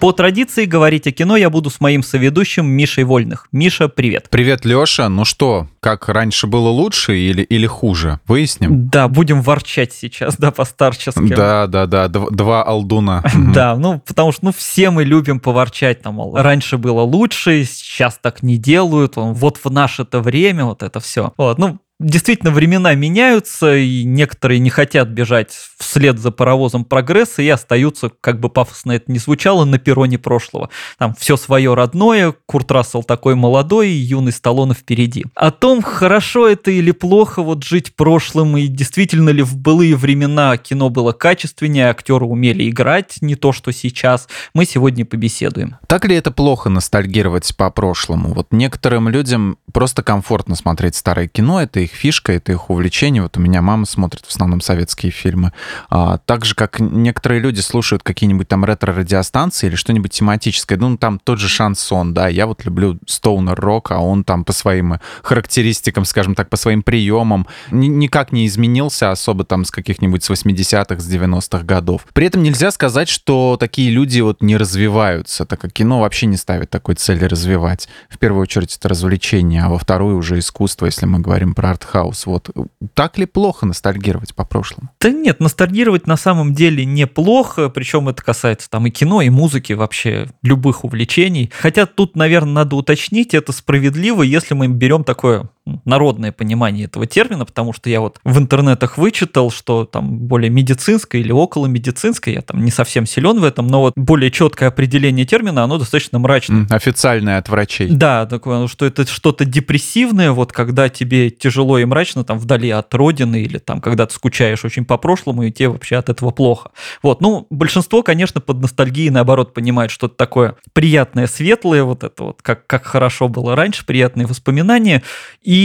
По 0.00 0.12
традиции 0.12 0.64
говорить 0.64 1.06
о 1.06 1.12
кино 1.12 1.36
я 1.36 1.50
буду 1.50 1.68
с 1.68 1.78
моим 1.78 2.02
соведущим 2.02 2.64
Мишей 2.66 3.04
Вольных. 3.04 3.48
Миша, 3.52 3.86
привет. 3.88 4.28
Привет, 4.30 4.64
Леша. 4.64 5.10
Ну 5.10 5.26
что, 5.26 5.68
как 5.80 6.08
раньше 6.08 6.46
было 6.46 6.70
лучше 6.70 7.18
или, 7.18 7.42
или 7.42 7.66
хуже? 7.66 8.18
Выясним? 8.26 8.88
Да, 8.88 9.08
будем 9.08 9.42
ворчать 9.42 9.92
сейчас, 9.92 10.38
да, 10.38 10.52
по-старчески. 10.52 11.34
Да, 11.34 11.66
да, 11.66 11.86
да, 11.86 12.08
два 12.08 12.62
алдуна. 12.62 13.22
Да, 13.50 13.76
ну, 13.76 14.00
потому 14.06 14.32
что, 14.32 14.46
ну, 14.46 14.52
все 14.56 14.90
мы 14.90 15.04
любим 15.04 15.38
поворчать, 15.38 16.02
там, 16.02 16.14
мол, 16.14 16.34
раньше 16.36 16.78
было 16.78 17.02
лучше, 17.02 17.64
сейчас 17.64 18.18
так 18.22 18.42
не 18.42 18.56
делают, 18.56 19.14
вот 19.16 19.58
в 19.62 19.70
наше-то 19.70 20.20
время 20.20 20.64
вот 20.64 20.82
это 20.82 21.00
все. 21.00 21.34
Вот, 21.36 21.58
ну, 21.58 21.78
действительно 22.00 22.50
времена 22.50 22.94
меняются, 22.94 23.76
и 23.76 24.04
некоторые 24.04 24.58
не 24.58 24.70
хотят 24.70 25.08
бежать 25.08 25.52
вслед 25.78 26.18
за 26.18 26.30
паровозом 26.30 26.84
прогресса 26.84 27.42
и 27.42 27.48
остаются, 27.48 28.10
как 28.20 28.40
бы 28.40 28.48
пафосно 28.48 28.92
это 28.92 29.12
ни 29.12 29.18
звучало, 29.18 29.64
на 29.64 29.78
перроне 29.78 30.18
прошлого. 30.18 30.70
Там 30.98 31.14
все 31.14 31.36
свое 31.36 31.74
родное, 31.74 32.34
Курт 32.46 32.70
Рассел 32.72 33.02
такой 33.02 33.34
молодой, 33.34 33.90
и 33.90 33.92
юный 33.92 34.32
Сталлоне 34.32 34.74
впереди. 34.74 35.26
О 35.34 35.50
том, 35.50 35.82
хорошо 35.82 36.48
это 36.48 36.70
или 36.70 36.90
плохо 36.90 37.42
вот 37.42 37.62
жить 37.64 37.94
прошлым, 37.94 38.56
и 38.56 38.66
действительно 38.66 39.30
ли 39.30 39.42
в 39.42 39.56
былые 39.56 39.94
времена 39.94 40.56
кино 40.56 40.88
было 40.88 41.12
качественнее, 41.12 41.90
актеры 41.90 42.24
умели 42.24 42.68
играть, 42.68 43.18
не 43.20 43.36
то, 43.36 43.52
что 43.52 43.72
сейчас, 43.72 44.26
мы 44.54 44.64
сегодня 44.64 45.04
побеседуем. 45.04 45.76
Так 45.86 46.06
ли 46.06 46.16
это 46.16 46.30
плохо 46.30 46.70
ностальгировать 46.70 47.54
по 47.56 47.70
прошлому? 47.70 48.32
Вот 48.32 48.48
некоторым 48.52 49.08
людям 49.08 49.58
просто 49.72 50.02
комфортно 50.02 50.56
смотреть 50.56 50.96
старое 50.96 51.28
кино, 51.28 51.60
это 51.60 51.80
их 51.80 51.89
их 51.90 51.96
фишка, 51.96 52.32
это 52.32 52.52
их 52.52 52.70
увлечение. 52.70 53.22
Вот 53.22 53.36
у 53.36 53.40
меня 53.40 53.62
мама 53.62 53.86
смотрит 53.86 54.24
в 54.24 54.30
основном 54.30 54.60
советские 54.60 55.12
фильмы. 55.12 55.52
А, 55.88 56.18
так 56.18 56.44
же, 56.44 56.54
как 56.54 56.80
некоторые 56.80 57.40
люди 57.40 57.60
слушают 57.60 58.02
какие-нибудь 58.02 58.48
там 58.48 58.64
ретро-радиостанции 58.64 59.66
или 59.66 59.74
что-нибудь 59.74 60.12
тематическое. 60.12 60.78
Ну, 60.78 60.96
там 60.96 61.18
тот 61.18 61.38
же 61.38 61.48
шансон, 61.48 62.14
да. 62.14 62.28
Я 62.28 62.46
вот 62.46 62.64
люблю 62.64 62.98
стоунер-рок, 63.06 63.90
а 63.92 63.98
он 63.98 64.24
там 64.24 64.44
по 64.44 64.52
своим 64.52 64.96
характеристикам, 65.22 66.04
скажем 66.04 66.34
так, 66.34 66.48
по 66.48 66.56
своим 66.56 66.82
приемам 66.82 67.46
никак 67.70 68.32
не 68.32 68.46
изменился 68.46 69.10
особо 69.10 69.44
там 69.44 69.64
с 69.64 69.70
каких-нибудь 69.70 70.24
с 70.24 70.30
80-х, 70.30 71.00
с 71.00 71.12
90-х 71.12 71.64
годов. 71.64 72.06
При 72.12 72.26
этом 72.26 72.42
нельзя 72.42 72.70
сказать, 72.70 73.08
что 73.08 73.56
такие 73.58 73.90
люди 73.90 74.20
вот 74.20 74.42
не 74.42 74.56
развиваются, 74.56 75.44
так 75.44 75.60
как 75.60 75.72
кино 75.72 76.00
вообще 76.00 76.26
не 76.26 76.36
ставит 76.36 76.70
такой 76.70 76.94
цели 76.94 77.24
развивать. 77.24 77.88
В 78.08 78.18
первую 78.18 78.42
очередь 78.42 78.76
это 78.76 78.88
развлечение, 78.88 79.62
а 79.62 79.68
во 79.68 79.78
вторую 79.78 80.16
уже 80.16 80.38
искусство, 80.38 80.86
если 80.86 81.06
мы 81.06 81.18
говорим 81.18 81.54
про 81.54 81.70
артхаус. 81.80 82.26
Вот 82.26 82.50
так 82.94 83.18
ли 83.18 83.26
плохо 83.26 83.66
ностальгировать 83.66 84.34
по 84.34 84.44
прошлому? 84.44 84.90
Да 85.00 85.10
нет, 85.10 85.40
ностальгировать 85.40 86.06
на 86.06 86.16
самом 86.16 86.54
деле 86.54 86.84
неплохо, 86.84 87.68
причем 87.68 88.08
это 88.08 88.22
касается 88.22 88.68
там 88.70 88.86
и 88.86 88.90
кино, 88.90 89.22
и 89.22 89.30
музыки, 89.30 89.72
вообще 89.72 90.28
любых 90.42 90.84
увлечений. 90.84 91.50
Хотя 91.58 91.86
тут, 91.86 92.16
наверное, 92.16 92.52
надо 92.52 92.76
уточнить, 92.76 93.34
это 93.34 93.52
справедливо, 93.52 94.22
если 94.22 94.54
мы 94.54 94.68
берем 94.68 95.04
такое 95.04 95.48
народное 95.84 96.32
понимание 96.32 96.86
этого 96.86 97.06
термина, 97.06 97.44
потому 97.44 97.72
что 97.72 97.90
я 97.90 98.00
вот 98.00 98.18
в 98.24 98.38
интернетах 98.38 98.98
вычитал, 98.98 99.50
что 99.50 99.84
там 99.84 100.18
более 100.18 100.50
медицинское 100.50 101.20
или 101.20 101.32
около 101.32 101.66
медицинское, 101.66 102.34
я 102.34 102.42
там 102.42 102.64
не 102.64 102.70
совсем 102.70 103.06
силен 103.06 103.40
в 103.40 103.44
этом, 103.44 103.66
но 103.66 103.80
вот 103.80 103.92
более 103.96 104.30
четкое 104.30 104.68
определение 104.68 105.26
термина, 105.26 105.64
оно 105.64 105.78
достаточно 105.78 106.18
мрачное. 106.18 106.66
Официальное 106.70 107.38
от 107.38 107.48
врачей. 107.48 107.88
Да, 107.90 108.26
такое, 108.26 108.66
что 108.68 108.86
это 108.86 109.06
что-то 109.06 109.44
депрессивное, 109.44 110.32
вот 110.32 110.52
когда 110.52 110.88
тебе 110.88 111.30
тяжело 111.30 111.78
и 111.78 111.84
мрачно 111.84 112.24
там 112.24 112.38
вдали 112.38 112.70
от 112.70 112.92
родины 112.94 113.42
или 113.42 113.58
там 113.58 113.80
когда 113.80 114.06
ты 114.06 114.14
скучаешь 114.14 114.64
очень 114.64 114.84
по 114.84 114.96
прошлому 114.96 115.42
и 115.44 115.52
тебе 115.52 115.68
вообще 115.68 115.96
от 115.96 116.08
этого 116.08 116.30
плохо. 116.30 116.70
Вот, 117.02 117.20
ну, 117.20 117.46
большинство, 117.50 118.02
конечно, 118.02 118.40
под 118.40 118.60
ностальгией 118.60 119.10
наоборот 119.10 119.54
понимает 119.54 119.90
что-то 119.90 120.14
такое 120.14 120.56
приятное, 120.72 121.26
светлое, 121.26 121.84
вот 121.84 122.04
это 122.04 122.24
вот, 122.24 122.42
как, 122.42 122.66
как 122.66 122.84
хорошо 122.84 123.28
было 123.28 123.56
раньше, 123.56 123.84
приятные 123.84 124.26
воспоминания, 124.26 125.02
и, 125.42 125.59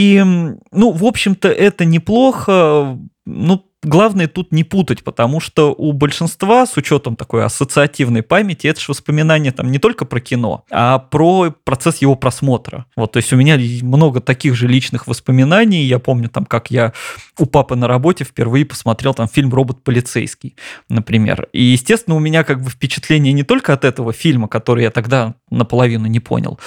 ну, 0.72 0.90
в 0.92 1.04
общем-то, 1.04 1.48
это 1.48 1.84
неплохо. 1.84 2.98
Ну, 3.24 3.66
главное 3.86 4.26
тут 4.26 4.52
не 4.52 4.64
путать, 4.64 5.04
потому 5.04 5.40
что 5.40 5.72
у 5.72 5.92
большинства, 5.92 6.66
с 6.66 6.76
учетом 6.76 7.16
такой 7.16 7.44
ассоциативной 7.44 8.22
памяти, 8.22 8.66
это 8.66 8.80
же 8.80 8.86
воспоминания 8.88 9.52
там 9.52 9.70
не 9.70 9.78
только 9.78 10.04
про 10.04 10.20
кино, 10.20 10.64
а 10.70 10.98
про 10.98 11.54
процесс 11.64 11.98
его 11.98 12.16
просмотра. 12.16 12.86
Вот, 12.96 13.12
то 13.12 13.18
есть 13.18 13.32
у 13.32 13.36
меня 13.36 13.58
много 13.82 14.20
таких 14.20 14.54
же 14.54 14.66
личных 14.66 15.06
воспоминаний. 15.06 15.84
Я 15.84 15.98
помню 15.98 16.28
там, 16.28 16.44
как 16.44 16.70
я 16.70 16.92
у 17.38 17.46
папы 17.46 17.76
на 17.76 17.86
работе 17.86 18.24
впервые 18.24 18.64
посмотрел 18.64 19.14
там 19.14 19.28
фильм 19.28 19.52
«Робот 19.52 19.84
полицейский», 19.84 20.56
например. 20.88 21.48
И, 21.52 21.62
естественно, 21.62 22.16
у 22.16 22.20
меня 22.20 22.44
как 22.44 22.62
бы 22.62 22.70
впечатление 22.70 23.32
не 23.32 23.44
только 23.44 23.72
от 23.72 23.84
этого 23.84 24.12
фильма, 24.12 24.48
который 24.48 24.82
я 24.82 24.90
тогда 24.90 25.34
наполовину 25.50 26.06
не 26.06 26.20
понял, 26.20 26.58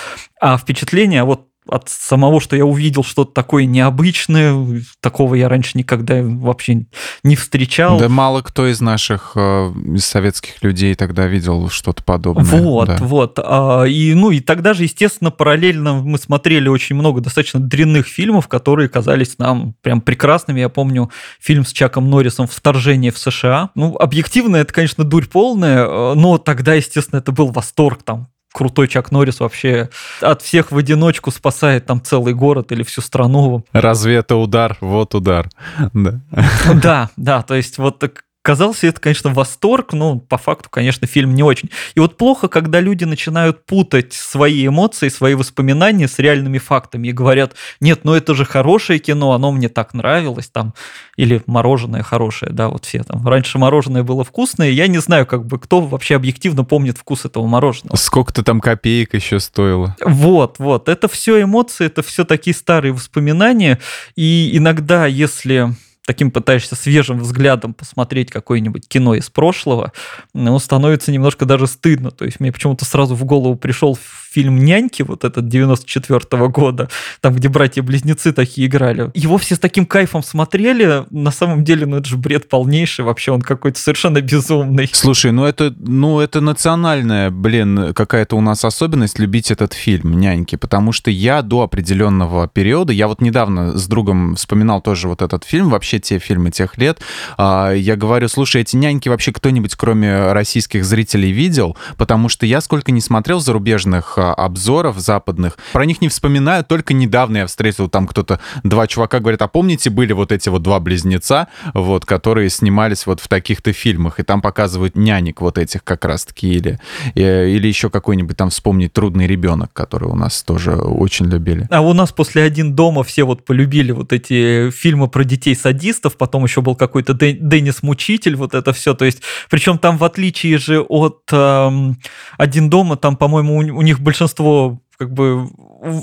а 0.41 0.57
впечатление 0.57 1.23
вот 1.23 1.48
от 1.69 1.89
самого, 1.89 2.41
что 2.41 2.55
я 2.55 2.65
увидел 2.65 3.03
что-то 3.03 3.31
такое 3.31 3.65
необычное, 3.65 4.83
такого 5.01 5.35
я 5.35 5.49
раньше 5.49 5.77
никогда 5.77 6.21
вообще 6.21 6.85
не 7.23 7.35
встречал. 7.35 7.99
Да 7.99 8.09
мало 8.09 8.41
кто 8.41 8.67
из 8.67 8.81
наших, 8.81 9.33
э, 9.35 9.71
из 9.95 10.05
советских 10.05 10.61
людей 10.63 10.95
тогда 10.95 11.27
видел 11.27 11.69
что-то 11.69 12.03
подобное. 12.03 12.43
Вот, 12.43 12.87
да. 12.87 12.97
вот. 12.99 13.39
А, 13.41 13.83
и, 13.83 14.13
ну, 14.13 14.31
и 14.31 14.39
тогда 14.39 14.73
же, 14.73 14.83
естественно, 14.83 15.31
параллельно 15.31 15.95
мы 15.95 16.17
смотрели 16.17 16.67
очень 16.67 16.95
много 16.95 17.21
достаточно 17.21 17.59
дрянных 17.59 18.07
фильмов, 18.07 18.47
которые 18.47 18.89
казались 18.89 19.37
нам 19.37 19.75
прям 19.81 20.01
прекрасными. 20.01 20.59
Я 20.59 20.69
помню 20.69 21.11
фильм 21.39 21.65
с 21.65 21.71
Чаком 21.71 22.09
Норрисом 22.09 22.47
«Вторжение 22.47 23.11
в 23.11 23.17
США». 23.17 23.69
Ну, 23.75 23.95
объективно, 23.95 24.57
это, 24.57 24.73
конечно, 24.73 25.03
дурь 25.03 25.27
полная, 25.27 25.85
э, 25.85 26.13
но 26.15 26.37
тогда, 26.37 26.73
естественно, 26.73 27.19
это 27.19 27.31
был 27.31 27.47
восторг 27.51 28.03
там 28.03 28.27
крутой 28.59 28.89
Чак 28.89 29.13
Норрис 29.13 29.39
вообще 29.39 29.87
от 30.19 30.41
всех 30.41 30.73
в 30.73 30.77
одиночку 30.77 31.31
спасает 31.31 31.85
там 31.85 32.01
целый 32.01 32.33
город 32.33 32.73
или 32.73 32.83
всю 32.83 32.99
страну. 32.99 33.63
Разве 33.71 34.15
это 34.15 34.35
удар? 34.35 34.77
Вот 34.81 35.15
удар. 35.15 35.47
Да, 35.93 37.09
да, 37.15 37.41
то 37.41 37.55
есть 37.55 37.77
вот 37.77 37.99
казался 38.41 38.87
это, 38.87 39.01
конечно, 39.01 39.33
восторг, 39.33 39.93
но 39.93 40.17
по 40.17 40.37
факту, 40.37 40.69
конечно, 40.69 41.07
фильм 41.07 41.35
не 41.35 41.43
очень. 41.43 41.69
И 41.95 41.99
вот 41.99 42.17
плохо, 42.17 42.47
когда 42.47 42.79
люди 42.79 43.03
начинают 43.03 43.65
путать 43.65 44.13
свои 44.13 44.67
эмоции, 44.67 45.09
свои 45.09 45.35
воспоминания 45.35 46.07
с 46.07 46.19
реальными 46.19 46.57
фактами 46.57 47.09
и 47.09 47.11
говорят, 47.11 47.55
нет, 47.79 48.01
ну 48.03 48.13
это 48.13 48.33
же 48.35 48.45
хорошее 48.45 48.99
кино, 48.99 49.33
оно 49.33 49.51
мне 49.51 49.69
так 49.69 49.93
нравилось, 49.93 50.47
там, 50.47 50.73
или 51.17 51.41
мороженое 51.45 52.01
хорошее, 52.01 52.51
да, 52.51 52.69
вот 52.69 52.85
все 52.85 53.03
там. 53.03 53.27
Раньше 53.27 53.57
мороженое 53.57 54.03
было 54.03 54.23
вкусное, 54.23 54.69
я 54.69 54.87
не 54.87 54.99
знаю, 54.99 55.25
как 55.25 55.45
бы, 55.45 55.59
кто 55.59 55.81
вообще 55.81 56.15
объективно 56.15 56.63
помнит 56.63 56.97
вкус 56.97 57.25
этого 57.25 57.45
мороженого. 57.45 57.97
Сколько-то 57.97 58.43
там 58.43 58.61
копеек 58.61 59.13
еще 59.13 59.39
стоило. 59.39 59.95
Вот, 60.03 60.59
вот, 60.59 60.87
это 60.87 61.07
все 61.09 61.41
эмоции, 61.41 61.87
это 61.87 62.03
все 62.03 62.23
такие 62.23 62.55
старые 62.55 62.93
воспоминания, 62.93 63.79
и 64.15 64.51
иногда, 64.53 65.05
если 65.07 65.73
таким 66.09 66.31
пытаешься 66.31 66.75
свежим 66.75 67.19
взглядом 67.19 67.75
посмотреть 67.75 68.31
какое-нибудь 68.31 68.87
кино 68.87 69.13
из 69.13 69.29
прошлого, 69.29 69.93
ну, 70.33 70.57
становится 70.57 71.11
немножко 71.11 71.45
даже 71.45 71.67
стыдно. 71.67 72.09
То 72.09 72.25
есть 72.25 72.39
мне 72.39 72.51
почему-то 72.51 72.83
сразу 72.83 73.13
в 73.13 73.23
голову 73.25 73.55
пришел 73.55 73.95
фильм 74.31 74.57
«Няньки», 74.65 75.03
вот 75.03 75.23
этот 75.23 75.47
94 75.47 76.19
-го 76.19 76.49
года, 76.49 76.89
там, 77.21 77.35
где 77.35 77.47
братья-близнецы 77.47 78.31
такие 78.31 78.67
играли. 78.67 79.11
Его 79.13 79.37
все 79.37 79.53
с 79.53 79.59
таким 79.59 79.85
кайфом 79.85 80.23
смотрели, 80.23 81.05
на 81.11 81.29
самом 81.29 81.63
деле, 81.63 81.85
ну, 81.85 81.97
это 81.97 82.09
же 82.09 82.17
бред 82.17 82.49
полнейший, 82.49 83.05
вообще 83.05 83.31
он 83.31 83.41
какой-то 83.41 83.79
совершенно 83.79 84.19
безумный. 84.21 84.89
Слушай, 84.91 85.31
ну 85.31 85.45
это, 85.45 85.75
ну 85.77 86.19
это 86.19 86.41
национальная, 86.41 87.29
блин, 87.29 87.93
какая-то 87.93 88.35
у 88.35 88.41
нас 88.41 88.65
особенность 88.65 89.19
любить 89.19 89.51
этот 89.51 89.73
фильм 89.73 90.19
«Няньки», 90.19 90.55
потому 90.55 90.91
что 90.91 91.11
я 91.11 91.43
до 91.43 91.61
определенного 91.61 92.47
периода, 92.47 92.93
я 92.93 93.07
вот 93.07 93.21
недавно 93.21 93.77
с 93.77 93.87
другом 93.87 94.35
вспоминал 94.35 94.81
тоже 94.81 95.07
вот 95.07 95.21
этот 95.21 95.43
фильм, 95.43 95.69
вообще 95.69 95.98
те 95.99 96.19
фильмы 96.19 96.51
тех 96.51 96.77
лет, 96.77 96.99
а, 97.37 97.71
я 97.71 97.95
говорю, 97.95 98.27
слушай, 98.27 98.61
эти 98.61 98.75
«Няньки» 98.75 99.09
вообще 99.09 99.31
кто-нибудь, 99.31 99.75
кроме 99.75 100.31
российских 100.31 100.85
зрителей, 100.85 101.31
видел? 101.31 101.77
Потому 101.97 102.29
что 102.29 102.45
я 102.45 102.61
сколько 102.61 102.91
не 102.91 103.01
смотрел 103.01 103.39
зарубежных 103.39 104.17
обзоров 104.17 104.97
западных. 104.99 105.57
Про 105.73 105.85
них 105.85 106.01
не 106.01 106.09
вспоминаю, 106.09 106.63
только 106.63 106.93
недавно 106.93 107.37
я 107.37 107.47
встретил 107.47 107.89
там 107.89 108.07
кто-то, 108.07 108.39
два 108.63 108.87
чувака 108.87 109.19
говорят, 109.19 109.41
а 109.41 109.47
помните, 109.47 109.89
были 109.89 110.13
вот 110.13 110.31
эти 110.31 110.49
вот 110.49 110.61
два 110.61 110.79
близнеца, 110.79 111.47
вот, 111.73 112.05
которые 112.05 112.49
снимались 112.49 113.05
вот 113.05 113.19
в 113.19 113.27
таких-то 113.27 113.73
фильмах, 113.73 114.19
и 114.19 114.23
там 114.23 114.41
показывают 114.41 114.95
нянек 114.95 115.41
вот 115.41 115.57
этих 115.57 115.83
как 115.83 116.05
раз-таки, 116.05 116.49
или, 116.49 116.79
э, 117.15 117.49
или 117.49 117.67
еще 117.67 117.89
какой-нибудь 117.89 118.37
там 118.37 118.49
вспомнить 118.49 118.93
«Трудный 118.93 119.27
ребенок», 119.27 119.71
который 119.73 120.09
у 120.09 120.15
нас 120.15 120.43
тоже 120.43 120.75
очень 120.75 121.25
любили. 121.27 121.67
А 121.69 121.81
у 121.81 121.93
нас 121.93 122.11
после 122.11 122.43
«Один 122.43 122.73
дома» 122.75 123.03
все 123.03 123.23
вот 123.23 123.45
полюбили 123.45 123.91
вот 123.91 124.13
эти 124.13 124.69
фильмы 124.71 125.07
про 125.07 125.23
детей-садистов, 125.23 125.78
садистов, 125.79 126.17
потом 126.17 126.43
еще 126.43 126.61
был 126.61 126.75
какой-то 126.75 127.13
Деннис 127.13 127.83
Мучитель, 127.83 128.35
вот 128.35 128.53
это 128.53 128.73
все. 128.73 128.93
То 128.93 129.05
есть, 129.05 129.21
причем 129.49 129.77
там 129.77 129.97
в 129.97 130.03
отличие 130.03 130.57
же 130.57 130.81
от 130.81 131.21
эм, 131.31 131.97
«Один 132.37 132.69
дома», 132.69 132.97
там, 132.97 133.15
по-моему, 133.15 133.55
у, 133.55 133.77
у 133.77 133.81
них 133.81 133.99
большинство 133.99 134.79
как 134.97 135.13
бы 135.13 135.49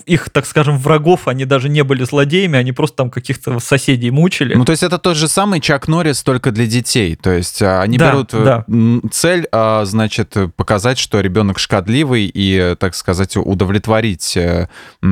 их, 0.07 0.31
так 0.31 0.47
скажем, 0.47 0.79
врагов, 0.79 1.29
они 1.29 1.45
даже 1.45 1.69
не 1.69 1.83
были 1.85 2.05
злодеями, 2.05 2.59
они 2.59 2.73
просто 2.73 2.97
там 2.97 3.11
каких-то 3.11 3.59
соседей 3.61 4.11
мучили. 4.11 4.55
Ну, 4.55 4.65
то 4.65 4.73
есть 4.73 4.83
это 4.83 4.99
тот 4.99 5.17
же 5.17 5.29
самый 5.29 5.61
Чак 5.61 5.89
Норрис, 5.89 6.23
только 6.23 6.51
для 6.51 6.67
детей. 6.67 7.17
То 7.17 7.31
есть 7.31 7.61
а, 7.63 7.83
они 7.83 7.99
да, 7.99 8.11
берут 8.11 8.33
э, 8.33 8.45
да. 8.45 8.65
цель, 9.11 9.47
а, 9.53 9.85
значит, 9.85 10.35
показать, 10.57 10.99
что 10.99 11.21
ребенок 11.21 11.59
шкодливый 11.59 12.31
и, 12.33 12.75
так 12.79 12.95
сказать, 12.95 13.37
удовлетворить 13.37 14.37
э, 14.37 14.69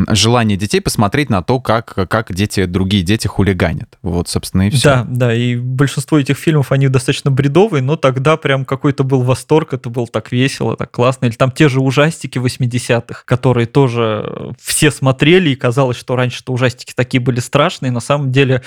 желание 0.08 0.56
детей 0.56 0.80
посмотреть 0.80 1.30
на 1.30 1.42
то, 1.42 1.60
как, 1.60 1.94
как 2.08 2.32
дети, 2.32 2.64
другие 2.64 3.02
дети 3.02 3.26
хулиганят. 3.26 3.98
Вот, 4.02 4.28
собственно, 4.28 4.68
и 4.68 4.70
все. 4.70 4.88
Да, 4.88 5.06
да, 5.08 5.34
и 5.34 5.56
большинство 5.56 6.18
этих 6.18 6.38
фильмов, 6.38 6.72
они 6.72 6.88
достаточно 6.88 7.30
бредовые, 7.30 7.82
но 7.82 7.96
тогда 7.96 8.36
прям 8.36 8.64
какой-то 8.64 9.04
был 9.04 9.22
восторг, 9.22 9.74
это 9.74 9.90
было 9.90 10.06
так 10.06 10.32
весело, 10.32 10.76
так 10.76 10.90
классно. 10.90 11.26
Или 11.26 11.34
там 11.34 11.50
те 11.50 11.68
же 11.68 11.80
ужастики 11.80 12.38
80-х, 12.38 13.22
которые 13.26 13.66
тоже 13.66 14.53
все 14.60 14.90
смотрели, 14.90 15.50
и 15.50 15.56
казалось, 15.56 15.96
что 15.96 16.16
раньше-то 16.16 16.52
ужастики 16.52 16.92
такие 16.94 17.20
были 17.20 17.40
страшные. 17.40 17.92
На 17.92 18.00
самом 18.00 18.32
деле 18.32 18.62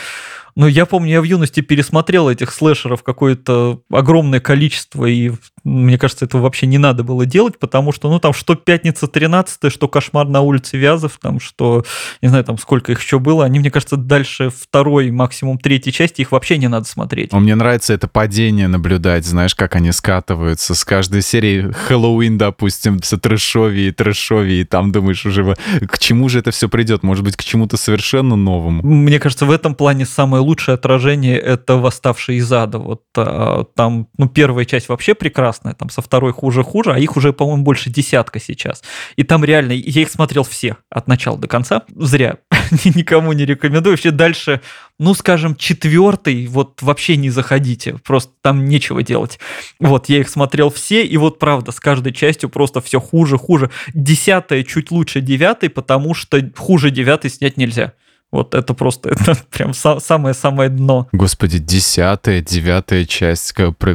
ну, 0.58 0.66
я 0.66 0.88
помню, 0.88 1.12
я 1.12 1.22
в 1.22 1.24
юности 1.24 1.62
пересмотрел 1.62 2.30
этих 2.30 2.52
слэшеров 2.52 3.04
какое-то 3.04 3.82
огромное 3.92 4.40
количество, 4.40 5.06
и 5.06 5.32
мне 5.64 6.00
кажется, 6.00 6.26
этого 6.26 6.42
вообще 6.42 6.66
не 6.66 6.80
надо 6.80 7.04
было 7.04 7.28
делать, 7.28 7.60
потому 7.60 7.92
что, 7.92 8.10
ну, 8.10 8.20
там, 8.20 8.34
что 8.34 8.56
«Пятница 8.56 9.08
13 9.08 9.72
что 9.72 9.88
«Кошмар 9.88 10.28
на 10.28 10.42
улице 10.42 10.78
Вязов», 10.78 11.20
там, 11.22 11.40
что, 11.40 11.86
не 12.24 12.30
знаю, 12.30 12.44
там, 12.44 12.58
сколько 12.58 12.92
их 12.92 13.02
еще 13.02 13.20
было, 13.20 13.46
они, 13.46 13.60
мне 13.60 13.70
кажется, 13.70 13.98
дальше 13.98 14.50
второй, 14.50 15.12
максимум 15.12 15.60
третьей 15.60 15.94
части 15.94 16.22
их 16.22 16.32
вообще 16.32 16.58
не 16.58 16.68
надо 16.68 16.88
смотреть. 16.88 17.34
Мне 17.34 17.54
нравится 17.54 17.94
это 17.94 18.08
падение 18.08 18.68
наблюдать, 18.68 19.28
знаешь, 19.28 19.54
как 19.54 19.76
они 19.76 19.92
скатываются. 19.92 20.74
С 20.74 20.84
каждой 20.84 21.22
серии 21.22 21.72
Хэллоуин, 21.72 22.40
допустим, 22.40 22.98
все 22.98 23.18
трэшовее 23.18 23.90
и 23.90 23.92
трэшовее, 23.92 24.62
и 24.62 24.64
там 24.64 24.92
думаешь 24.92 25.24
уже, 25.24 25.56
к 25.88 26.00
чему 26.00 26.30
же 26.30 26.40
это 26.40 26.50
все 26.50 26.68
придет? 26.68 27.04
Может 27.04 27.24
быть, 27.24 27.36
к 27.36 27.44
чему-то 27.44 27.78
совершенно 27.78 28.36
новому? 28.36 28.82
Мне 28.82 29.20
кажется, 29.20 29.46
в 29.46 29.52
этом 29.52 29.76
плане 29.76 30.08
самое 30.08 30.47
лучшее 30.48 30.76
отражение 30.76 31.38
это 31.38 31.76
«Восставшие 31.76 32.38
из 32.38 32.52
ада». 32.52 32.80
Вот 32.80 33.04
а, 33.18 33.66
там, 33.76 34.08
ну, 34.18 34.30
первая 34.30 34.64
часть 34.66 34.88
вообще 34.88 35.14
прекрасная, 35.14 35.74
там 35.74 35.90
со 35.90 36.02
второй 36.02 36.32
хуже-хуже, 36.32 36.94
а 36.94 37.00
их 37.00 37.18
уже, 37.18 37.34
по-моему, 37.34 37.64
больше 37.64 37.90
десятка 37.90 38.40
сейчас. 38.40 38.82
И 39.18 39.24
там 39.24 39.44
реально, 39.44 39.74
я 39.74 40.02
их 40.02 40.10
смотрел 40.10 40.44
все 40.44 40.78
от 40.90 41.08
начала 41.08 41.38
до 41.38 41.48
конца, 41.48 41.84
зря, 41.96 42.38
никому 42.96 43.34
не 43.34 43.46
рекомендую. 43.46 43.94
Вообще 43.94 44.12
дальше, 44.12 44.62
ну, 44.98 45.14
скажем, 45.14 45.56
четвертый, 45.56 46.48
вот 46.48 46.82
вообще 46.82 47.18
не 47.18 47.30
заходите, 47.30 47.96
просто 48.06 48.32
там 48.42 48.66
нечего 48.66 49.04
делать. 49.04 49.40
Вот, 49.80 50.08
я 50.08 50.20
их 50.20 50.30
смотрел 50.30 50.70
все, 50.70 51.06
и 51.06 51.18
вот 51.18 51.40
правда, 51.40 51.74
с 51.74 51.80
каждой 51.80 52.14
частью 52.14 52.50
просто 52.50 52.80
все 52.80 53.02
хуже, 53.02 53.38
хуже. 53.38 53.70
Десятая 53.94 54.64
чуть 54.64 54.92
лучше 54.92 55.20
девятой, 55.20 55.70
потому 55.70 56.14
что 56.14 56.42
хуже 56.56 56.90
девятой 56.90 57.30
снять 57.30 57.58
нельзя. 57.58 57.94
Вот 58.32 58.56
это 58.56 58.74
просто 58.74 59.10
это 59.12 59.38
прям 59.50 59.74
самое-самое 59.74 60.70
дно. 60.70 61.08
Господи, 61.12 61.60
десятая, 61.60 62.42
девятая 62.42 63.06
часть. 63.06 63.54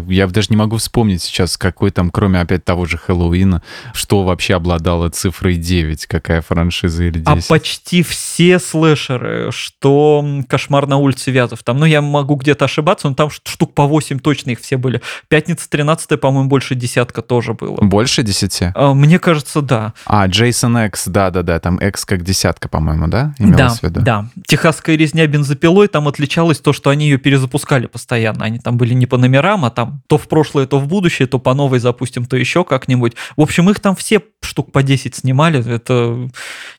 Я 0.08 0.26
даже 0.26 0.48
не 0.50 0.56
могу 0.56 0.78
вспомнить 0.78 1.22
сейчас, 1.22 1.58
какой 1.58 1.90
там, 1.90 2.10
кроме 2.10 2.40
опять 2.40 2.64
того 2.64 2.86
же 2.86 2.96
Хэллоуина, 2.96 3.62
что 3.92 4.22
вообще 4.22 4.54
обладало 4.54 5.10
цифрой 5.10 5.56
9, 5.56 6.06
какая 6.06 6.40
франшиза 6.40 7.04
или 7.04 7.18
10. 7.18 7.26
А 7.26 7.48
почти 7.48 8.02
все 8.02 8.58
слэшеры, 8.58 9.50
что 9.52 10.24
«Кошмар 10.48 10.86
на 10.86 10.96
улице 10.96 11.30
Вязов», 11.30 11.62
там, 11.62 11.78
ну, 11.78 11.84
я 11.84 12.00
могу 12.00 12.36
где-то 12.36 12.64
ошибаться, 12.64 13.08
но 13.08 13.14
там 13.14 13.30
штук 13.30 13.74
по 13.74 13.86
8 13.86 14.18
точно 14.18 14.50
их 14.50 14.60
все 14.60 14.76
были. 14.76 15.02
«Пятница 15.28 15.68
13 15.68 16.18
по-моему, 16.18 16.48
больше 16.48 16.74
десятка 16.74 17.22
тоже 17.22 17.54
было. 17.54 17.76
Больше 17.76 18.22
десяти? 18.22 18.72
А, 18.74 18.94
мне 18.94 19.18
кажется, 19.18 19.60
да. 19.60 19.92
А, 20.06 20.26
Джейсон 20.26 20.76
Экс, 20.78 21.06
да-да-да, 21.06 21.60
там 21.60 21.78
Экс 21.78 22.04
как 22.04 22.22
десятка, 22.22 22.68
по-моему, 22.68 23.08
да? 23.08 23.34
Имелось 23.38 23.56
да, 23.56 23.68
в 23.74 23.82
виду? 23.82 24.00
да. 24.00 24.21
Техасская 24.46 24.96
резня 24.96 25.26
бензопилой, 25.26 25.88
там 25.88 26.08
отличалось 26.08 26.58
то, 26.58 26.72
что 26.72 26.90
они 26.90 27.06
ее 27.06 27.18
перезапускали 27.18 27.86
постоянно. 27.86 28.44
Они 28.44 28.58
там 28.58 28.76
были 28.76 28.94
не 28.94 29.06
по 29.06 29.16
номерам, 29.16 29.64
а 29.64 29.70
там 29.70 30.02
то 30.06 30.18
в 30.18 30.28
прошлое, 30.28 30.66
то 30.66 30.78
в 30.78 30.86
будущее, 30.86 31.28
то 31.28 31.38
по 31.38 31.54
новой 31.54 31.78
запустим, 31.78 32.24
то 32.24 32.36
еще 32.36 32.64
как-нибудь. 32.64 33.14
В 33.36 33.40
общем, 33.40 33.70
их 33.70 33.80
там 33.80 33.96
все 33.96 34.20
штук 34.40 34.72
по 34.72 34.82
10 34.82 35.14
снимали. 35.14 35.64
Это 35.66 36.28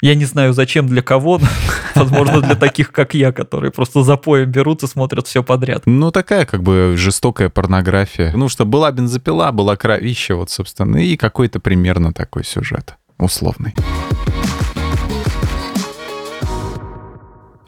я 0.02 0.16
не 0.16 0.26
знаю 0.26 0.54
зачем, 0.54 0.88
для 0.88 1.02
кого. 1.02 1.40
Возможно, 1.96 2.42
для 2.42 2.56
таких, 2.56 2.92
как 2.92 3.14
я, 3.14 3.32
которые 3.32 3.72
просто 3.72 4.04
за 4.04 4.18
поем 4.18 4.52
берут 4.52 4.84
и 4.84 4.88
смотрят 4.88 5.28
все 5.28 5.44
подряд. 5.44 5.84
Ну, 5.86 6.12
такая 6.12 6.46
как 6.46 6.64
бы 6.64 6.96
жестокая 6.98 7.50
порнография. 7.50 8.32
Ну, 8.36 8.50
что 8.50 8.66
была 8.66 8.92
бензопила, 8.92 9.52
была 9.52 9.76
кровища, 9.76 10.36
вот, 10.36 10.50
собственно, 10.50 10.98
и 10.98 11.18
какой-то 11.18 11.60
примерно 11.60 12.14
такой 12.14 12.44
сюжет 12.44 12.96
условный. 13.18 13.74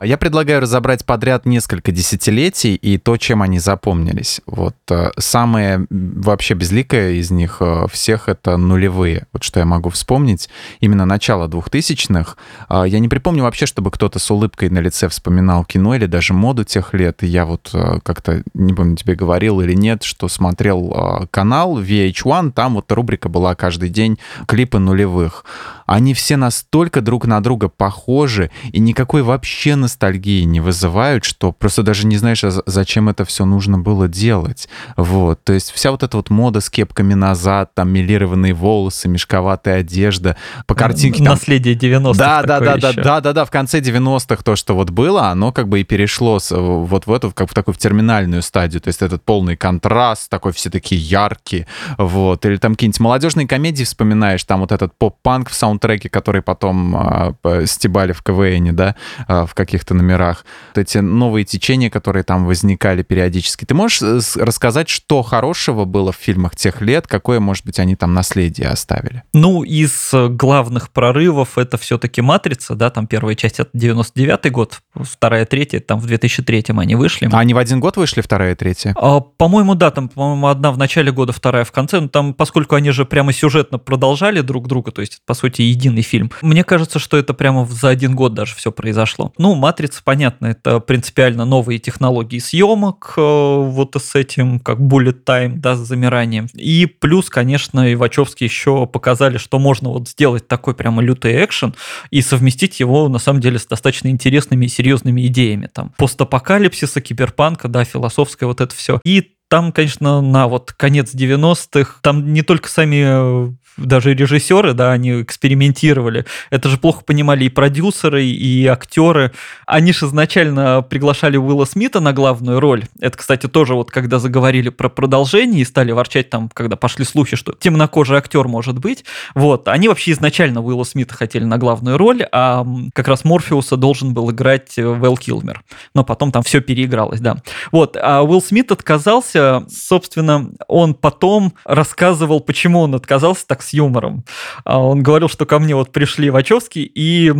Я 0.01 0.17
предлагаю 0.17 0.59
разобрать 0.59 1.05
подряд 1.05 1.45
несколько 1.45 1.93
десятилетий 1.93 2.75
и 2.75 2.97
то, 2.97 3.15
чем 3.15 3.41
они 3.41 3.59
запомнились. 3.59 4.41
Вот 4.45 4.75
э, 4.89 5.11
самое 5.17 5.87
вообще 5.89 6.53
безликое 6.53 7.11
из 7.11 7.31
них 7.31 7.57
э, 7.61 7.85
всех— 7.89 8.27
это 8.27 8.57
нулевые. 8.57 9.25
Вот 9.31 9.43
что 9.43 9.61
я 9.61 9.65
могу 9.65 9.89
вспомнить. 9.89 10.49
Именно 10.81 11.05
начало 11.05 11.47
двухтысячных. 11.47 12.35
Э, 12.69 12.83
я 12.85 12.99
не 12.99 13.07
припомню 13.07 13.43
вообще, 13.43 13.65
чтобы 13.65 13.89
кто-то 13.89 14.19
с 14.19 14.29
улыбкой 14.29 14.69
на 14.69 14.79
лице 14.79 15.07
вспоминал 15.07 15.63
кино 15.63 15.95
или 15.95 16.07
даже 16.07 16.33
моду 16.33 16.65
тех 16.65 16.93
лет. 16.93 17.23
И 17.23 17.27
я 17.27 17.45
вот 17.45 17.73
как-то, 18.03 18.43
не 18.53 18.73
помню, 18.73 18.97
тебе 18.97 19.15
говорил 19.15 19.61
или 19.61 19.73
нет, 19.73 20.03
что 20.03 20.27
смотрел 20.27 21.27
канал 21.31 21.79
VH1, 21.79 22.51
там 22.51 22.75
вот 22.75 22.91
рубрика 22.91 23.29
была 23.29 23.55
каждый 23.55 23.87
день 23.87 24.19
клипы 24.45 24.77
нулевых. 24.77 25.45
Они 25.85 26.13
все 26.13 26.35
настолько 26.37 27.01
друг 27.01 27.25
на 27.25 27.41
друга 27.41 27.69
похожи, 27.69 28.51
и 28.71 28.79
никакой 28.79 29.21
вообще 29.21 29.75
ностальгии 29.75 30.43
не 30.43 30.59
вызывают, 30.59 31.23
что 31.23 31.51
просто 31.51 31.83
даже 31.83 32.07
не 32.07 32.17
знаешь, 32.17 32.43
а 32.43 32.51
зачем 32.65 33.09
это 33.09 33.25
все 33.25 33.45
нужно 33.45 33.77
было 33.77 34.07
делать. 34.07 34.67
Вот. 34.97 35.43
То 35.43 35.53
есть 35.53 35.71
вся 35.71 35.91
вот 35.91 36.03
эта 36.03 36.17
вот 36.17 36.29
мода 36.29 36.61
с 36.61 36.69
кепками 36.69 37.13
назад, 37.13 37.73
там 37.73 37.89
милированные 37.89 38.53
волосы, 38.53 39.07
мешковатая 39.07 39.79
одежда, 39.79 40.37
по 40.65 40.75
картинке... 40.75 41.23
Там... 41.23 41.33
Наследие 41.33 41.75
90-х 41.75 42.17
да, 42.17 42.43
да, 42.43 42.59
да, 42.59 42.77
да, 42.77 42.93
да, 42.93 43.21
да, 43.21 43.33
да, 43.33 43.45
в 43.45 43.51
конце 43.51 43.79
90-х 43.79 44.43
то, 44.43 44.55
что 44.55 44.75
вот 44.75 44.89
было, 44.89 45.29
оно 45.29 45.51
как 45.51 45.67
бы 45.69 45.81
и 45.81 45.83
перешло 45.83 46.39
вот 46.49 47.07
в 47.07 47.11
эту, 47.11 47.31
как 47.31 47.49
в 47.49 47.53
такую 47.53 47.75
в 47.75 47.77
терминальную 47.77 48.41
стадию. 48.41 48.81
То 48.81 48.87
есть 48.87 49.01
этот 49.01 49.23
полный 49.23 49.55
контраст, 49.55 50.29
такой 50.29 50.53
все 50.53 50.69
такие 50.69 50.99
яркие, 50.99 51.67
вот. 51.97 52.45
Или 52.45 52.57
там 52.57 52.73
какие-нибудь 52.73 52.99
молодежные 52.99 53.47
комедии 53.47 53.83
вспоминаешь, 53.83 54.43
там 54.43 54.61
вот 54.61 54.71
этот 54.71 54.97
поп-панк 54.97 55.49
в 55.49 55.53
саундтреке, 55.75 56.09
который 56.09 56.41
потом 56.41 56.95
а, 56.95 57.35
стебали 57.65 58.13
в 58.13 58.23
КВН, 58.23 58.75
да, 58.75 58.95
а, 59.27 59.45
в 59.45 59.53
каких 59.53 59.75
каких-то 59.75 59.93
номерах, 59.93 60.45
вот 60.73 60.81
эти 60.81 60.99
новые 60.99 61.43
течения, 61.43 61.89
которые 61.89 62.23
там 62.23 62.45
возникали 62.45 63.03
периодически. 63.03 63.65
Ты 63.65 63.73
можешь 63.73 64.01
э, 64.01 64.19
рассказать, 64.41 64.87
что 64.87 65.21
хорошего 65.21 65.85
было 65.85 66.11
в 66.11 66.15
фильмах 66.15 66.55
тех 66.55 66.81
лет, 66.81 67.07
какое, 67.07 67.39
может 67.39 67.65
быть, 67.65 67.79
они 67.79 67.95
там 67.95 68.13
наследие 68.13 68.69
оставили? 68.69 69.23
Ну, 69.33 69.63
из 69.63 70.13
э, 70.13 70.29
главных 70.29 70.91
прорывов 70.91 71.57
это 71.57 71.77
все-таки 71.77 72.21
«Матрица», 72.21 72.75
да, 72.75 72.89
там 72.89 73.05
первая 73.05 73.35
часть 73.35 73.59
это 73.59 73.69
99 73.73 74.51
год, 74.51 74.79
вторая, 74.95 75.45
третья, 75.45 75.81
там 75.81 75.99
в 75.99 76.05
2003 76.05 76.65
они 76.77 76.95
вышли. 76.95 77.29
А 77.31 77.39
они 77.39 77.53
в 77.53 77.57
один 77.57 77.81
год 77.81 77.97
вышли, 77.97 78.21
вторая 78.21 78.53
и 78.53 78.55
третья? 78.55 78.95
А, 78.97 79.19
по-моему, 79.19 79.75
да, 79.75 79.91
там, 79.91 80.07
по-моему, 80.07 80.47
одна 80.47 80.71
в 80.71 80.77
начале 80.77 81.11
года, 81.11 81.33
вторая 81.33 81.65
в 81.65 81.71
конце, 81.71 81.99
но 81.99 82.07
там, 82.07 82.33
поскольку 82.33 82.75
они 82.75 82.91
же 82.91 83.05
прямо 83.05 83.33
сюжетно 83.33 83.77
продолжали 83.77 84.39
друг 84.39 84.67
друга, 84.67 84.91
то 84.91 85.01
есть, 85.01 85.21
по 85.25 85.33
сути, 85.33 85.63
единый 85.65 86.01
фильм, 86.01 86.31
мне 86.41 86.63
кажется, 86.63 86.99
что 86.99 87.17
это 87.17 87.33
прямо 87.33 87.65
за 87.65 87.89
один 87.89 88.15
год 88.15 88.33
даже 88.33 88.55
все 88.55 88.71
произошло. 88.71 89.33
Ну, 89.37 89.55
матрица, 89.55 90.01
понятно, 90.03 90.47
это 90.47 90.79
принципиально 90.79 91.45
новые 91.45 91.79
технологии 91.79 92.39
съемок, 92.39 93.13
э, 93.17 93.21
вот 93.21 93.95
с 93.95 94.15
этим, 94.15 94.59
как 94.59 94.79
bullet 94.79 95.23
time, 95.25 95.55
да, 95.55 95.75
с 95.75 95.79
замиранием. 95.79 96.47
И 96.53 96.85
плюс, 96.85 97.29
конечно, 97.29 97.89
и 97.89 97.95
Вачовски 97.95 98.43
еще 98.43 98.85
показали, 98.87 99.37
что 99.37 99.59
можно 99.59 99.89
вот 99.89 100.09
сделать 100.09 100.47
такой 100.47 100.75
прямо 100.75 101.01
лютый 101.01 101.43
экшен 101.43 101.75
и 102.11 102.21
совместить 102.21 102.79
его, 102.79 103.09
на 103.09 103.19
самом 103.19 103.41
деле, 103.41 103.59
с 103.59 103.65
достаточно 103.65 104.07
интересными 104.09 104.65
и 104.65 104.69
серьезными 104.69 105.25
идеями. 105.27 105.69
Там 105.71 105.93
постапокалипсиса, 105.97 107.01
киберпанка, 107.01 107.67
да, 107.67 107.83
философское 107.83 108.45
вот 108.45 108.61
это 108.61 108.75
все. 108.75 108.99
И 109.03 109.31
там, 109.47 109.71
конечно, 109.71 110.21
на 110.21 110.47
вот 110.47 110.73
конец 110.73 111.13
90-х, 111.13 111.99
там 112.01 112.33
не 112.33 112.41
только 112.41 112.67
сами 112.67 113.55
даже 113.77 114.13
режиссеры, 114.13 114.73
да, 114.73 114.91
они 114.91 115.21
экспериментировали. 115.21 116.25
Это 116.49 116.69
же 116.69 116.77
плохо 116.77 117.03
понимали 117.03 117.45
и 117.45 117.49
продюсеры, 117.49 118.25
и 118.25 118.65
актеры. 118.67 119.31
Они 119.65 119.93
же 119.93 120.05
изначально 120.05 120.81
приглашали 120.81 121.37
Уилла 121.37 121.65
Смита 121.65 121.99
на 121.99 122.13
главную 122.13 122.59
роль. 122.59 122.85
Это, 122.99 123.17
кстати, 123.17 123.47
тоже 123.47 123.75
вот 123.75 123.91
когда 123.91 124.19
заговорили 124.19 124.69
про 124.69 124.89
продолжение 124.89 125.61
и 125.61 125.65
стали 125.65 125.91
ворчать 125.91 126.29
там, 126.29 126.49
когда 126.53 126.75
пошли 126.75 127.05
слухи, 127.05 127.35
что 127.35 127.53
темнокожий 127.53 128.17
актер 128.17 128.47
может 128.47 128.79
быть. 128.79 129.03
Вот, 129.33 129.67
они 129.67 129.87
вообще 129.87 130.11
изначально 130.11 130.61
Уилла 130.61 130.83
Смита 130.83 131.13
хотели 131.13 131.43
на 131.43 131.57
главную 131.57 131.97
роль, 131.97 132.25
а 132.31 132.65
как 132.93 133.07
раз 133.07 133.23
Морфеуса 133.23 133.77
должен 133.77 134.13
был 134.13 134.31
играть 134.31 134.77
Вэл 134.77 135.17
Килмер. 135.17 135.63
Но 135.93 136.03
потом 136.03 136.31
там 136.31 136.43
все 136.43 136.61
переигралось, 136.61 137.19
да. 137.19 137.37
Вот, 137.71 137.97
а 138.01 138.23
Уилл 138.23 138.41
Смит 138.41 138.71
отказался, 138.71 139.65
собственно, 139.69 140.49
он 140.67 140.93
потом 140.93 141.53
рассказывал, 141.65 142.39
почему 142.39 142.79
он 142.79 142.95
отказался 142.95 143.45
так 143.47 143.63
с 143.65 143.73
юмором. 143.73 144.23
А 144.63 144.79
он 144.79 145.03
говорил, 145.03 145.29
что 145.29 145.45
ко 145.45 145.59
мне 145.59 145.75
вот 145.75 145.91
пришли 145.91 146.29
Вачовски 146.29 146.79
и 146.79 147.31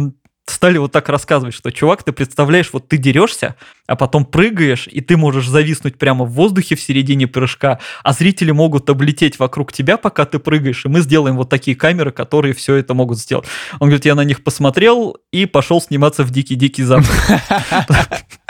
стали 0.48 0.78
вот 0.78 0.92
так 0.92 1.10
рассказывать, 1.10 1.56
что, 1.56 1.72
чувак, 1.72 2.04
ты 2.04 2.12
представляешь, 2.12 2.70
вот 2.72 2.88
ты 2.88 2.98
дерешься, 2.98 3.56
а 3.88 3.96
потом 3.96 4.26
прыгаешь, 4.26 4.88
и 4.88 5.02
ты 5.02 5.18
можешь 5.18 5.48
зависнуть 5.48 5.98
прямо 5.98 6.26
в 6.26 6.32
воздухе 6.32 6.76
в 6.76 6.82
середине 6.82 7.28
прыжка, 7.28 7.80
а 8.04 8.14
зрители 8.14 8.52
могут 8.52 8.90
облететь 8.90 9.40
вокруг 9.40 9.74
тебя, 9.74 9.98
пока 9.98 10.26
ты 10.26 10.40
прыгаешь, 10.40 10.86
и 10.86 10.90
мы 10.90 11.02
сделаем 11.02 11.36
вот 11.36 11.50
такие 11.50 11.76
камеры, 11.76 12.12
которые 12.12 12.54
все 12.54 12.76
это 12.76 12.94
могут 12.94 13.20
сделать. 13.20 13.48
Он 13.80 13.88
говорит, 13.88 14.06
я 14.06 14.16
на 14.16 14.24
них 14.24 14.44
посмотрел 14.44 15.18
и 15.32 15.46
пошел 15.46 15.82
сниматься 15.82 16.24
в 16.24 16.30
«Дикий-дикий 16.32 16.84
запад». 16.84 17.10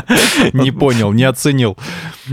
Не 0.52 0.70
понял, 0.70 1.12
не 1.12 1.24
оценил. 1.24 1.76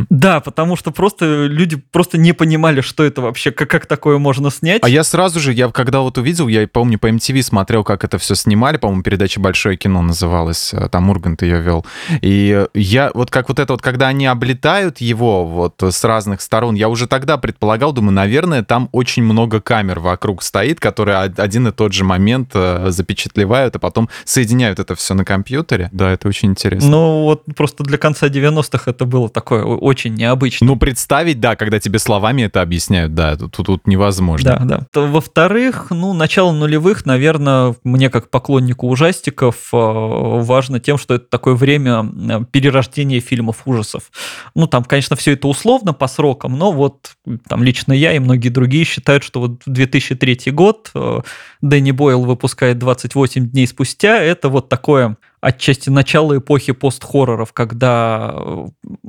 Да, 0.10 0.39
потому 0.39 0.75
что 0.75 0.92
просто 0.92 1.46
люди 1.46 1.75
просто 1.75 2.18
не 2.18 2.34
понимали, 2.34 2.82
что 2.82 3.04
это 3.04 3.22
вообще, 3.22 3.51
как, 3.51 3.70
как 3.70 3.86
такое 3.86 4.18
можно 4.18 4.51
снять. 4.51 4.84
А 4.84 4.89
я 4.89 5.04
сразу 5.04 5.39
же, 5.39 5.54
я 5.54 5.70
когда 5.70 6.01
вот 6.01 6.18
увидел, 6.18 6.48
я 6.48 6.68
помню, 6.68 7.00
по 7.00 7.10
MTV 7.10 7.42
смотрел, 7.42 7.84
как 7.84 8.04
это 8.04 8.18
все 8.18 8.36
снимали, 8.36 8.78
по-моему, 8.78 9.04
передача 9.04 9.39
«Большое 9.39 9.78
кино» 9.78 10.01
называлась, 10.01 10.74
э, 10.74 10.89
там 10.89 11.10
Ургант 11.10 11.42
ее 11.42 11.60
вел. 11.62 11.86
И 12.22 12.66
я 12.74 13.12
вот 13.13 13.32
как 13.32 13.50
вот 13.50 13.60
это 13.60 13.74
вот, 13.74 13.82
когда 13.82 14.08
они 14.08 14.28
облетают 14.28 15.00
его 15.00 15.46
вот 15.46 15.82
с 15.82 16.04
разных 16.04 16.42
сторон, 16.42 16.75
я 16.75 16.89
уже 16.89 17.08
тогда 17.08 17.38
предполагал, 17.38 17.92
думаю, 17.92 18.13
наверное, 18.13 18.63
там 18.63 18.89
очень 18.92 19.24
много 19.24 19.62
камер 19.62 20.00
вокруг 20.00 20.44
стоит, 20.44 20.80
которые 20.80 21.18
один 21.18 21.68
и 21.68 21.72
тот 21.72 21.94
же 21.94 22.04
момент 22.04 22.51
э, 22.54 22.88
запечатлевают, 22.89 23.75
а 23.75 23.80
потом 23.80 24.10
соединяют 24.24 24.80
это 24.80 24.96
все 24.96 25.13
на 25.13 25.25
компьютере. 25.25 25.89
Да, 25.92 26.12
это 26.12 26.28
очень 26.28 26.50
интересно. 26.50 26.89
Ну 26.89 27.24
вот 27.24 27.44
просто 27.56 27.84
для 27.84 27.98
конца 27.98 28.27
90-х 28.27 28.91
это 28.91 29.06
было 29.06 29.29
такое 29.29 29.63
очень 29.63 30.13
необычно. 30.13 30.68
Ну, 30.68 30.75
представить, 30.75 31.39
да, 31.39 31.56
когда 31.56 31.79
тебе 31.79 32.00
словами 32.00 32.44
это 32.44 32.62
объясняют, 32.62 33.13
да, 33.13 33.36
тут, 33.36 33.58
тут 33.58 33.88
невозможно. 33.88 34.62
Да, 34.63 34.86
да. 34.94 35.01
Во-вторых, 35.01 35.88
ну, 35.89 36.13
начало 36.13 36.51
нулевых, 36.51 37.06
наверное, 37.06 37.75
мне 37.84 38.10
как 38.10 38.29
поклоннику 38.29 38.88
ужастиков 38.88 39.70
э, 39.74 39.77
важно 39.77 40.79
тем, 40.79 40.98
что 40.98 41.15
это 41.15 41.25
такое 41.25 41.56
время 41.56 42.06
э, 42.06 42.46
перерождения 42.51 43.20
фильмов 43.22 43.63
ужасов. 43.65 44.12
Ну, 44.56 44.68
там, 44.68 44.84
конечно, 44.84 45.15
все 45.15 45.34
это 45.34 45.48
условно 45.48 45.94
по 45.94 46.08
срокам, 46.08 46.58
но 46.58 46.72
вот 46.72 47.12
там 47.48 47.63
лично 47.63 47.94
я 47.94 48.13
и 48.13 48.20
многие 48.20 48.50
другие 48.50 48.86
считают, 48.86 49.24
что 49.24 49.39
вот 49.41 49.62
2003 49.65 50.51
год 50.51 50.91
э, 50.94 51.20
Дэнни 51.62 51.91
Бойл 51.91 52.24
выпускает 52.24 52.79
28 52.79 53.50
дней 53.50 53.68
спустя, 53.68 54.22
это 54.22 54.50
вот 54.50 54.70
такое 54.70 55.18
отчасти 55.41 55.89
начало 55.89 56.38
эпохи 56.38 56.74
пост-хорроров, 56.74 57.53
когда, 57.53 58.36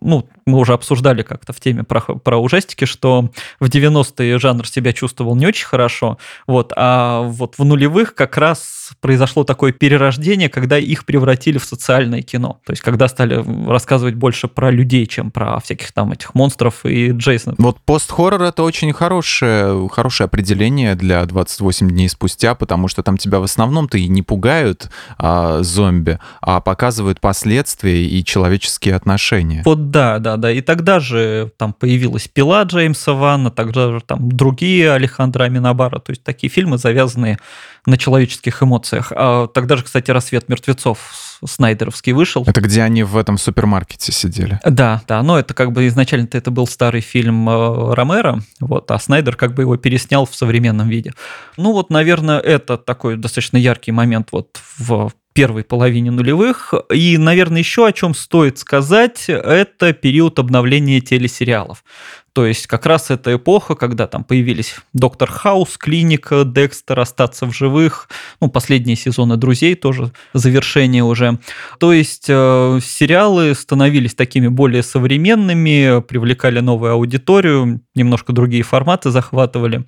ну, 0.01 0.29
мы 0.47 0.59
уже 0.59 0.73
обсуждали 0.73 1.23
как-то 1.23 1.53
в 1.53 1.61
теме 1.61 1.83
про, 1.83 2.01
про 2.01 2.39
ужастики, 2.39 2.85
что 2.85 3.31
в 3.59 3.67
90-е 3.67 4.39
жанр 4.39 4.67
себя 4.67 4.93
чувствовал 4.93 5.37
не 5.37 5.47
очень 5.47 5.67
хорошо, 5.67 6.19
вот, 6.47 6.73
а 6.77 7.23
вот 7.23 7.57
в 7.59 7.65
нулевых 7.65 8.15
как 8.15 8.37
раз 8.37 8.91
произошло 9.01 9.45
такое 9.45 9.73
перерождение, 9.73 10.49
когда 10.49 10.79
их 10.79 11.05
превратили 11.05 11.59
в 11.59 11.65
социальное 11.65 12.23
кино, 12.23 12.61
то 12.65 12.73
есть 12.73 12.83
когда 12.83 13.09
стали 13.09 13.45
рассказывать 13.69 14.15
больше 14.15 14.49
про 14.49 14.71
людей, 14.71 15.07
чем 15.07 15.31
про 15.31 15.59
всяких 15.61 15.93
там 15.93 16.13
этих 16.13 16.35
монстров 16.35 16.85
и 16.85 17.11
Джейсона. 17.11 17.57
Вот 17.59 17.79
пост-хоррор 17.81 18.43
это 18.43 18.63
очень 18.63 18.93
хорошее, 18.93 19.89
хорошее 19.89 20.27
определение 20.27 20.95
для 20.95 21.25
28 21.25 21.89
дней 21.91 22.09
спустя, 22.09 22.55
потому 22.55 22.89
что 22.89 23.03
там 23.03 23.17
тебя 23.17 23.41
в 23.41 23.45
основном-то 23.45 23.99
и 23.99 24.09
не 24.09 24.23
пугают 24.23 24.91
а, 25.19 25.63
зомби, 25.63 26.19
а 26.41 26.61
показывают 26.61 27.21
последствия 27.21 28.07
и 28.07 28.25
человеческие 28.25 28.95
отношения. 28.95 29.63
Вот 29.65 29.91
да, 29.91 30.19
да, 30.19 30.37
да. 30.37 30.51
И 30.51 30.61
тогда 30.61 31.01
же 31.01 31.53
там 31.57 31.73
появилась 31.73 32.29
«Пила» 32.29 32.63
Джеймса 32.63 33.13
Ванна, 33.13 33.51
тогда 33.51 33.93
же 33.93 34.01
там 34.01 34.31
другие 34.31 34.93
Алехандро 34.93 35.45
Аминабара, 35.45 35.99
то 35.99 36.11
есть 36.11 36.23
такие 36.23 36.51
фильмы, 36.51 36.79
завязанные 36.79 37.39
на 37.87 37.97
человеческих 37.97 38.63
эмоциях. 38.63 39.13
А 39.15 39.47
тогда 39.47 39.77
же, 39.77 39.85
кстати, 39.85 40.11
«Рассвет 40.11 40.49
мертвецов» 40.49 40.99
Снайдеровский 41.45 42.13
вышел. 42.13 42.45
Это 42.47 42.61
где 42.61 42.83
они 42.83 43.03
в 43.03 43.17
этом 43.17 43.39
супермаркете 43.39 44.13
сидели? 44.13 44.61
Да, 44.65 45.03
да, 45.09 45.23
но 45.23 45.39
это 45.39 45.55
как 45.55 45.73
бы 45.73 45.87
изначально-то 45.89 46.37
это 46.37 46.51
был 46.51 46.67
старый 46.67 47.01
фильм 47.01 47.49
э, 47.49 47.95
Ромеро, 47.95 48.41
вот, 48.61 48.91
а 48.91 48.99
Снайдер 48.99 49.37
как 49.37 49.55
бы 49.55 49.63
его 49.63 49.77
переснял 49.77 50.27
в 50.27 50.35
современном 50.35 50.89
виде. 50.89 51.15
Ну 51.57 51.73
вот, 51.73 51.91
наверное, 51.91 52.39
это 52.39 52.77
такой 52.77 53.17
достаточно 53.17 53.57
яркий 53.57 53.93
момент 53.93 54.29
вот 54.33 54.61
в 54.79 55.13
первой 55.33 55.65
половине 55.65 56.11
нулевых. 56.11 56.75
И, 56.93 57.17
наверное, 57.17 57.61
еще 57.61 57.87
о 57.87 57.93
чем 57.93 58.15
стоит 58.15 58.59
сказать, 58.59 59.25
это 59.29 59.93
период 59.93 60.39
обновления 60.39 61.01
телесериалов. 61.01 61.85
То 62.33 62.47
есть 62.47 62.67
как 62.69 62.87
раз 62.87 63.11
эта 63.11 63.35
эпоха, 63.35 63.75
когда 63.75 64.07
там 64.07 64.23
появились 64.23 64.77
Доктор 64.93 65.31
Хаус, 65.31 65.77
Клиника, 65.77 66.45
Декстер, 66.45 67.01
Остаться 67.01 67.47
в 67.47 67.53
живых, 67.53 68.09
ну, 68.41 68.49
последние 68.49 68.97
сезоны 68.97 69.37
Друзей 69.37 69.75
тоже, 69.75 70.13
завершение 70.33 71.03
уже. 71.03 71.39
То 71.79 71.93
есть 71.93 72.27
э, 72.29 72.79
сериалы 72.83 73.55
становились 73.55 74.15
такими 74.15 74.47
более 74.47 74.85
современными, 74.85 76.01
привлекали 76.03 76.61
новую 76.61 76.93
аудиторию, 76.93 77.81
немножко 77.95 78.33
другие 78.33 78.63
форматы 78.63 79.11
захватывали. 79.11 79.85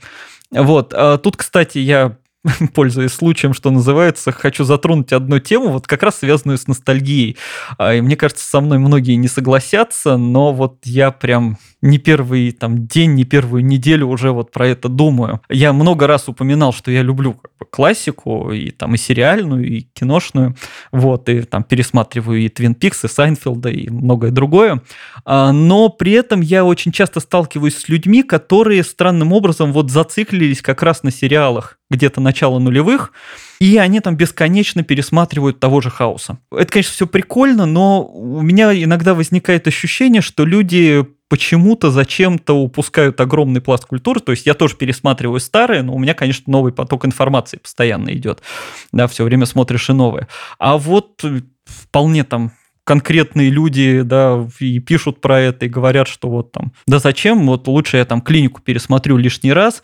Вот. 0.50 0.92
А 0.94 1.18
тут, 1.18 1.37
кстати, 1.37 1.78
я 1.78 2.18
пользуясь 2.75 3.12
случаем, 3.12 3.54
что 3.54 3.70
называется, 3.70 4.32
хочу 4.32 4.64
затронуть 4.64 5.12
одну 5.12 5.38
тему, 5.38 5.68
вот 5.68 5.87
как 5.87 6.02
раз 6.02 6.18
связанную 6.18 6.58
с 6.58 6.66
ностальгией. 6.66 7.37
А, 7.78 7.94
и 7.94 8.00
мне 8.00 8.16
кажется, 8.16 8.44
со 8.44 8.61
мной 8.61 8.78
многие 8.78 9.14
не 9.14 9.28
согласятся, 9.28 10.16
но 10.16 10.52
вот 10.52 10.78
я 10.84 11.12
прям 11.12 11.58
не 11.82 11.99
первый 11.99 12.52
там 12.52 12.87
день, 12.87 13.14
не 13.14 13.25
первую 13.25 13.64
неделю 13.64 14.08
уже 14.08 14.32
вот 14.32 14.50
про 14.50 14.68
это 14.68 14.88
думаю. 14.88 15.40
Я 15.49 15.72
много 15.72 16.06
раз 16.06 16.28
упоминал, 16.28 16.72
что 16.72 16.90
я 16.90 17.02
люблю 17.02 17.34
как 17.34 17.52
бы, 17.58 17.66
классику, 17.66 18.50
и 18.52 18.70
там 18.70 18.94
и 18.94 18.99
сериальную, 18.99 19.66
и 19.66 19.80
киношную, 19.80 20.56
вот, 20.90 21.28
и 21.28 21.42
там 21.42 21.62
пересматриваю 21.62 22.40
и 22.40 22.49
Твин 22.49 22.75
Пикс, 22.75 23.04
и 23.04 23.08
Сайнфилда, 23.08 23.70
и 23.70 23.88
многое 23.88 24.32
другое. 24.32 24.82
А, 25.25 25.52
но 25.52 25.88
при 25.88 26.12
этом 26.12 26.40
я 26.40 26.64
очень 26.64 26.90
часто 26.90 27.20
сталкиваюсь 27.20 27.76
с 27.76 27.88
людьми, 27.88 28.25
которые 28.25 28.82
странным 28.82 29.32
образом 29.32 29.72
вот 29.72 29.90
зациклились 29.90 30.61
как 30.61 30.82
раз 30.82 31.04
на 31.04 31.12
сериалах 31.12 31.78
где-то 31.92 32.20
начала 32.20 32.58
нулевых, 32.58 33.12
и 33.61 33.76
они 33.76 34.00
там 34.00 34.16
бесконечно 34.16 34.82
пересматривают 34.82 35.61
того 35.61 35.80
же 35.80 35.90
хаоса. 35.90 36.38
Это, 36.50 36.72
конечно, 36.72 36.92
все 36.92 37.06
прикольно, 37.06 37.66
но 37.66 38.04
у 38.04 38.40
меня 38.42 38.72
иногда 38.72 39.14
возникает 39.14 39.68
ощущение, 39.68 40.22
что 40.22 40.44
люди 40.44 41.06
почему-то 41.28 41.90
зачем-то 41.90 42.54
упускают 42.54 43.20
огромный 43.20 43.61
пласт 43.61 43.87
культуры. 43.87 44.20
То 44.20 44.32
есть 44.32 44.44
я 44.44 44.54
тоже 44.54 44.76
пересматриваю 44.76 45.40
старые, 45.40 45.82
но 45.82 45.94
у 45.94 45.99
меня, 45.99 46.12
конечно, 46.12 46.44
новый 46.50 46.72
поток 46.72 47.06
информации 47.06 47.56
постоянно 47.56 48.12
идет. 48.12 48.42
Да, 48.92 49.06
все 49.06 49.25
время 49.25 49.46
смотришь 49.46 49.88
и 49.88 49.92
новые. 49.92 50.28
А 50.58 50.76
вот 50.76 51.25
вполне 51.64 52.25
там 52.25 52.52
конкретные 52.84 53.49
люди, 53.49 54.02
да, 54.02 54.46
и 54.58 54.78
пишут 54.80 55.20
про 55.20 55.40
это, 55.40 55.66
и 55.66 55.68
говорят, 55.68 56.08
что 56.08 56.28
вот 56.28 56.52
там, 56.52 56.72
да 56.87 56.99
зачем, 56.99 57.46
вот 57.46 57.66
лучше 57.68 57.96
я 57.96 58.04
там 58.04 58.20
клинику 58.20 58.61
пересмотрю 58.61 59.16
лишний 59.16 59.52
раз, 59.52 59.82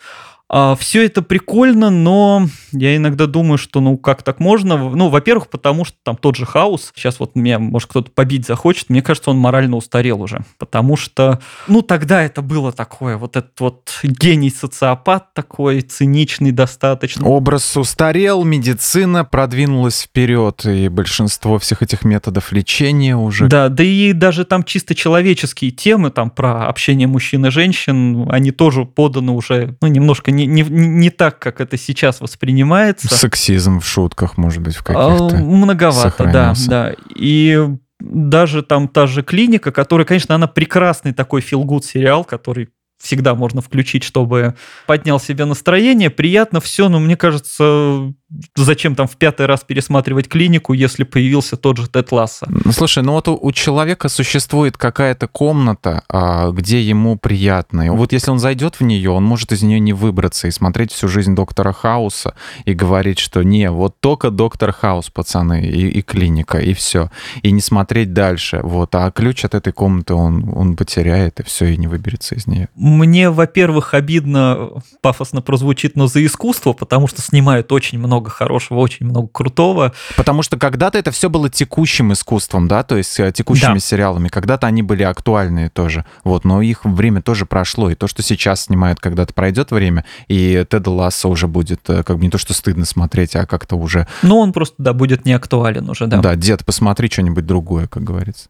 а, 0.51 0.75
все 0.75 1.05
это 1.05 1.21
прикольно, 1.21 1.91
но 1.91 2.47
я 2.71 2.95
иногда 2.95 3.27
думаю, 3.27 3.59
что 3.59 3.81
ну 3.81 3.97
как 3.97 4.23
так 4.23 4.39
можно? 4.39 4.77
Ну, 4.77 5.09
во-первых, 5.09 5.47
потому 5.47 5.85
что 5.85 5.97
там 6.03 6.17
тот 6.17 6.35
же 6.35 6.47
хаос, 6.47 6.91
сейчас 6.95 7.19
вот 7.19 7.35
меня, 7.35 7.59
может, 7.59 7.89
кто-то 7.89 8.09
побить 8.09 8.47
захочет, 8.47 8.89
мне 8.89 9.03
кажется, 9.03 9.29
он 9.29 9.37
морально 9.37 9.77
устарел 9.77 10.21
уже, 10.21 10.43
потому 10.57 10.97
что, 10.97 11.39
ну, 11.67 11.83
тогда 11.83 12.23
это 12.23 12.41
было 12.41 12.71
такое, 12.71 13.17
вот 13.17 13.37
этот 13.37 13.59
вот 13.59 13.99
гений-социопат 14.01 15.33
такой, 15.35 15.81
циничный 15.81 16.51
достаточно. 16.51 17.27
Образ 17.27 17.77
устарел, 17.77 18.43
медицина 18.43 19.25
продвинулась 19.25 20.01
вперед, 20.01 20.65
и 20.65 20.89
большинство 20.89 21.59
всех 21.59 21.83
этих 21.83 22.03
методов 22.03 22.51
лечения 22.51 23.15
уже... 23.15 23.47
Да, 23.47 23.69
да 23.69 23.83
и 23.83 24.13
даже 24.13 24.45
там 24.45 24.63
чисто 24.63 24.95
человеческие 24.95 25.69
темы, 25.69 26.09
там 26.09 26.31
про 26.31 26.67
общение 26.67 27.07
мужчин 27.07 27.45
и 27.45 27.51
женщин, 27.51 28.27
они 28.31 28.49
тоже 28.49 28.85
поданы 28.85 29.33
уже, 29.33 29.77
ну, 29.79 29.87
немножко 29.87 30.31
не, 30.45 30.63
не, 30.63 30.63
не 30.63 31.09
так, 31.09 31.39
как 31.39 31.61
это 31.61 31.77
сейчас 31.77 32.21
воспринимается. 32.21 33.13
Сексизм 33.13 33.79
в 33.79 33.85
шутках, 33.85 34.37
может 34.37 34.61
быть, 34.61 34.75
в 34.75 34.83
каких-то. 34.83 35.29
А, 35.35 35.37
многовато, 35.37 36.25
да, 36.25 36.53
да. 36.67 36.93
И 37.15 37.69
даже 37.99 38.63
там 38.63 38.87
та 38.87 39.07
же 39.07 39.23
клиника, 39.23 39.71
которая, 39.71 40.05
конечно, 40.05 40.35
она 40.35 40.47
прекрасный 40.47 41.13
такой 41.13 41.41
филгуд 41.41 41.85
сериал, 41.85 42.23
который 42.23 42.69
всегда 42.99 43.33
можно 43.33 43.61
включить, 43.61 44.03
чтобы 44.03 44.55
поднял 44.85 45.19
себе 45.19 45.45
настроение. 45.45 46.09
Приятно 46.09 46.59
все, 46.59 46.89
но 46.89 46.99
мне 46.99 47.15
кажется, 47.15 48.13
зачем 48.55 48.95
там 48.95 49.07
в 49.07 49.15
пятый 49.17 49.45
раз 49.45 49.61
пересматривать 49.61 50.27
клинику, 50.27 50.73
если 50.73 51.03
появился 51.03 51.55
тот 51.55 51.77
же 51.77 51.87
Тед 51.87 52.11
Ласса? 52.11 52.45
Ну, 52.49 52.71
слушай, 52.71 53.03
ну 53.03 53.13
вот 53.13 53.27
у, 53.27 53.37
у 53.41 53.51
человека 53.51 54.09
существует 54.09 54.77
какая-то 54.77 55.27
комната, 55.27 56.03
а, 56.09 56.51
где 56.51 56.81
ему 56.81 57.17
приятно. 57.17 57.83
И 57.83 57.89
вот 57.89 58.11
если 58.11 58.31
он 58.31 58.39
зайдет 58.39 58.75
в 58.75 58.83
нее, 58.83 59.11
он 59.11 59.23
может 59.23 59.51
из 59.51 59.63
нее 59.63 59.79
не 59.79 59.93
выбраться 59.93 60.47
и 60.47 60.51
смотреть 60.51 60.91
всю 60.91 61.07
жизнь 61.07 61.35
доктора 61.35 61.71
Хауса 61.71 62.35
и 62.65 62.73
говорить, 62.73 63.19
что 63.19 63.43
не, 63.43 63.71
вот 63.71 63.99
только 63.99 64.29
доктор 64.29 64.73
Хаус, 64.73 65.09
пацаны, 65.09 65.65
и, 65.65 65.87
и 65.87 66.01
клиника, 66.01 66.59
и 66.59 66.73
все. 66.73 67.09
И 67.41 67.51
не 67.51 67.61
смотреть 67.61 68.13
дальше. 68.13 68.59
Вот. 68.61 68.93
А 68.95 69.09
ключ 69.11 69.45
от 69.45 69.55
этой 69.55 69.73
комнаты 69.73 70.13
он, 70.13 70.51
он 70.55 70.75
потеряет, 70.75 71.39
и 71.39 71.43
все, 71.43 71.65
и 71.65 71.77
не 71.77 71.87
выберется 71.87 72.35
из 72.35 72.45
нее. 72.45 72.67
Мне, 72.89 73.29
во-первых, 73.29 73.93
обидно, 73.93 74.69
пафосно 75.01 75.41
прозвучит, 75.41 75.95
но 75.95 76.07
за 76.07 76.25
искусство, 76.25 76.73
потому 76.73 77.07
что 77.07 77.21
снимают 77.21 77.71
очень 77.71 77.99
много 77.99 78.29
хорошего, 78.29 78.79
очень 78.79 79.05
много 79.05 79.27
крутого. 79.27 79.93
Потому 80.17 80.43
что 80.43 80.57
когда-то 80.57 80.97
это 80.97 81.11
все 81.11 81.29
было 81.29 81.49
текущим 81.49 82.13
искусством, 82.13 82.67
да, 82.67 82.83
то 82.83 82.97
есть 82.97 83.19
э, 83.19 83.31
текущими 83.31 83.75
да. 83.75 83.79
сериалами. 83.79 84.27
Когда-то 84.27 84.67
они 84.67 84.81
были 84.81 85.03
актуальные 85.03 85.69
тоже. 85.69 86.05
Вот, 86.23 86.43
но 86.43 86.61
их 86.61 86.83
время 86.85 87.21
тоже 87.21 87.45
прошло. 87.45 87.89
И 87.89 87.95
то, 87.95 88.07
что 88.07 88.21
сейчас 88.21 88.65
снимают, 88.65 88.99
когда-то 88.99 89.33
пройдет 89.33 89.71
время, 89.71 90.05
и 90.27 90.65
Теда 90.69 90.89
Ласса 90.91 91.27
уже 91.27 91.47
будет 91.47 91.81
э, 91.89 92.03
как 92.03 92.17
бы 92.17 92.23
не 92.23 92.29
то, 92.29 92.37
что 92.37 92.53
стыдно 92.53 92.85
смотреть, 92.85 93.35
а 93.35 93.45
как-то 93.45 93.75
уже... 93.75 94.07
Ну, 94.23 94.37
он 94.37 94.53
просто, 94.53 94.75
да, 94.77 94.93
будет 94.93 95.25
не 95.25 95.33
актуален 95.33 95.89
уже, 95.89 96.07
да. 96.07 96.17
Да, 96.17 96.35
дед, 96.35 96.65
посмотри 96.65 97.09
что-нибудь 97.09 97.45
другое, 97.45 97.87
как 97.87 98.03
говорится. 98.03 98.47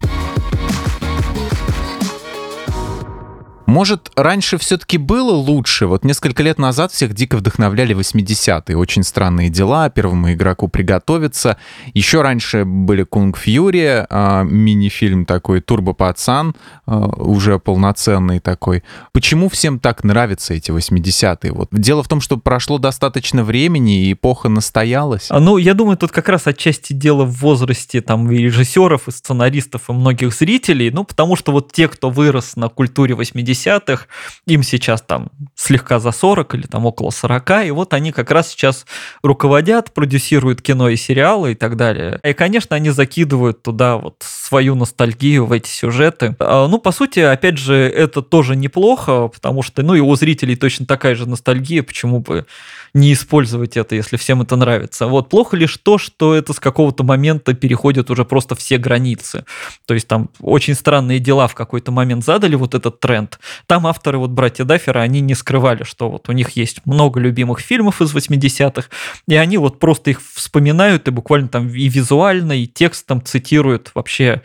Может, 3.69 4.09
раньше 4.15 4.57
все-таки 4.57 4.97
было 4.97 5.31
лучше? 5.31 5.85
Вот 5.85 6.03
несколько 6.03 6.41
лет 6.41 6.57
назад 6.57 6.91
всех 6.91 7.13
дико 7.13 7.37
вдохновляли 7.37 7.95
80-е. 7.95 8.75
Очень 8.75 9.03
странные 9.03 9.49
дела, 9.49 9.91
первому 9.91 10.33
игроку 10.33 10.67
приготовиться. 10.67 11.57
Еще 11.93 12.23
раньше 12.23 12.65
были 12.65 13.03
Кунг 13.03 13.37
Фьюри, 13.37 14.07
э, 14.09 14.43
мини-фильм 14.43 15.25
такой, 15.25 15.61
Турбо 15.61 15.93
Пацан, 15.93 16.55
э, 16.87 16.91
уже 16.95 17.59
полноценный 17.59 18.39
такой. 18.39 18.81
Почему 19.11 19.49
всем 19.49 19.77
так 19.77 20.03
нравятся 20.03 20.55
эти 20.55 20.71
80-е? 20.71 21.51
Вот. 21.51 21.67
Дело 21.71 22.01
в 22.01 22.07
том, 22.07 22.21
что 22.21 22.37
прошло 22.37 22.79
достаточно 22.79 23.43
времени, 23.43 24.07
и 24.07 24.13
эпоха 24.13 24.49
настоялась. 24.49 25.27
А, 25.29 25.39
ну, 25.39 25.57
я 25.57 25.75
думаю, 25.75 25.95
тут 25.95 26.11
как 26.11 26.27
раз 26.27 26.47
отчасти 26.47 26.93
дело 26.93 27.23
в 27.23 27.37
возрасте 27.41 28.01
там 28.01 28.31
и 28.31 28.37
режиссеров, 28.37 29.07
и 29.07 29.11
сценаристов, 29.11 29.91
и 29.91 29.93
многих 29.93 30.33
зрителей. 30.33 30.89
Ну, 30.89 31.03
потому 31.03 31.35
что 31.35 31.51
вот 31.51 31.71
те, 31.71 31.87
кто 31.87 32.09
вырос 32.09 32.55
на 32.55 32.69
культуре 32.69 33.13
80 33.13 33.58
50-х, 33.65 34.05
им 34.45 34.63
сейчас 34.63 35.01
там 35.01 35.29
слегка 35.55 35.99
за 35.99 36.11
40 36.11 36.55
или 36.55 36.67
там 36.67 36.85
около 36.85 37.09
40, 37.09 37.65
и 37.65 37.71
вот 37.71 37.93
они 37.93 38.11
как 38.11 38.31
раз 38.31 38.49
сейчас 38.49 38.85
руководят, 39.23 39.93
продюсируют 39.93 40.61
кино 40.61 40.89
и 40.89 40.95
сериалы 40.95 41.53
и 41.53 41.55
так 41.55 41.75
далее. 41.75 42.19
И, 42.23 42.33
конечно, 42.33 42.75
они 42.75 42.89
закидывают 42.89 43.61
туда 43.63 43.97
вот 43.97 44.15
свою 44.19 44.75
ностальгию 44.75 45.45
в 45.45 45.51
эти 45.51 45.69
сюжеты. 45.69 46.35
А, 46.39 46.67
ну, 46.67 46.79
по 46.79 46.91
сути, 46.91 47.19
опять 47.19 47.57
же, 47.57 47.75
это 47.75 48.21
тоже 48.21 48.55
неплохо, 48.55 49.27
потому 49.27 49.61
что, 49.63 49.81
ну, 49.83 49.95
и 49.95 49.99
у 49.99 50.15
зрителей 50.15 50.55
точно 50.55 50.85
такая 50.85 51.15
же 51.15 51.27
ностальгия, 51.27 51.83
почему 51.83 52.19
бы 52.19 52.45
не 52.93 53.13
использовать 53.13 53.77
это, 53.77 53.95
если 53.95 54.17
всем 54.17 54.41
это 54.41 54.55
нравится. 54.55 55.07
Вот 55.07 55.29
плохо 55.29 55.55
лишь 55.55 55.77
то, 55.77 55.97
что 55.97 56.33
это 56.33 56.53
с 56.53 56.59
какого-то 56.59 57.03
момента 57.03 57.53
переходит 57.53 58.09
уже 58.09 58.25
просто 58.25 58.55
все 58.55 58.77
границы. 58.77 59.45
То 59.85 59.93
есть 59.93 60.07
там 60.07 60.29
очень 60.39 60.73
странные 60.73 61.19
дела 61.19 61.47
в 61.47 61.55
какой-то 61.55 61.91
момент 61.91 62.23
задали 62.23 62.55
вот 62.55 62.73
этот 62.75 62.99
тренд. 62.99 63.39
Там 63.67 63.87
авторы, 63.87 64.17
вот 64.17 64.31
братья 64.31 64.63
Даффера, 64.63 64.99
они 64.99 65.21
не 65.21 65.35
скрывали, 65.35 65.83
что 65.83 66.09
вот 66.09 66.29
у 66.29 66.31
них 66.31 66.51
есть 66.51 66.85
много 66.85 67.19
любимых 67.19 67.59
фильмов 67.59 68.01
из 68.01 68.15
80-х, 68.15 68.89
и 69.27 69.35
они 69.35 69.57
вот 69.57 69.79
просто 69.79 70.11
их 70.11 70.21
вспоминают 70.21 71.07
и 71.07 71.11
буквально 71.11 71.47
там 71.47 71.67
и 71.67 71.87
визуально, 71.87 72.53
и 72.53 72.67
текстом 72.67 73.23
цитируют 73.23 73.91
вообще 73.93 74.41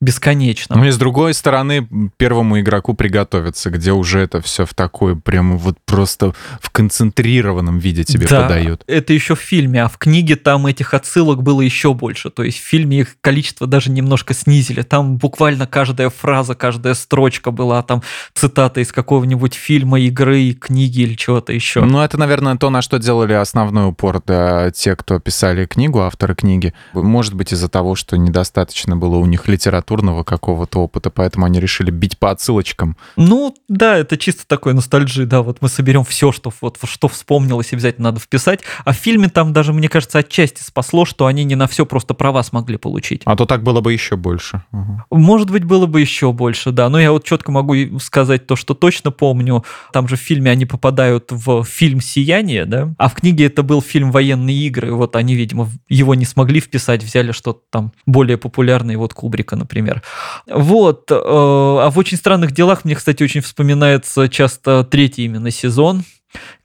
бесконечно. 0.00 0.76
Ну 0.76 0.84
и 0.84 0.90
с 0.90 0.96
другой 0.96 1.34
стороны, 1.34 1.88
первому 2.16 2.60
игроку 2.60 2.94
приготовиться, 2.94 3.70
где 3.70 3.92
уже 3.92 4.20
это 4.20 4.40
все 4.40 4.64
в 4.64 4.72
такой 4.72 5.16
прям 5.16 5.58
вот 5.58 5.76
просто 5.84 6.34
в 6.60 6.70
концентрированном 6.70 7.78
виде 7.78 8.04
тебе 8.04 8.28
да, 8.28 8.42
подают. 8.42 8.84
это 8.86 9.12
еще 9.12 9.34
в 9.34 9.40
фильме, 9.40 9.82
а 9.82 9.88
в 9.88 9.98
книге 9.98 10.36
там 10.36 10.66
этих 10.66 10.94
отсылок 10.94 11.42
было 11.42 11.62
еще 11.62 11.94
больше. 11.94 12.30
То 12.30 12.44
есть 12.44 12.58
в 12.58 12.64
фильме 12.64 13.00
их 13.00 13.16
количество 13.20 13.66
даже 13.66 13.90
немножко 13.90 14.34
снизили. 14.34 14.82
Там 14.82 15.16
буквально 15.16 15.66
каждая 15.66 16.10
фраза, 16.10 16.54
каждая 16.54 16.94
строчка 16.94 17.50
была 17.50 17.82
там 17.82 18.02
цитата 18.34 18.80
из 18.80 18.92
какого-нибудь 18.92 19.54
фильма, 19.54 19.98
игры, 19.98 20.52
книги 20.52 21.00
или 21.00 21.14
чего-то 21.14 21.52
еще. 21.52 21.84
Ну 21.84 22.00
это, 22.00 22.16
наверное, 22.18 22.56
то, 22.56 22.70
на 22.70 22.82
что 22.82 22.98
делали 22.98 23.32
основной 23.32 23.88
упор 23.88 24.22
да, 24.24 24.70
те, 24.70 24.94
кто 24.94 25.18
писали 25.18 25.66
книгу, 25.66 26.00
авторы 26.00 26.36
книги. 26.36 26.72
Может 26.92 27.34
быть 27.34 27.52
из-за 27.52 27.68
того, 27.68 27.96
что 27.96 28.16
недостаточно 28.16 28.96
было 28.96 29.16
у 29.16 29.26
них 29.26 29.48
литературы 29.48 29.87
литературного 29.88 30.24
какого-то 30.24 30.80
опыта, 30.80 31.10
поэтому 31.10 31.46
они 31.46 31.60
решили 31.60 31.90
бить 31.90 32.18
по 32.18 32.30
отсылочкам. 32.30 32.96
Ну, 33.16 33.54
да, 33.68 33.96
это 33.96 34.16
чисто 34.16 34.46
такой 34.46 34.74
ностальжи, 34.74 35.26
да, 35.26 35.42
вот 35.42 35.58
мы 35.60 35.68
соберем 35.68 36.04
все, 36.04 36.32
что, 36.32 36.52
вот, 36.60 36.78
что 36.84 37.08
вспомнилось, 37.08 37.72
обязательно 37.72 38.10
надо 38.10 38.20
вписать. 38.20 38.60
А 38.84 38.92
в 38.92 38.96
фильме 38.96 39.28
там 39.28 39.52
даже, 39.52 39.72
мне 39.72 39.88
кажется, 39.88 40.18
отчасти 40.18 40.62
спасло, 40.62 41.04
что 41.04 41.26
они 41.26 41.44
не 41.44 41.54
на 41.54 41.66
все 41.66 41.86
просто 41.86 42.14
права 42.14 42.42
смогли 42.42 42.76
получить. 42.76 43.22
А 43.24 43.36
то 43.36 43.46
так 43.46 43.62
было 43.62 43.80
бы 43.80 43.92
еще 43.92 44.16
больше. 44.16 44.62
Угу. 44.72 45.18
Может 45.18 45.50
быть, 45.50 45.64
было 45.64 45.86
бы 45.86 46.00
еще 46.00 46.32
больше, 46.32 46.70
да. 46.72 46.88
Но 46.88 47.00
я 47.00 47.12
вот 47.12 47.24
четко 47.24 47.52
могу 47.52 47.74
сказать 48.00 48.46
то, 48.46 48.56
что 48.56 48.74
точно 48.74 49.10
помню. 49.10 49.64
Там 49.92 50.08
же 50.08 50.16
в 50.16 50.20
фильме 50.20 50.50
они 50.50 50.66
попадают 50.66 51.28
в 51.30 51.64
фильм 51.64 52.00
«Сияние», 52.00 52.64
да, 52.64 52.94
а 52.98 53.08
в 53.08 53.14
книге 53.14 53.46
это 53.46 53.62
был 53.62 53.82
фильм 53.82 54.10
«Военные 54.10 54.56
игры». 54.66 54.92
Вот 54.92 55.16
они, 55.16 55.34
видимо, 55.34 55.68
его 55.88 56.14
не 56.14 56.24
смогли 56.24 56.60
вписать, 56.60 57.02
взяли 57.02 57.32
что-то 57.32 57.60
там 57.70 57.92
более 58.06 58.36
популярное, 58.36 58.98
вот 58.98 59.14
Кубрика, 59.14 59.56
например 59.56 59.77
например. 59.82 60.02
Вот. 60.46 61.10
Э, 61.10 61.14
а 61.14 61.90
в 61.90 61.98
«Очень 61.98 62.16
странных 62.16 62.52
делах» 62.52 62.84
мне, 62.84 62.94
кстати, 62.94 63.22
очень 63.22 63.40
вспоминается 63.40 64.28
часто 64.28 64.84
третий 64.84 65.24
именно 65.24 65.50
сезон, 65.50 66.04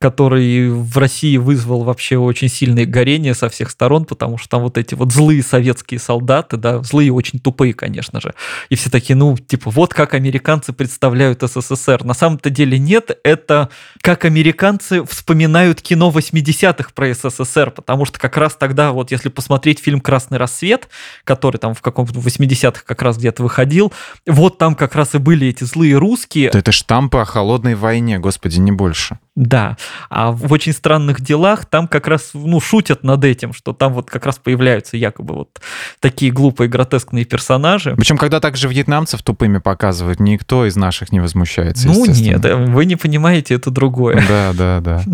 который 0.04 0.70
в 0.70 0.98
России 0.98 1.38
вызвал 1.38 1.86
вообще 1.86 2.18
очень 2.18 2.50
сильное 2.50 2.86
горение 2.86 3.34
со 3.34 3.48
всех 3.48 3.70
сторон, 3.70 4.04
потому 4.04 4.38
что 4.38 4.50
там 4.50 4.64
вот 4.64 4.78
эти 4.78 4.96
вот 4.96 5.14
злые 5.14 5.42
советские 5.42 5.98
солдаты, 5.98 6.58
да, 6.58 6.84
злые 6.84 7.14
очень 7.14 7.40
тупые, 7.40 7.74
конечно 7.74 8.20
же. 8.20 8.34
И 8.68 8.76
все 8.76 8.90
такие, 8.90 9.16
ну, 9.16 9.38
типа, 9.38 9.72
вот 9.72 9.94
как 9.94 10.14
американцы 10.14 10.74
представляют 10.74 11.42
СССР. 11.42 12.04
На 12.04 12.14
самом-то 12.14 12.50
деле 12.50 12.78
нет, 12.78 13.18
это 13.24 13.70
как 14.02 14.26
американцы 14.26 15.06
вспоминают 15.06 15.82
кино 15.82 16.12
80-х 16.14 16.90
про 16.94 17.14
СССР, 17.14 17.72
потому 17.72 18.04
что 18.04 18.20
как 18.20 18.36
раз 18.36 18.58
тогда, 18.60 18.92
вот 18.92 19.10
если 19.10 19.30
посмотреть 19.30 19.80
фильм 19.80 20.02
«Красный 20.02 20.38
рассвет», 20.38 20.90
который 21.24 21.60
там 21.60 21.74
в 21.74 21.82
каком-то 21.82 22.20
80-х 22.20 22.84
как 22.86 23.02
раз 23.04 23.18
где-то 23.18 23.42
выходил, 23.42 23.94
вот 24.28 24.58
там 24.58 24.76
как 24.76 24.96
раз 24.96 25.16
и 25.16 25.18
были 25.18 25.48
эти 25.48 25.64
злые 25.64 25.96
русские. 25.96 26.50
Да 26.52 26.60
это 26.60 26.74
штампы 26.74 27.20
о 27.20 27.26
холодной 27.26 27.76
войне, 27.76 28.20
господи, 28.20 28.60
не 28.60 28.74
больше. 28.74 29.18
Да, 29.36 29.78
а 30.10 30.32
в 30.32 30.52
очень 30.52 30.74
странных 30.74 31.22
делах 31.22 31.66
там 31.66 31.88
как 31.88 32.08
раз, 32.08 32.32
ну, 32.34 32.60
шутят 32.60 33.04
над 33.04 33.24
этим, 33.26 33.54
что 33.54 33.74
там 33.74 33.94
вот 33.94 34.10
как 34.10 34.26
раз 34.26 34.38
появляются 34.38 34.98
якобы 34.98 35.34
вот 35.36 35.62
такие 36.00 36.32
глупые 36.32 36.70
гротескные 36.70 37.26
персонажи. 37.26 37.96
Причем, 37.98 38.18
когда 38.18 38.40
также 38.40 38.68
вьетнамцев 38.68 39.22
тупыми 39.24 39.58
показывают, 39.58 40.20
никто 40.20 40.66
из 40.66 40.76
наших 40.76 41.12
не 41.12 41.20
возмущается, 41.20 41.88
Ну 41.88 42.06
нет, 42.06 42.46
вы 42.46 42.86
не 42.86 42.96
понимаете, 42.96 43.56
это 43.56 43.72
другое. 43.72 44.24
Да, 44.28 44.54
да, 44.54 44.80
да. 44.80 45.04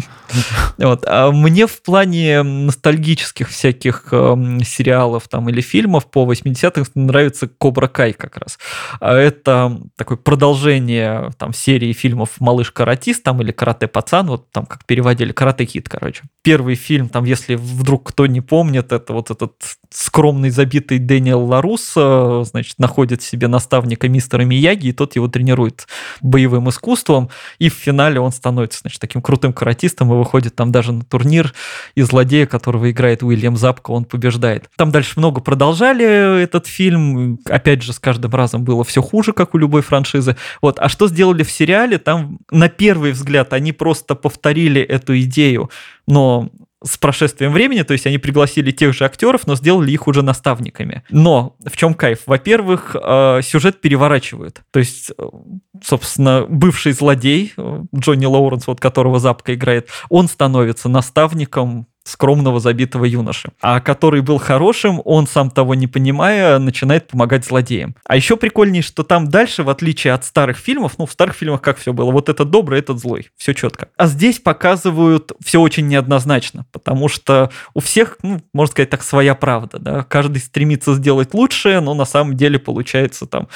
Вот. 0.77 1.03
А 1.07 1.31
мне 1.31 1.67
в 1.67 1.81
плане 1.81 2.43
ностальгических 2.43 3.49
всяких 3.49 4.07
э, 4.11 4.59
сериалов 4.63 5.27
там 5.27 5.49
или 5.49 5.61
фильмов 5.61 6.09
по 6.09 6.31
80-м 6.31 6.85
нравится 6.95 7.47
Кобра 7.47 7.87
Кай 7.87 8.13
как 8.13 8.37
раз. 8.37 8.57
А 8.99 9.15
это 9.15 9.79
такое 9.95 10.17
продолжение 10.17 11.31
там 11.37 11.53
серии 11.53 11.93
фильмов 11.93 12.29
«Малыш-каратист» 12.39 13.23
там 13.23 13.41
или 13.41 13.51
«Карате 13.51 13.87
пацан», 13.87 14.09
пацан, 14.09 14.27
вот 14.27 14.51
там 14.51 14.65
как 14.69 14.85
переводили, 14.85 15.33
карате 15.33 15.65
кит, 15.65 15.89
короче. 15.89 16.23
Первый 16.43 16.75
фильм, 16.75 17.09
там, 17.09 17.25
если 17.25 17.55
вдруг 17.55 18.07
кто 18.09 18.27
не 18.27 18.39
помнит, 18.41 18.93
это 18.93 19.11
вот 19.13 19.31
этот 19.31 19.53
скромный 19.89 20.51
забитый 20.51 20.99
Дэниел 20.99 21.43
Ларус, 21.43 21.93
значит, 21.93 22.79
находит 22.79 23.21
себе 23.21 23.47
наставника 23.47 24.07
мистера 24.07 24.43
Мияги, 24.43 24.87
и 24.87 24.91
тот 24.93 25.15
его 25.15 25.27
тренирует 25.27 25.87
боевым 26.21 26.69
искусством, 26.69 27.29
и 27.57 27.69
в 27.69 27.73
финале 27.73 28.19
он 28.19 28.31
становится, 28.31 28.81
значит, 28.81 29.01
таким 29.01 29.21
крутым 29.21 29.51
каратистом 29.51 30.13
и 30.13 30.15
выходит 30.15 30.55
там 30.55 30.71
даже 30.71 30.91
на 30.93 31.03
турнир, 31.03 31.53
и 31.95 32.03
злодея, 32.03 32.45
которого 32.45 32.91
играет 32.91 33.23
Уильям 33.23 33.57
Запка, 33.57 33.91
он 33.91 34.05
побеждает. 34.05 34.69
Там 34.77 34.91
дальше 34.91 35.13
много 35.17 35.41
продолжали 35.41 36.43
этот 36.43 36.67
фильм, 36.67 37.39
опять 37.45 37.81
же, 37.81 37.93
с 37.93 37.99
каждым 37.99 38.31
разом 38.31 38.63
было 38.63 38.83
все 38.83 39.01
хуже, 39.01 39.33
как 39.33 39.55
у 39.55 39.57
любой 39.57 39.81
франшизы. 39.81 40.35
Вот, 40.61 40.79
а 40.79 40.87
что 40.89 41.07
сделали 41.07 41.43
в 41.43 41.51
сериале? 41.51 41.97
Там 41.97 42.37
на 42.51 42.69
первый 42.69 43.11
взгляд 43.11 43.53
они 43.53 43.71
просто 43.71 44.13
повторили 44.13 44.58
эту 44.67 45.19
идею, 45.19 45.69
но 46.07 46.49
с 46.83 46.97
прошествием 46.97 47.51
времени, 47.51 47.81
то 47.83 47.93
есть 47.93 48.07
они 48.07 48.17
пригласили 48.17 48.71
тех 48.71 48.93
же 48.93 49.05
актеров, 49.05 49.47
но 49.47 49.55
сделали 49.55 49.91
их 49.91 50.07
уже 50.07 50.21
наставниками. 50.21 51.03
Но 51.09 51.55
в 51.65 51.75
чем 51.75 51.93
кайф? 51.93 52.19
Во-первых, 52.25 52.95
э, 52.95 53.41
сюжет 53.43 53.81
переворачивают. 53.81 54.61
То 54.71 54.79
есть, 54.79 55.11
э, 55.17 55.23
собственно, 55.83 56.45
бывший 56.47 56.93
злодей 56.93 57.53
э, 57.57 57.81
Джонни 57.93 58.25
Лоуренс, 58.25 58.67
вот 58.67 58.79
которого 58.79 59.19
Запка 59.19 59.53
играет, 59.55 59.89
он 60.09 60.27
становится 60.29 60.87
наставником 60.87 61.87
скромного 62.03 62.59
забитого 62.59 63.05
юноши. 63.05 63.49
А 63.61 63.79
который 63.79 64.21
был 64.21 64.37
хорошим, 64.37 65.01
он 65.05 65.27
сам 65.27 65.51
того 65.51 65.75
не 65.75 65.87
понимая, 65.87 66.59
начинает 66.59 67.07
помогать 67.07 67.45
злодеям. 67.45 67.95
А 68.05 68.15
еще 68.15 68.35
прикольнее, 68.37 68.81
что 68.81 69.03
там 69.03 69.29
дальше, 69.29 69.63
в 69.63 69.69
отличие 69.69 70.13
от 70.13 70.25
старых 70.25 70.57
фильмов, 70.57 70.93
ну, 70.97 71.05
в 71.05 71.11
старых 71.11 71.35
фильмах 71.35 71.61
как 71.61 71.77
все 71.77 71.93
было, 71.93 72.11
вот 72.11 72.29
этот 72.29 72.49
добрый, 72.49 72.79
этот 72.79 72.99
злой, 72.99 73.29
все 73.37 73.53
четко. 73.53 73.89
А 73.97 74.07
здесь 74.07 74.39
показывают 74.39 75.31
все 75.43 75.61
очень 75.61 75.87
неоднозначно, 75.87 76.65
потому 76.71 77.07
что 77.07 77.51
у 77.73 77.79
всех, 77.79 78.17
ну, 78.23 78.41
можно 78.53 78.71
сказать 78.71 78.89
так, 78.89 79.03
своя 79.03 79.35
правда, 79.35 79.79
да, 79.79 80.03
каждый 80.03 80.39
стремится 80.39 80.93
сделать 80.95 81.33
лучшее, 81.33 81.79
но 81.79 81.93
на 81.93 82.05
самом 82.05 82.35
деле 82.35 82.59
получается 82.59 83.25
там, 83.25 83.47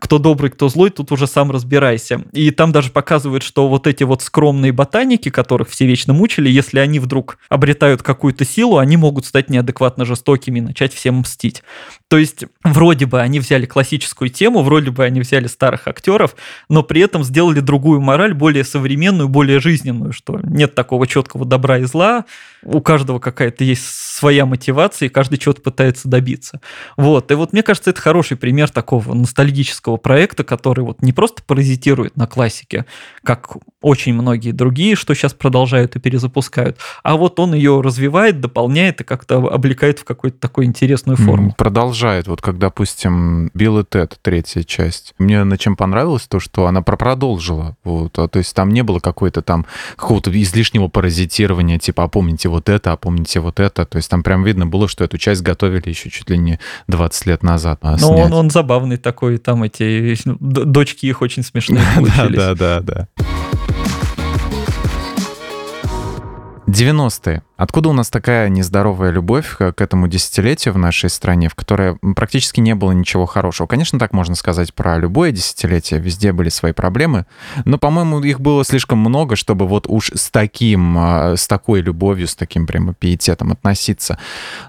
кто 0.00 0.18
добрый, 0.18 0.50
кто 0.50 0.68
злой, 0.68 0.90
тут 0.90 1.12
уже 1.12 1.26
сам 1.26 1.50
разбирайся. 1.50 2.22
И 2.32 2.50
там 2.50 2.72
даже 2.72 2.90
показывают, 2.90 3.42
что 3.42 3.68
вот 3.68 3.86
эти 3.86 4.02
вот 4.02 4.22
скромные 4.22 4.72
ботаники, 4.72 5.28
которых 5.28 5.68
все 5.68 5.86
вечно 5.86 6.14
мучили, 6.14 6.48
если 6.48 6.78
они 6.78 6.98
вдруг 6.98 7.38
обретают 7.48 8.02
какую-то 8.02 8.44
силу, 8.44 8.78
они 8.78 8.96
могут 8.96 9.26
стать 9.26 9.50
неадекватно 9.50 10.06
жестокими 10.06 10.58
и 10.58 10.62
начать 10.62 10.94
всем 10.94 11.18
мстить. 11.18 11.62
То 12.08 12.16
есть, 12.16 12.44
вроде 12.64 13.06
бы 13.06 13.20
они 13.20 13.40
взяли 13.40 13.66
классическую 13.66 14.30
тему, 14.30 14.62
вроде 14.62 14.90
бы 14.90 15.04
они 15.04 15.20
взяли 15.20 15.46
старых 15.46 15.86
актеров, 15.86 16.34
но 16.68 16.82
при 16.82 17.02
этом 17.02 17.22
сделали 17.22 17.60
другую 17.60 18.00
мораль, 18.00 18.32
более 18.32 18.64
современную, 18.64 19.28
более 19.28 19.60
жизненную, 19.60 20.12
что 20.12 20.40
нет 20.42 20.74
такого 20.74 21.06
четкого 21.06 21.44
добра 21.44 21.78
и 21.78 21.84
зла, 21.84 22.24
у 22.62 22.80
каждого 22.80 23.18
какая-то 23.18 23.64
есть 23.64 23.84
своя 23.84 24.46
мотивация, 24.46 25.06
и 25.06 25.10
каждый 25.10 25.38
чего-то 25.38 25.62
пытается 25.62 26.08
добиться. 26.08 26.60
Вот. 26.96 27.30
И 27.30 27.34
вот 27.34 27.52
мне 27.52 27.62
кажется, 27.62 27.90
это 27.90 28.00
хороший 28.00 28.36
пример 28.36 28.70
такого 28.70 29.14
ностальгического 29.14 29.89
проекта, 29.96 30.44
который 30.44 30.84
вот 30.84 31.02
не 31.02 31.12
просто 31.12 31.42
паразитирует 31.42 32.16
на 32.16 32.26
классике, 32.26 32.86
как 33.22 33.56
очень 33.82 34.14
многие 34.14 34.52
другие, 34.52 34.94
что 34.94 35.14
сейчас 35.14 35.32
продолжают 35.32 35.96
и 35.96 36.00
перезапускают, 36.00 36.78
а 37.02 37.16
вот 37.16 37.40
он 37.40 37.54
ее 37.54 37.80
развивает, 37.80 38.40
дополняет 38.40 39.00
и 39.00 39.04
как-то 39.04 39.38
облекает 39.38 39.98
в 39.98 40.04
какую-то 40.04 40.38
такую 40.38 40.66
интересную 40.66 41.16
форму. 41.16 41.54
Продолжает. 41.56 42.28
Вот 42.28 42.42
как, 42.42 42.58
допустим, 42.58 43.50
Билл 43.54 43.80
и 43.80 43.84
Тед, 43.84 44.18
третья 44.22 44.62
часть. 44.62 45.14
Мне 45.18 45.44
на 45.44 45.56
чем 45.58 45.76
понравилось 45.76 46.26
то, 46.28 46.40
что 46.40 46.66
она 46.66 46.82
продолжила. 46.82 47.76
Вот. 47.84 48.18
А, 48.18 48.28
то 48.28 48.38
есть 48.38 48.54
там 48.54 48.70
не 48.70 48.82
было 48.82 48.98
какой-то 49.00 49.42
там 49.42 49.66
какого-то 49.96 50.30
излишнего 50.30 50.88
паразитирования, 50.88 51.78
типа, 51.78 52.04
а 52.04 52.08
помните 52.08 52.48
вот 52.48 52.68
это, 52.68 52.92
а 52.92 52.96
помните 52.96 53.40
вот 53.40 53.60
это. 53.60 53.86
То 53.86 53.96
есть 53.96 54.10
там 54.10 54.22
прям 54.22 54.44
видно 54.44 54.66
было, 54.66 54.88
что 54.88 55.04
эту 55.04 55.18
часть 55.18 55.42
готовили 55.42 55.88
еще 55.88 56.10
чуть 56.10 56.28
ли 56.28 56.38
не 56.38 56.58
20 56.88 57.26
лет 57.26 57.42
назад. 57.42 57.78
А, 57.82 57.96
ну, 57.98 58.10
он, 58.10 58.32
он 58.32 58.50
забавный 58.50 58.96
такой, 58.96 59.38
там 59.38 59.62
эти 59.62 60.16
дочки 60.24 61.06
их 61.06 61.22
очень 61.22 61.42
смешные 61.42 61.84
получились. 61.94 62.36
Да, 62.36 62.54
да, 62.54 62.80
да, 62.80 63.08
90-е. 66.70 67.40
Откуда 67.60 67.90
у 67.90 67.92
нас 67.92 68.08
такая 68.08 68.48
нездоровая 68.48 69.10
любовь 69.10 69.58
к 69.58 69.74
этому 69.82 70.08
десятилетию 70.08 70.72
в 70.72 70.78
нашей 70.78 71.10
стране, 71.10 71.50
в 71.50 71.54
которой 71.54 71.96
практически 72.16 72.58
не 72.58 72.74
было 72.74 72.92
ничего 72.92 73.26
хорошего? 73.26 73.66
Конечно, 73.66 73.98
так 73.98 74.14
можно 74.14 74.34
сказать 74.34 74.72
про 74.72 74.96
любое 74.96 75.30
десятилетие, 75.30 76.00
везде 76.00 76.32
были 76.32 76.48
свои 76.48 76.72
проблемы, 76.72 77.26
но, 77.66 77.76
по-моему, 77.76 78.20
их 78.20 78.40
было 78.40 78.64
слишком 78.64 79.00
много, 79.00 79.36
чтобы 79.36 79.68
вот 79.68 79.84
уж 79.88 80.10
с 80.14 80.30
таким, 80.30 80.96
а, 80.96 81.36
с 81.36 81.46
такой 81.46 81.82
любовью, 81.82 82.28
с 82.28 82.34
таким 82.34 82.66
прямо 82.66 82.94
пиететом 82.94 83.52
относиться. 83.52 84.18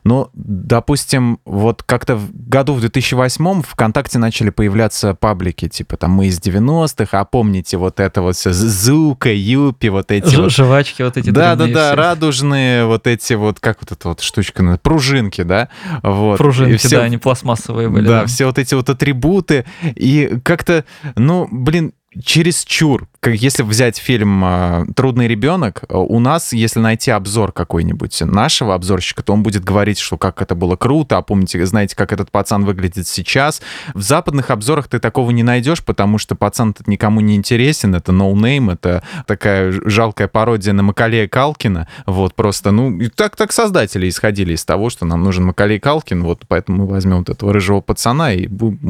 Но, 0.04 0.30
допустим, 0.34 1.40
вот 1.46 1.84
как-то 1.84 2.18
в 2.18 2.30
году 2.34 2.74
в 2.74 2.82
2008 2.82 3.62
ВКонтакте 3.62 4.20
начали 4.20 4.50
появляться 4.50 5.14
паблики, 5.14 5.70
типа 5.70 5.96
там 5.96 6.12
«Мы 6.12 6.28
из 6.28 6.42
90-х», 6.42 7.18
а 7.18 7.24
помните 7.24 7.78
вот 7.78 8.02
это 8.02 8.22
вот 8.22 8.36
все 8.36 8.52
«Зука», 8.52 9.32
«Юпи», 9.32 9.88
вот 9.88 10.12
эти 10.12 10.28
Ж- 10.28 10.42
вот... 10.42 10.52
Жвачки 10.52 11.04
вот 11.04 11.16
эти 11.16 11.30
Да-да-да, 11.30 11.96
радужные 11.96 12.81
вот 12.86 13.08
эти 13.08 13.34
вот, 13.34 13.60
как 13.60 13.80
вот 13.82 13.92
эта 13.92 14.10
вот 14.10 14.22
штучка, 14.22 14.80
пружинки, 14.82 15.44
да? 15.44 15.70
Вот. 16.04 16.38
Пружинки, 16.38 16.78
все, 16.78 16.98
да, 16.98 17.04
они 17.04 17.18
пластмассовые 17.18 17.90
были. 17.90 18.08
Да, 18.08 18.22
да, 18.22 18.26
все 18.26 18.46
вот 18.46 18.58
эти 18.58 18.74
вот 18.74 18.90
атрибуты. 18.90 19.66
И 19.96 20.40
как-то, 20.44 20.86
ну, 21.16 21.48
блин, 21.52 21.94
через 22.24 22.64
чур 22.64 23.08
если 23.30 23.62
взять 23.62 23.98
фильм 23.98 24.44
а, 24.44 24.86
«Трудный 24.96 25.28
ребенок», 25.28 25.84
у 25.90 26.20
нас, 26.20 26.54
если 26.54 26.80
найти 26.80 27.12
обзор 27.12 27.52
какой-нибудь 27.52 28.20
нашего 28.22 28.74
обзорщика, 28.74 29.22
то 29.22 29.34
он 29.34 29.44
будет 29.44 29.64
говорить, 29.64 30.00
что 30.00 30.18
как 30.18 30.42
это 30.42 30.56
было 30.56 30.76
круто, 30.76 31.18
а 31.18 31.22
помните, 31.22 31.64
знаете, 31.68 31.96
как 31.96 32.14
этот 32.14 32.32
пацан 32.32 32.66
выглядит 32.66 33.08
сейчас. 33.08 33.62
В 33.94 34.02
западных 34.02 34.50
обзорах 34.50 34.88
ты 34.88 34.98
такого 34.98 35.30
не 35.30 35.44
найдешь, 35.44 35.84
потому 35.84 36.18
что 36.18 36.34
пацан 36.34 36.76
никому 36.88 37.22
не 37.22 37.36
интересен, 37.36 37.94
это 37.94 38.12
no 38.12 38.28
name, 38.28 38.70
но 38.70 38.74
это 38.74 39.04
такая 39.28 39.72
жалкая 39.86 40.28
пародия 40.28 40.74
на 40.74 40.82
Макалея 40.82 41.28
Калкина, 41.28 41.88
вот 42.08 42.34
просто, 42.34 42.72
ну, 42.72 43.00
так, 43.16 43.36
так 43.36 43.52
создатели 43.52 44.10
исходили 44.10 44.54
из 44.54 44.66
того, 44.66 44.90
что 44.90 45.06
нам 45.06 45.24
нужен 45.24 45.46
Макалей 45.46 45.80
Калкин, 45.80 46.24
вот 46.24 46.46
поэтому 46.48 46.86
мы 46.86 46.88
возьмем 46.88 47.18
вот 47.18 47.30
этого 47.30 47.54
рыжего 47.54 47.82
пацана, 47.82 48.34
и 48.34 48.48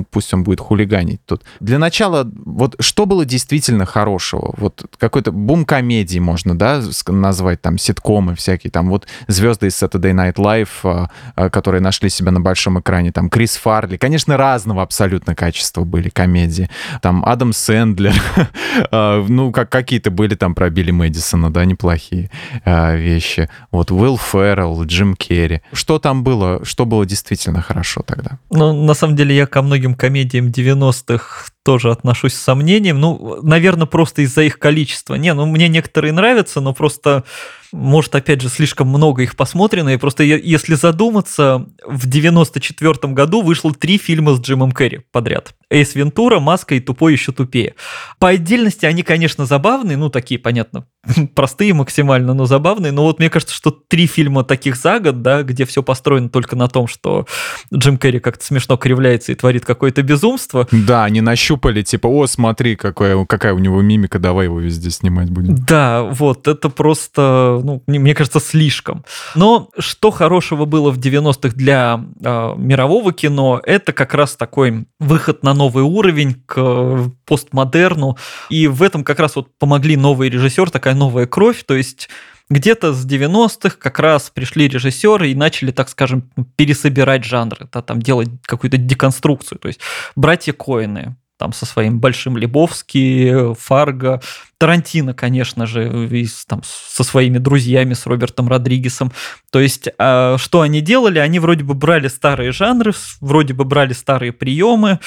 пусть 0.10 0.34
он 0.34 0.44
будет 0.44 0.62
хулиганить 0.62 1.20
тут. 1.26 1.44
Для 1.60 1.80
начала, 1.80 2.30
вот 2.46 2.78
что 2.80 3.06
было 3.06 3.26
действительно 3.26 3.86
хорошее 3.86 4.21
хорошего. 4.22 4.54
Вот 4.58 4.86
какой-то 4.98 5.32
бум 5.32 5.66
комедии 5.66 6.20
можно, 6.20 6.58
да, 6.58 6.82
назвать, 7.08 7.62
там, 7.62 7.78
ситкомы 7.78 8.36
всякие, 8.36 8.72
там, 8.72 8.90
вот 8.90 9.08
звезды 9.28 9.68
из 9.68 9.82
Saturday 9.82 10.14
Night 10.14 10.36
Live, 10.36 10.70
а, 10.84 11.10
а, 11.36 11.50
которые 11.50 11.82
нашли 11.82 12.10
себя 12.10 12.32
на 12.32 12.40
большом 12.40 12.80
экране, 12.80 13.12
там, 13.12 13.30
Крис 13.30 13.56
Фарли, 13.58 13.98
конечно, 13.98 14.38
разного 14.38 14.84
абсолютно 14.84 15.36
качества 15.36 15.84
были 15.84 16.10
комедии, 16.10 16.70
там, 17.02 17.24
Адам 17.26 17.54
Сэндлер, 17.54 18.14
а, 18.92 19.26
ну, 19.28 19.52
как 19.52 19.70
какие-то 19.70 20.12
были 20.12 20.36
там 20.36 20.54
про 20.56 20.70
Билли 20.70 20.92
Мэдисона, 20.92 21.52
да, 21.52 21.66
неплохие 21.66 22.30
вещи. 22.66 23.50
Вот 23.72 23.92
Уилл 23.92 24.18
Феррелл, 24.18 24.84
Джим 24.86 25.16
Керри. 25.16 25.62
Что 25.74 26.00
там 26.00 26.24
было, 26.24 26.64
что 26.64 26.86
было 26.86 27.06
действительно 27.06 27.62
хорошо 27.62 28.02
тогда? 28.06 28.38
Ну, 28.50 28.74
на 28.74 28.94
самом 28.94 29.16
деле, 29.16 29.36
я 29.36 29.46
ко 29.46 29.62
многим 29.62 29.96
комедиям 29.96 30.48
90-х 30.48 31.52
тоже 31.64 31.92
отношусь 31.92 32.34
с 32.34 32.42
сомнением. 32.42 33.00
Ну, 33.00 33.40
наверное, 33.44 33.86
просто 33.86 34.11
из-за 34.20 34.44
их 34.44 34.60
количества. 34.60 35.16
Не, 35.16 35.34
ну 35.34 35.46
мне 35.46 35.68
некоторые 35.68 36.12
нравятся, 36.14 36.62
но 36.62 36.74
просто 36.74 37.24
может, 37.72 38.14
опять 38.16 38.42
же, 38.42 38.50
слишком 38.50 38.88
много 38.88 39.24
их 39.24 39.36
посмотрено, 39.36 39.90
и 39.90 39.98
просто 39.98 40.24
если 40.24 40.76
задуматься, 40.76 41.68
в 41.86 42.08
94 42.08 43.14
году 43.14 43.42
вышло 43.42 43.74
три 43.74 43.98
фильма 43.98 44.36
с 44.36 44.42
Джимом 44.42 44.72
Керри 44.72 45.02
подряд. 45.12 45.54
Эйс 45.70 45.96
Вентура, 45.96 46.40
Маска 46.40 46.76
и 46.76 46.80
Тупой 46.80 47.14
еще 47.14 47.32
тупее. 47.32 47.76
По 48.20 48.30
отдельности 48.30 48.86
они, 48.86 49.04
конечно, 49.04 49.46
забавные, 49.46 49.96
ну, 49.96 50.10
такие, 50.10 50.40
понятно, 50.40 50.86
простые 51.36 51.74
максимально, 51.74 52.34
но 52.34 52.46
забавные, 52.46 52.92
но 52.92 53.04
вот 53.04 53.20
мне 53.20 53.30
кажется, 53.30 53.56
что 53.56 53.72
три 53.72 54.06
фильма 54.06 54.44
таких 54.44 54.76
за 54.76 55.00
год, 55.00 55.22
да, 55.22 55.44
где 55.44 55.66
все 55.66 55.82
построено 55.82 56.30
только 56.30 56.56
на 56.56 56.68
том, 56.68 56.88
что 56.88 57.26
Джим 57.74 57.98
Керри 57.98 58.20
как-то 58.20 58.44
смешно 58.44 58.76
кривляется 58.76 59.32
и 59.32 59.36
творит 59.36 59.64
какое-то 59.64 60.04
безумство. 60.04 60.68
Да, 60.72 61.06
они 61.06 61.22
нащупали, 61.22 61.82
типа, 61.84 62.08
о, 62.08 62.28
смотри, 62.28 62.76
какая, 62.76 63.24
какая 63.26 63.54
у 63.54 63.60
него 63.60 63.82
мимика, 63.82 64.20
давай 64.20 64.46
его 64.46 64.60
везде 64.60 64.90
снимать 64.90 65.30
будем. 65.30 65.56
Да, 65.56 66.04
вот, 66.04 66.48
это 66.50 66.70
просто 66.70 67.61
ну, 67.62 67.84
мне 67.88 68.14
кажется, 68.14 68.40
слишком. 68.40 69.04
Но 69.36 69.70
что 69.78 70.12
хорошего 70.12 70.66
было 70.66 70.92
в 70.92 71.00
90-х 71.00 71.56
для 71.56 72.04
э, 72.24 72.54
мирового 72.58 73.14
кино, 73.14 73.62
это 73.64 73.94
как 73.94 74.14
раз 74.14 74.36
такой 74.36 74.86
выход 75.00 75.44
на 75.44 75.54
новый 75.54 75.84
уровень 75.84 76.36
к 76.46 76.56
э, 76.58 77.10
постмодерну. 77.26 78.18
И 78.50 78.68
в 78.68 78.84
этом 78.84 79.04
как 79.04 79.20
раз 79.20 79.36
вот 79.36 79.48
помогли 79.58 79.98
новый 79.98 80.30
режиссер, 80.30 80.70
такая 80.70 80.94
новая 80.94 81.26
кровь, 81.26 81.64
то 81.66 81.76
есть 81.76 82.10
где-то 82.52 82.94
с 82.94 83.06
90-х 83.06 83.78
как 83.80 84.00
раз 84.00 84.30
пришли 84.30 84.68
режиссеры 84.68 85.32
и 85.32 85.36
начали, 85.36 85.72
так 85.72 85.88
скажем, 85.88 86.30
пересобирать 86.58 87.24
жанры, 87.24 87.70
да, 87.72 87.82
там 87.82 88.02
делать 88.02 88.30
какую-то 88.44 88.78
деконструкцию. 88.78 89.58
То 89.58 89.70
есть 89.70 89.80
братья 90.16 90.52
Коины, 90.52 91.16
там 91.42 91.54
со 91.54 91.66
своим 91.66 92.00
Большим 92.00 92.38
Лебовски, 92.38 93.56
Фарго, 93.58 94.22
Тарантино, 94.60 95.16
конечно 95.16 95.66
же, 95.66 96.08
и, 96.08 96.28
там, 96.48 96.62
со 96.64 97.04
своими 97.04 97.40
друзьями, 97.40 97.96
с 97.96 98.06
Робертом 98.06 98.48
Родригесом. 98.48 99.12
То 99.50 99.60
есть, 99.60 99.90
а, 99.98 100.38
что 100.38 100.62
они 100.62 100.82
делали? 100.82 101.18
Они 101.18 101.40
вроде 101.40 101.64
бы 101.64 101.74
брали 101.74 102.10
старые 102.10 102.52
жанры, 102.52 102.94
вроде 103.22 103.56
бы 103.56 103.64
брали 103.64 103.94
старые 103.94 104.34
приемы, 104.34 105.00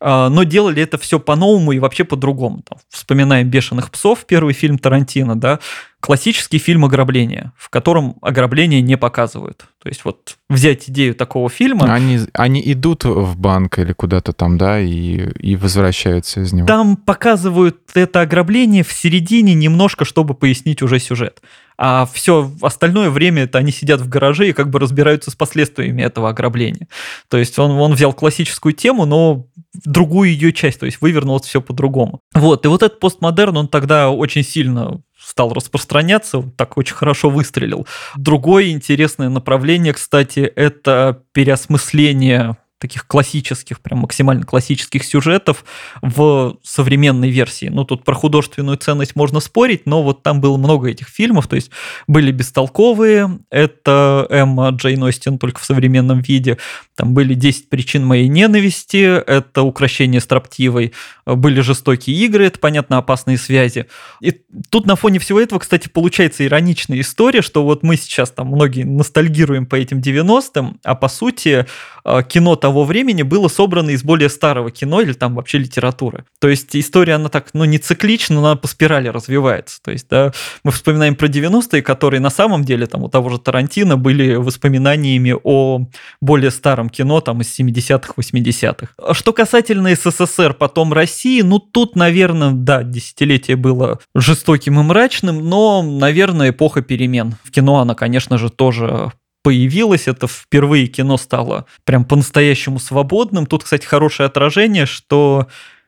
но 0.00 0.42
делали 0.44 0.82
это 0.82 0.98
все 0.98 1.18
по-новому 1.18 1.72
и 1.72 1.78
вообще 1.78 2.04
по-другому. 2.04 2.62
Там, 2.68 2.78
вспоминаем 2.88 3.48
«Бешеных 3.48 3.90
псов», 3.90 4.24
первый 4.26 4.54
фильм 4.54 4.78
Тарантино, 4.78 5.38
да, 5.38 5.58
классический 6.00 6.58
фильм 6.58 6.84
ограбления, 6.84 7.52
в 7.56 7.70
котором 7.70 8.16
ограбление 8.22 8.80
не 8.80 8.96
показывают. 8.96 9.66
То 9.82 9.88
есть 9.88 10.04
вот 10.04 10.36
взять 10.48 10.88
идею 10.88 11.14
такого 11.14 11.48
фильма. 11.48 11.92
Они, 11.92 12.20
они 12.34 12.62
идут 12.72 13.04
в 13.04 13.36
банк 13.38 13.78
или 13.78 13.92
куда-то 13.92 14.32
там, 14.32 14.58
да, 14.58 14.80
и, 14.80 15.30
и 15.38 15.56
возвращаются 15.56 16.40
из 16.40 16.52
него. 16.52 16.66
Там 16.66 16.96
показывают 16.96 17.78
это 17.94 18.20
ограбление 18.20 18.84
в 18.84 18.92
середине 18.92 19.54
немножко, 19.54 20.04
чтобы 20.04 20.34
пояснить 20.34 20.82
уже 20.82 20.98
сюжет. 20.98 21.42
А 21.78 22.06
все 22.12 22.52
остальное 22.60 23.08
время 23.08 23.44
это 23.44 23.58
они 23.58 23.70
сидят 23.70 24.00
в 24.00 24.08
гараже 24.08 24.48
и 24.48 24.52
как 24.52 24.68
бы 24.68 24.80
разбираются 24.80 25.30
с 25.30 25.36
последствиями 25.36 26.02
этого 26.02 26.28
ограбления. 26.28 26.88
То 27.28 27.38
есть 27.38 27.56
он, 27.58 27.70
он 27.70 27.94
взял 27.94 28.12
классическую 28.12 28.72
тему, 28.72 29.04
но 29.04 29.46
другую 29.84 30.30
ее 30.30 30.52
часть, 30.52 30.80
то 30.80 30.86
есть 30.86 31.00
вывернул 31.00 31.40
все 31.40 31.60
по-другому. 31.60 32.20
Вот, 32.34 32.64
и 32.64 32.68
вот 32.68 32.82
этот 32.82 32.98
постмодерн, 32.98 33.56
он 33.56 33.68
тогда 33.68 34.10
очень 34.10 34.42
сильно 34.42 35.00
стал 35.18 35.52
распространяться, 35.52 36.42
так 36.56 36.76
очень 36.78 36.94
хорошо 36.94 37.30
выстрелил. 37.30 37.86
Другое 38.16 38.70
интересное 38.70 39.28
направление, 39.28 39.92
кстати, 39.92 40.40
это 40.40 41.22
переосмысление 41.32 42.56
таких 42.78 43.06
классических, 43.06 43.80
прям 43.80 44.00
максимально 44.00 44.44
классических 44.44 45.04
сюжетов 45.04 45.64
в 46.00 46.56
современной 46.62 47.30
версии. 47.30 47.66
Ну, 47.66 47.84
тут 47.84 48.04
про 48.04 48.14
художественную 48.14 48.76
ценность 48.78 49.16
можно 49.16 49.40
спорить, 49.40 49.86
но 49.86 50.02
вот 50.02 50.22
там 50.22 50.40
было 50.40 50.56
много 50.56 50.88
этих 50.88 51.08
фильмов, 51.08 51.48
то 51.48 51.56
есть 51.56 51.70
были 52.06 52.30
бестолковые, 52.30 53.40
это 53.50 54.26
Эмма 54.30 54.70
Джейн 54.70 55.02
Остин 55.02 55.38
только 55.38 55.60
в 55.60 55.64
современном 55.64 56.20
виде, 56.20 56.58
там 56.94 57.14
были 57.14 57.34
10 57.34 57.68
причин 57.68 58.04
моей 58.04 58.28
ненависти, 58.28 59.22
это 59.26 59.62
украшение 59.62 60.20
строптивой, 60.20 60.92
были 61.26 61.60
жестокие 61.60 62.16
игры, 62.16 62.46
это, 62.46 62.58
понятно, 62.58 62.98
опасные 62.98 63.38
связи. 63.38 63.86
И 64.20 64.32
тут 64.70 64.86
на 64.86 64.96
фоне 64.96 65.18
всего 65.18 65.40
этого, 65.40 65.58
кстати, 65.58 65.88
получается 65.88 66.44
ироничная 66.44 67.00
история, 67.00 67.42
что 67.42 67.64
вот 67.64 67.82
мы 67.82 67.96
сейчас 67.96 68.30
там 68.30 68.48
многие 68.48 68.84
ностальгируем 68.84 69.66
по 69.66 69.76
этим 69.76 69.98
90-м, 69.98 70.80
а 70.84 70.94
по 70.94 71.08
сути 71.08 71.66
э, 72.04 72.22
кино 72.28 72.56
того 72.68 72.84
времени 72.84 73.22
было 73.22 73.48
собрано 73.48 73.88
из 73.90 74.04
более 74.04 74.28
старого 74.28 74.70
кино 74.70 75.00
или 75.00 75.14
там 75.14 75.36
вообще 75.36 75.56
литературы. 75.56 76.26
То 76.38 76.48
есть 76.48 76.76
история, 76.76 77.14
она 77.14 77.30
так, 77.30 77.48
ну, 77.54 77.64
не 77.64 77.78
циклична, 77.78 78.40
она 78.40 78.56
по 78.56 78.68
спирали 78.68 79.08
развивается. 79.08 79.80
То 79.82 79.90
есть, 79.90 80.06
да, 80.10 80.32
мы 80.64 80.70
вспоминаем 80.70 81.14
про 81.14 81.28
90-е, 81.28 81.80
которые 81.80 82.20
на 82.20 82.28
самом 82.28 82.64
деле 82.64 82.86
там 82.86 83.04
у 83.04 83.08
того 83.08 83.30
же 83.30 83.38
Тарантино 83.38 83.96
были 83.96 84.34
воспоминаниями 84.34 85.34
о 85.42 85.86
более 86.20 86.50
старом 86.50 86.90
кино 86.90 87.22
там 87.22 87.40
из 87.40 87.58
70-х, 87.58 88.12
80-х. 88.18 89.14
Что 89.14 89.32
касательно 89.32 89.94
СССР, 89.94 90.52
потом 90.52 90.92
России, 90.92 91.40
ну, 91.40 91.60
тут, 91.60 91.96
наверное, 91.96 92.50
да, 92.50 92.82
десятилетие 92.82 93.56
было 93.56 93.98
жестоким 94.14 94.78
и 94.78 94.82
мрачным, 94.82 95.48
но, 95.48 95.82
наверное, 95.82 96.50
эпоха 96.50 96.82
перемен. 96.82 97.36
В 97.44 97.50
кино 97.50 97.78
она, 97.78 97.94
конечно 97.94 98.36
же, 98.36 98.50
тоже 98.50 99.10
появилось, 99.48 100.08
это 100.08 100.26
впервые 100.28 100.88
кино 100.88 101.16
стало 101.16 101.64
прям 101.84 102.04
по-настоящему 102.04 102.78
свободным. 102.78 103.46
Тут, 103.46 103.64
кстати, 103.64 103.86
хорошее 103.86 104.26
отражение, 104.26 104.84
что 104.84 105.46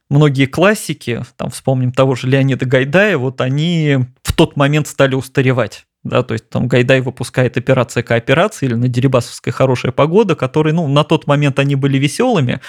многие 0.08 0.46
классики, 0.46 1.22
там 1.36 1.50
вспомним 1.50 1.92
того 1.92 2.14
же 2.14 2.26
Леонида 2.26 2.64
Гайдая, 2.64 3.18
вот 3.18 3.42
они 3.42 3.98
в 4.22 4.32
тот 4.32 4.56
момент 4.56 4.88
стали 4.88 5.14
устаревать. 5.14 5.84
Да, 6.04 6.22
то 6.22 6.32
есть 6.32 6.48
там 6.48 6.68
Гайдай 6.68 7.02
выпускает 7.02 7.58
операция 7.58 8.02
кооперации 8.02 8.64
или 8.64 8.72
на 8.76 8.88
Дерибасовской 8.88 9.52
хорошая 9.52 9.92
погода, 9.92 10.34
которые, 10.34 10.72
ну, 10.72 10.88
на 10.88 11.04
тот 11.04 11.26
момент 11.26 11.58
они 11.58 11.76
были 11.76 11.98
веселыми, 11.98 12.60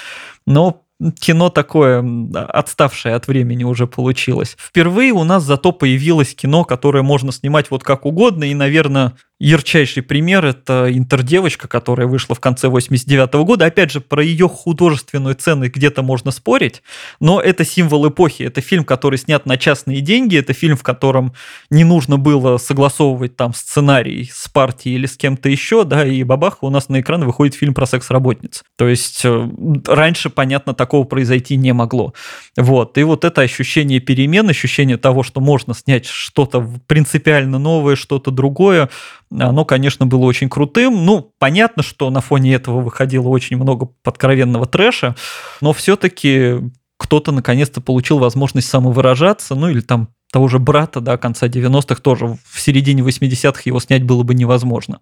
но 0.45 0.83
кино 1.21 1.49
такое 1.49 2.05
отставшее 2.49 3.15
от 3.15 3.27
времени 3.27 3.63
уже 3.63 3.87
получилось. 3.87 4.57
Впервые 4.59 5.13
у 5.13 5.23
нас 5.23 5.43
зато 5.43 5.71
появилось 5.71 6.35
кино, 6.35 6.65
которое 6.65 7.01
можно 7.01 7.31
снимать 7.31 7.71
вот 7.71 7.81
как 7.81 8.05
угодно, 8.05 8.43
и, 8.43 8.53
наверное, 8.53 9.13
ярчайший 9.41 10.03
пример– 10.03 10.45
это 10.45 10.87
«Интердевочка», 10.95 11.67
которая 11.67 12.07
вышла 12.07 12.35
в 12.35 12.39
конце 12.39 12.67
89 12.67 13.33
-го 13.33 13.43
года. 13.43 13.65
Опять 13.65 13.91
же, 13.91 13.99
про 13.99 14.23
ее 14.23 14.47
художественную 14.47 15.33
ценность 15.35 15.73
где-то 15.73 16.03
можно 16.03 16.29
спорить, 16.31 16.83
но 17.19 17.41
это 17.41 17.65
символ 17.65 18.07
эпохи. 18.07 18.43
Это 18.43 18.61
фильм, 18.61 18.83
который 18.83 19.17
снят 19.17 19.45
на 19.47 19.57
частные 19.57 20.01
деньги, 20.01 20.37
это 20.37 20.53
фильм, 20.53 20.77
в 20.77 20.83
котором 20.83 21.33
не 21.71 21.83
нужно 21.83 22.17
было 22.17 22.57
согласовывать 22.57 23.35
там 23.35 23.55
сценарий 23.55 24.29
с 24.31 24.47
партией 24.47 24.95
или 24.95 25.07
с 25.07 25.17
кем-то 25.17 25.49
еще, 25.49 25.85
да, 25.85 26.05
и 26.05 26.23
бабах, 26.23 26.61
у 26.61 26.69
нас 26.69 26.89
на 26.89 27.01
экран 27.01 27.25
выходит 27.25 27.55
фильм 27.55 27.73
про 27.73 27.87
секс-работниц. 27.87 28.63
То 28.77 28.87
есть 28.87 29.21
э, 29.25 29.49
раньше, 29.87 30.29
понятно, 30.29 30.75
такого 30.75 31.03
произойти 31.03 31.55
не 31.55 31.73
могло. 31.73 32.13
Вот, 32.57 32.95
и 32.99 33.03
вот 33.03 33.25
это 33.25 33.41
ощущение 33.41 33.99
перемен, 33.99 34.47
ощущение 34.49 34.97
того, 34.97 35.23
что 35.23 35.41
можно 35.41 35.73
снять 35.73 36.05
что-то 36.05 36.69
принципиально 36.85 37.57
новое, 37.57 37.95
что-то 37.95 38.29
другое, 38.29 38.89
оно, 39.31 39.65
конечно, 39.65 40.05
было 40.05 40.25
очень 40.25 40.49
крутым. 40.49 41.05
Ну, 41.05 41.33
понятно, 41.39 41.83
что 41.83 42.09
на 42.09 42.21
фоне 42.21 42.53
этого 42.53 42.81
выходило 42.81 43.27
очень 43.27 43.57
много 43.57 43.89
подкровенного 44.03 44.65
трэша, 44.65 45.15
но 45.61 45.73
все-таки 45.73 46.59
кто-то 46.97 47.31
наконец-то 47.31 47.81
получил 47.81 48.19
возможность 48.19 48.69
самовыражаться, 48.69 49.55
ну 49.55 49.69
или 49.69 49.81
там 49.81 50.09
того 50.31 50.47
же 50.47 50.59
брата, 50.59 51.01
да, 51.01 51.17
конца 51.17 51.47
90-х 51.47 52.01
тоже 52.01 52.37
в 52.45 52.59
середине 52.59 53.01
80-х 53.01 53.63
его 53.65 53.79
снять 53.79 54.03
было 54.03 54.23
бы 54.23 54.33
невозможно 54.33 55.01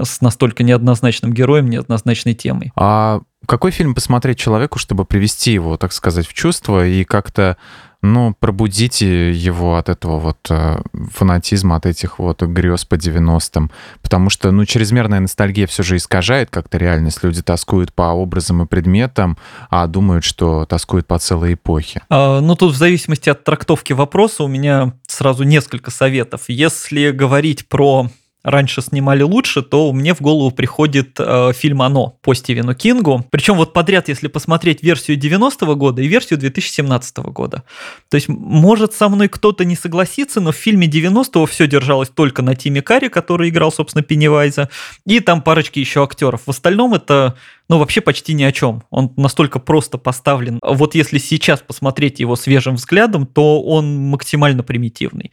с 0.00 0.20
настолько 0.20 0.62
неоднозначным 0.62 1.32
героем, 1.32 1.68
неоднозначной 1.68 2.34
темой. 2.34 2.72
А 2.74 3.20
какой 3.46 3.70
фильм 3.70 3.94
посмотреть 3.94 4.38
человеку, 4.38 4.78
чтобы 4.78 5.04
привести 5.04 5.52
его, 5.52 5.76
так 5.76 5.92
сказать, 5.92 6.26
в 6.26 6.32
чувство 6.32 6.86
и 6.86 7.04
как-то 7.04 7.56
ну, 8.02 8.34
пробудите 8.38 9.30
его 9.30 9.76
от 9.76 9.88
этого 9.88 10.18
вот 10.18 10.38
э, 10.50 10.80
фанатизма, 11.12 11.76
от 11.76 11.86
этих 11.86 12.18
вот 12.18 12.42
грез 12.42 12.84
по 12.84 12.96
90-м. 12.96 13.70
Потому 14.02 14.28
что, 14.28 14.50
ну, 14.50 14.64
чрезмерная 14.64 15.20
ностальгия 15.20 15.68
все 15.68 15.84
же 15.84 15.96
искажает 15.96 16.50
как-то 16.50 16.78
реальность. 16.78 17.22
Люди 17.22 17.42
тоскуют 17.42 17.92
по 17.92 18.10
образам 18.12 18.62
и 18.62 18.66
предметам, 18.66 19.38
а 19.70 19.86
думают, 19.86 20.24
что 20.24 20.66
тоскуют 20.66 21.06
по 21.06 21.18
целой 21.18 21.54
эпохе. 21.54 22.02
А, 22.10 22.40
ну, 22.40 22.56
тут 22.56 22.74
в 22.74 22.76
зависимости 22.76 23.28
от 23.30 23.44
трактовки 23.44 23.92
вопроса 23.92 24.42
у 24.42 24.48
меня 24.48 24.94
сразу 25.06 25.44
несколько 25.44 25.92
советов. 25.92 26.42
Если 26.48 27.12
говорить 27.12 27.68
про 27.68 28.10
раньше 28.42 28.82
снимали 28.82 29.22
лучше, 29.22 29.62
то 29.62 29.92
мне 29.92 30.14
в 30.14 30.20
голову 30.20 30.50
приходит 30.50 31.16
э, 31.18 31.52
фильм 31.54 31.82
«Оно» 31.82 32.18
по 32.22 32.34
Стивену 32.34 32.74
Кингу. 32.74 33.26
Причем 33.30 33.56
вот 33.56 33.72
подряд, 33.72 34.08
если 34.08 34.28
посмотреть 34.28 34.82
версию 34.82 35.18
90-го 35.18 35.74
года 35.76 36.02
и 36.02 36.08
версию 36.08 36.38
2017 36.38 37.18
года. 37.18 37.62
То 38.08 38.16
есть, 38.16 38.28
может, 38.28 38.94
со 38.94 39.08
мной 39.08 39.28
кто-то 39.28 39.64
не 39.64 39.76
согласится, 39.76 40.40
но 40.40 40.52
в 40.52 40.56
фильме 40.56 40.88
90-го 40.88 41.46
все 41.46 41.66
держалось 41.66 42.08
только 42.08 42.42
на 42.42 42.54
Тиме 42.54 42.82
Карри, 42.82 43.08
который 43.08 43.48
играл, 43.48 43.70
собственно, 43.72 44.02
Пеннивайза, 44.02 44.68
и 45.06 45.20
там 45.20 45.42
парочки 45.42 45.78
еще 45.78 46.02
актеров. 46.02 46.42
В 46.46 46.50
остальном 46.50 46.94
это 46.94 47.36
ну, 47.68 47.78
вообще 47.78 48.00
почти 48.00 48.34
ни 48.34 48.42
о 48.42 48.52
чем. 48.52 48.82
Он 48.90 49.12
настолько 49.16 49.58
просто 49.58 49.96
поставлен. 49.98 50.58
Вот 50.62 50.94
если 50.94 51.18
сейчас 51.18 51.60
посмотреть 51.60 52.20
его 52.20 52.36
свежим 52.36 52.74
взглядом, 52.74 53.26
то 53.26 53.62
он 53.62 54.10
максимально 54.10 54.62
примитивный. 54.62 55.32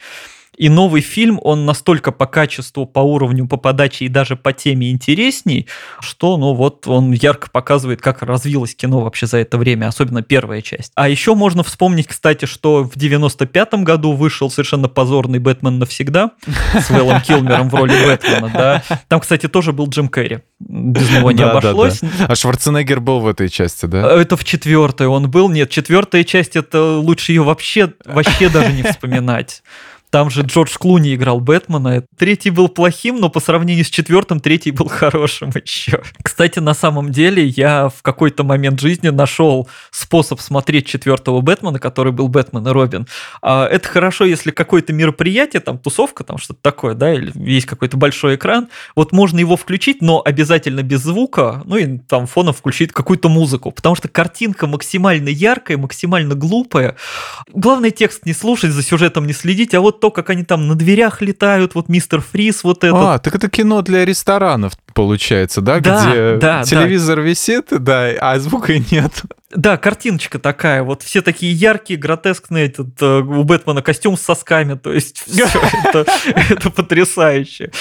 И 0.59 0.67
новый 0.67 0.99
фильм, 0.99 1.39
он 1.41 1.65
настолько 1.65 2.11
по 2.11 2.25
качеству, 2.25 2.85
по 2.85 2.99
уровню, 2.99 3.47
по 3.47 3.55
подаче 3.55 4.05
и 4.05 4.09
даже 4.09 4.35
по 4.35 4.51
теме 4.51 4.91
интересней, 4.91 5.67
что, 6.01 6.35
ну 6.35 6.53
вот, 6.53 6.85
он 6.85 7.13
ярко 7.13 7.49
показывает, 7.49 8.01
как 8.01 8.21
развилось 8.21 8.75
кино 8.75 8.99
вообще 8.99 9.25
за 9.25 9.37
это 9.37 9.57
время, 9.57 9.87
особенно 9.87 10.21
первая 10.21 10.61
часть. 10.61 10.91
А 10.95 11.07
еще 11.07 11.33
можно 11.33 11.63
вспомнить, 11.63 12.07
кстати, 12.07 12.43
что 12.43 12.83
в 12.83 12.97
95-м 12.97 13.85
году 13.85 14.11
вышел 14.11 14.51
совершенно 14.51 14.89
позорный 14.89 15.39
«Бэтмен 15.39 15.79
навсегда» 15.79 16.31
с 16.77 16.89
Вэллом 16.89 17.21
Килмером 17.21 17.69
в 17.69 17.75
роли 17.75 17.93
Бэтмена, 18.05 18.51
да. 18.53 18.83
Там, 19.07 19.21
кстати, 19.21 19.47
тоже 19.47 19.71
был 19.71 19.87
Джим 19.87 20.09
Керри. 20.09 20.39
Без 20.59 21.09
него 21.09 21.31
не 21.31 21.41
обошлось. 21.41 22.01
А 22.27 22.35
Шварценеггер 22.35 22.99
был 22.99 23.21
в 23.21 23.27
этой 23.27 23.47
части, 23.47 23.85
да? 23.85 24.11
Это 24.21 24.35
в 24.35 24.43
четвертой 24.43 25.07
он 25.07 25.31
был. 25.31 25.47
Нет, 25.47 25.69
четвертая 25.69 26.25
часть, 26.25 26.57
это 26.57 26.97
лучше 26.97 27.31
ее 27.31 27.43
вообще, 27.43 27.93
вообще 28.03 28.49
даже 28.49 28.73
не 28.73 28.83
вспоминать. 28.83 29.63
Там 30.09 30.31
же 30.31 30.41
Джордж 30.41 30.75
Клуни 30.77 31.13
играл 31.13 31.39
Бэтмена. 31.39 32.03
Третий 32.17 32.49
был 32.49 32.67
плохим, 32.67 33.17
но 33.17 33.29
по 33.29 33.39
сравнению 33.39 33.85
с 33.85 33.89
четвертым, 33.89 34.39
третий 34.39 34.71
был 34.71 34.87
хорошим 34.89 35.51
еще. 35.63 36.01
Кстати, 36.23 36.59
на 36.59 36.73
самом 36.73 37.11
деле, 37.11 37.45
я 37.45 37.89
в 37.89 38.01
какой-то 38.01 38.43
момент 38.43 38.79
жизни 38.79 39.09
нашел 39.09 39.69
способ 39.91 40.41
смотреть 40.41 40.87
четвертого 40.87 41.41
Бэтмена, 41.41 41.79
который 41.79 42.11
был 42.11 42.27
Бэтмен 42.27 42.67
и 42.67 42.71
Робин. 42.71 43.07
А, 43.41 43.67
это 43.67 43.87
хорошо, 43.87 44.25
если 44.25 44.49
какое-то 44.49 44.93
мероприятие, 44.93 45.59
там 45.59 45.77
тусовка, 45.77 46.23
там 46.23 46.39
что-то 46.39 46.59
такое, 46.61 46.95
да, 46.95 47.13
или 47.13 47.31
есть 47.35 47.67
какой-то 47.67 47.97
большой 47.97 48.35
экран, 48.35 48.69
вот 48.95 49.11
можно 49.11 49.39
его 49.39 49.57
включить, 49.57 50.01
но 50.01 50.21
обязательно 50.23 50.81
без 50.81 51.01
звука, 51.01 51.61
ну 51.65 51.77
и 51.77 51.99
там 51.99 52.25
фоном 52.25 52.53
включить 52.53 52.91
какую-то 52.93 53.29
музыку, 53.29 53.71
потому 53.71 53.95
что 53.95 54.07
картинка 54.07 54.65
максимально 54.65 55.29
яркая, 55.29 55.77
максимально 55.77 56.33
глупая. 56.33 56.95
Главное 57.53 57.91
текст 57.91 58.25
не 58.25 58.33
слушать, 58.33 58.71
за 58.71 58.81
сюжетом 58.81 59.27
не 59.27 59.33
следить, 59.33 59.73
а 59.75 59.81
вот 59.81 59.98
то, 59.99 60.11
как 60.11 60.29
они 60.29 60.43
там 60.43 60.67
на 60.67 60.75
дверях 60.75 61.21
летают, 61.21 61.75
вот 61.75 61.89
мистер 61.89 62.21
Фриз, 62.21 62.63
вот 62.63 62.83
это. 62.83 63.13
А, 63.13 63.19
так 63.19 63.35
это 63.35 63.49
кино 63.49 63.81
для 63.81 64.05
ресторанов. 64.05 64.73
получается, 64.93 65.61
да? 65.61 65.79
Да, 65.79 66.09
Где 66.11 66.37
да, 66.37 66.63
телевизор 66.63 67.17
да. 67.17 67.21
висит, 67.21 67.67
да, 67.71 68.09
а 68.19 68.39
звука 68.39 68.73
нет. 68.91 69.23
Да, 69.51 69.77
картиночка 69.77 70.37
такая, 70.37 70.83
вот 70.83 71.01
все 71.01 71.23
такие 71.23 71.51
яркие, 71.53 71.99
гротескные, 71.99 72.67
этот, 72.67 73.01
э, 73.01 73.19
у 73.19 73.43
Бэтмена 73.43 73.81
костюм 73.81 74.15
с 74.15 74.21
сосками, 74.21 74.75
то 74.75 74.93
есть 74.93 75.23
все 75.27 75.45
это, 76.49 76.69
потрясающе. 76.69 77.71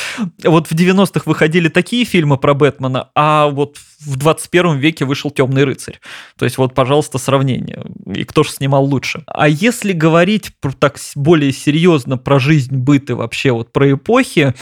Вот 0.44 0.68
в 0.68 0.72
90-х 0.72 1.22
выходили 1.26 1.68
такие 1.68 2.06
фильмы 2.06 2.38
про 2.38 2.54
Бэтмена, 2.54 3.10
а 3.14 3.48
вот 3.48 3.76
в 4.00 4.16
21 4.16 4.78
веке 4.78 5.04
вышел 5.04 5.30
«Темный 5.30 5.64
рыцарь». 5.64 6.00
То 6.38 6.46
есть 6.46 6.56
вот, 6.56 6.74
пожалуйста, 6.74 7.18
сравнение. 7.18 7.84
И 8.14 8.24
кто 8.24 8.44
же 8.44 8.50
снимал 8.50 8.84
лучше. 8.84 9.24
А 9.26 9.46
если 9.46 9.92
говорить 9.92 10.52
так 10.78 10.96
более 11.16 11.52
серьезно 11.52 12.16
про 12.16 12.38
жизнь, 12.38 12.76
быт 12.76 13.10
и 13.10 13.12
вообще 13.12 13.52
вот 13.52 13.72
про 13.72 13.92
эпохи, 13.92 14.54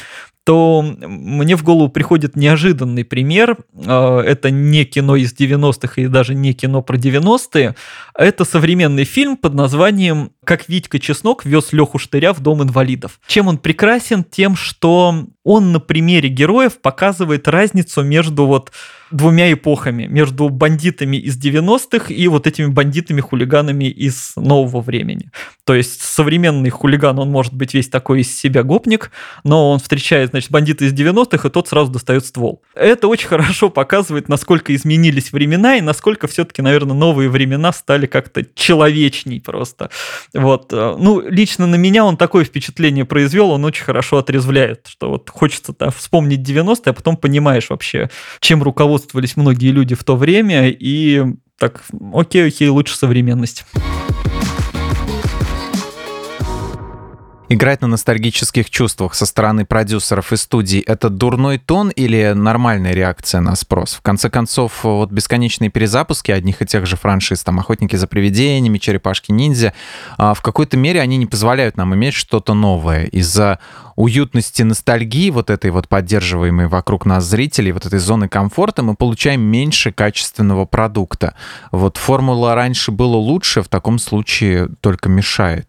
то 0.47 0.81
мне 0.81 1.57
в 1.57 1.65
голову 1.65 1.89
приходит 1.89 2.37
неожиданный 2.37 3.05
пример. 3.05 3.57
А, 3.85 4.21
это 4.21 4.53
не 4.53 4.85
кино 4.85 5.17
из 5.17 5.35
90-х 5.35 6.01
и 6.01 6.07
даже 6.07 6.37
не 6.37 6.55
кино 6.55 6.83
про 6.83 6.97
90-е. 6.97 7.75
Это 8.17 8.45
современный 8.45 9.03
фильм 9.03 9.37
под 9.37 9.55
названием 9.55 10.31
«Как 10.45 10.69
Витька 10.69 11.01
Чеснок 11.01 11.45
вез 11.45 11.73
Леху 11.73 11.99
Штыря 11.99 12.33
в 12.33 12.39
дом 12.39 12.63
инвалидов». 12.63 13.19
Чем 13.27 13.49
он 13.49 13.59
прекрасен? 13.59 14.23
Тем, 14.23 14.55
что 14.55 15.27
он 15.47 15.71
на 15.71 15.79
примере 15.79 16.29
героев 16.29 16.81
показывает 16.81 17.47
разницу 17.47 18.03
между 18.03 18.47
вот 18.47 18.73
двумя 19.11 19.53
эпохами, 19.53 20.07
между 20.07 20.49
бандитами 20.49 21.17
из 21.17 21.39
90-х 21.39 22.13
и 22.13 22.27
вот 22.27 22.49
этими 22.49 22.67
бандитами-хулиганами 22.67 23.85
из 23.85 24.33
нового 24.35 24.81
времени. 24.81 25.31
То 25.65 25.75
есть 25.75 26.03
современный 26.03 26.71
хулиган, 26.71 27.19
он 27.19 27.31
может 27.31 27.55
быть 27.55 27.75
весь 27.75 27.89
такой 27.89 28.23
из 28.23 28.37
себя 28.37 28.63
гопник, 28.63 29.13
но 29.45 29.71
он 29.71 29.79
встречает, 29.79 30.31
значит, 30.31 30.51
бандита 30.51 30.85
из 30.85 30.93
90-х, 30.93 31.47
и 31.47 31.51
тот 31.51 31.69
сразу 31.69 31.93
достает 31.93 32.27
ствол. 32.27 32.63
Это 32.75 33.07
очень 33.07 33.29
хорошо 33.29 33.71
показывает, 33.71 34.29
насколько 34.29 34.75
изменились 34.75 35.33
времена 35.33 35.77
и 35.77 35.81
насколько 35.81 36.27
все-таки, 36.27 36.63
наверное, 36.63 36.97
новые 36.97 37.29
времена 37.29 37.73
стали 37.73 38.07
как-то 38.07 38.45
человечней 38.55 39.41
просто. 39.41 39.91
Вот. 40.35 40.73
Ну, 40.73 41.21
лично 41.21 41.67
на 41.67 41.77
меня 41.77 42.05
он 42.05 42.17
такое 42.17 42.45
впечатление 42.45 43.05
произвел, 43.05 43.51
он 43.51 43.65
очень 43.65 43.85
хорошо 43.85 44.19
отрезвляет, 44.19 44.87
что 44.89 45.11
вот 45.11 45.31
хочется 45.37 45.75
да, 45.79 45.91
вспомнить 45.91 46.41
90-е, 46.41 46.91
а 46.91 46.93
потом 46.93 47.17
понимаешь 47.17 47.71
вообще, 47.71 48.11
чем 48.41 48.63
руководствовались 48.63 49.37
многие 49.37 49.71
люди 49.71 49.95
в 49.95 50.03
то 50.05 50.17
время, 50.17 50.69
и 50.69 51.25
так, 51.59 51.85
окей, 52.13 52.49
окей, 52.49 52.69
лучше 52.69 52.97
современность. 52.97 53.65
Играть 57.49 57.81
на 57.81 57.87
ностальгических 57.87 58.69
чувствах 58.71 59.15
со 59.15 59.25
стороны 59.25 59.65
продюсеров 59.65 60.33
и 60.33 60.37
студий— 60.37 60.81
это 60.87 61.11
дурной 61.11 61.59
тон 61.59 61.91
или 61.91 62.33
нормальная 62.35 62.93
реакция 62.93 63.41
на 63.41 63.55
спрос? 63.55 63.95
В 63.95 64.03
конце 64.03 64.29
концов, 64.31 64.83
вот 64.83 65.13
бесконечные 65.13 65.71
перезапуски 65.71 66.33
одних 66.33 66.61
и 66.61 66.67
тех 66.67 66.87
же 66.87 66.97
франшиз, 66.97 67.45
там 67.45 67.61
«Охотники 67.61 67.95
за 67.95 68.09
привидениями», 68.09 68.79
«Черепашки-ниндзя», 68.79 69.75
а, 70.19 70.35
в 70.35 70.43
какой-то 70.43 70.77
мере 70.77 71.01
они 71.01 71.19
не 71.19 71.27
позволяют 71.27 71.77
нам 71.77 71.95
иметь 71.95 72.15
что-то 72.15 72.53
новое. 72.53 73.05
Из-за 73.05 73.61
уютности 73.97 74.63
ностальгии, 74.63 75.31
вот 75.31 75.51
этой 75.51 75.71
вот 75.71 75.89
поддерживаемой 75.89 76.69
вокруг 76.69 77.07
нас 77.07 77.25
зрителей, 77.25 77.73
вот 77.73 77.87
этой 77.87 77.99
зоны 77.99 78.29
комфорта, 78.29 78.83
мы 78.83 78.95
получаем 78.95 79.41
меньше 79.41 79.91
качественного 79.91 80.67
продукта. 80.67 81.35
Вот 81.73 81.97
формула 81.97 82.55
раньше 82.55 82.93
было 82.93 83.17
лучше, 83.17 83.63
в 83.63 83.69
таком 83.69 83.99
случае 83.99 84.69
только 84.81 85.09
мешает. 85.09 85.67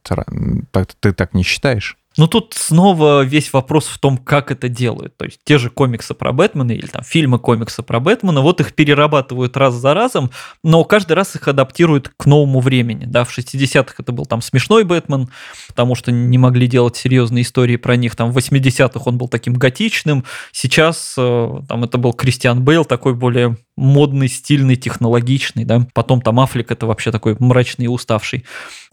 Ты 1.00 1.14
так 1.14 1.34
не 1.34 1.44
считаешь? 1.44 1.98
Ну, 2.18 2.28
тут 2.28 2.56
снова 2.58 3.24
весь 3.24 3.54
вопрос 3.54 3.86
в 3.86 4.00
том, 4.00 4.18
как 4.18 4.52
это 4.52 4.70
делают. 4.70 5.16
То 5.18 5.26
есть 5.26 5.40
те 5.44 5.60
же 5.60 5.70
комиксы 5.70 6.16
про 6.16 6.34
Бэтмена 6.34 6.72
или 6.72 6.88
там 6.88 7.04
фильмы 7.04 7.38
комиксы 7.38 7.84
про 7.84 8.00
Бэтмена, 8.00 8.42
вот 8.42 8.60
их 8.60 8.74
перерабатывают 8.74 9.56
раз 9.56 9.76
за 9.76 9.94
разом, 9.94 10.32
но 10.64 10.84
каждый 10.84 11.14
раз 11.14 11.36
их 11.36 11.48
адаптируют 11.48 12.12
к 12.18 12.26
новому 12.26 12.60
времени. 12.60 13.06
Да, 13.06 13.24
в 13.24 13.38
60-х 13.38 13.96
это 14.00 14.12
был 14.12 14.26
там 14.26 14.42
смешной 14.42 14.84
Бэтмен, 14.84 15.30
потому 15.68 15.94
что 15.94 16.12
не 16.12 16.38
могли 16.40 16.68
делать 16.68 16.98
серьезные 16.98 17.44
истории 17.44 17.76
про 17.76 17.96
них. 17.96 18.16
Там 18.16 18.32
в 18.32 18.38
80-х 18.38 19.02
он 19.06 19.18
был 19.18 19.28
таким 19.28 19.54
готичным. 19.54 20.26
Сейчас 20.52 21.16
э, 21.18 21.62
там 21.70 21.84
это 21.84 22.00
был 22.00 22.14
Кристиан 22.14 22.64
Бейл, 22.64 22.84
такой 22.84 23.14
более 23.14 23.58
модный, 23.78 24.28
стильный, 24.28 24.76
технологичный, 24.76 25.64
да. 25.64 25.88
Потом 25.94 26.22
там 26.22 26.40
Аффлек 26.40 26.72
это 26.72 26.86
вообще 26.88 27.12
такой 27.12 27.38
мрачный 27.40 27.86
и 27.86 27.88
уставший. 27.88 28.44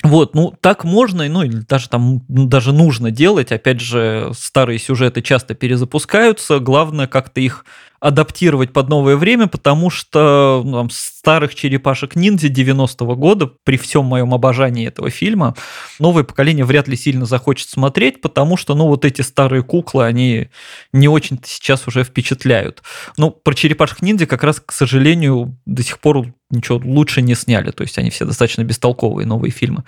Вот, 0.03 0.35
ну 0.35 0.55
так 0.61 0.85
можно, 0.85 1.27
ну 1.29 1.43
или 1.43 1.57
даже 1.69 1.89
там 1.89 2.23
ну, 2.29 2.47
даже 2.47 2.73
нужно 2.73 3.11
делать. 3.11 3.51
Опять 3.51 3.81
же, 3.81 4.31
старые 4.37 4.79
сюжеты 4.79 5.23
часто 5.23 5.55
перезапускаются. 5.55 6.61
Главное 6.61 7.07
как-то 7.07 7.41
их 7.41 7.65
адаптировать 8.05 8.71
под 8.71 8.91
новое 8.91 9.17
время, 9.17 9.47
потому 9.47 9.89
что 9.89 10.61
ну, 10.63 10.73
там, 10.73 10.91
старых 10.91 11.55
черепашек 11.55 12.17
ниндзя 12.17 12.49
90-го 12.49 13.17
года, 13.17 13.51
при 13.65 13.79
всем 13.79 14.05
моем 14.05 14.35
обожании 14.35 14.87
этого 14.87 15.09
фильма, 15.09 15.55
новое 15.99 16.23
поколение 16.23 16.67
вряд 16.67 16.87
ли 16.87 16.99
сильно 16.99 17.25
захочет 17.25 17.71
смотреть, 17.71 18.21
потому 18.21 18.59
что, 18.59 18.75
ну, 18.75 18.89
вот 18.89 19.07
эти 19.07 19.23
старые 19.23 19.63
куклы, 19.63 20.05
они 20.05 20.49
не 20.93 21.09
очень 21.09 21.41
сейчас 21.47 21.89
уже 21.89 22.05
впечатляют. 22.05 22.83
Ну, 23.17 23.31
про 23.31 23.55
черепашек 23.55 24.03
ниндзя 24.03 24.27
как 24.27 24.45
раз, 24.45 24.61
к 24.61 24.73
сожалению, 24.73 25.57
до 25.65 25.83
сих 25.83 25.99
пор 25.99 26.27
ничего 26.51 26.83
лучше 26.85 27.23
не 27.23 27.35
сняли, 27.35 27.71
то 27.71 27.85
есть 27.85 27.97
они 27.97 28.11
все 28.11 28.27
достаточно 28.27 28.65
бестолковые 28.65 29.27
новые 29.27 29.51
фильмы. 29.51 29.85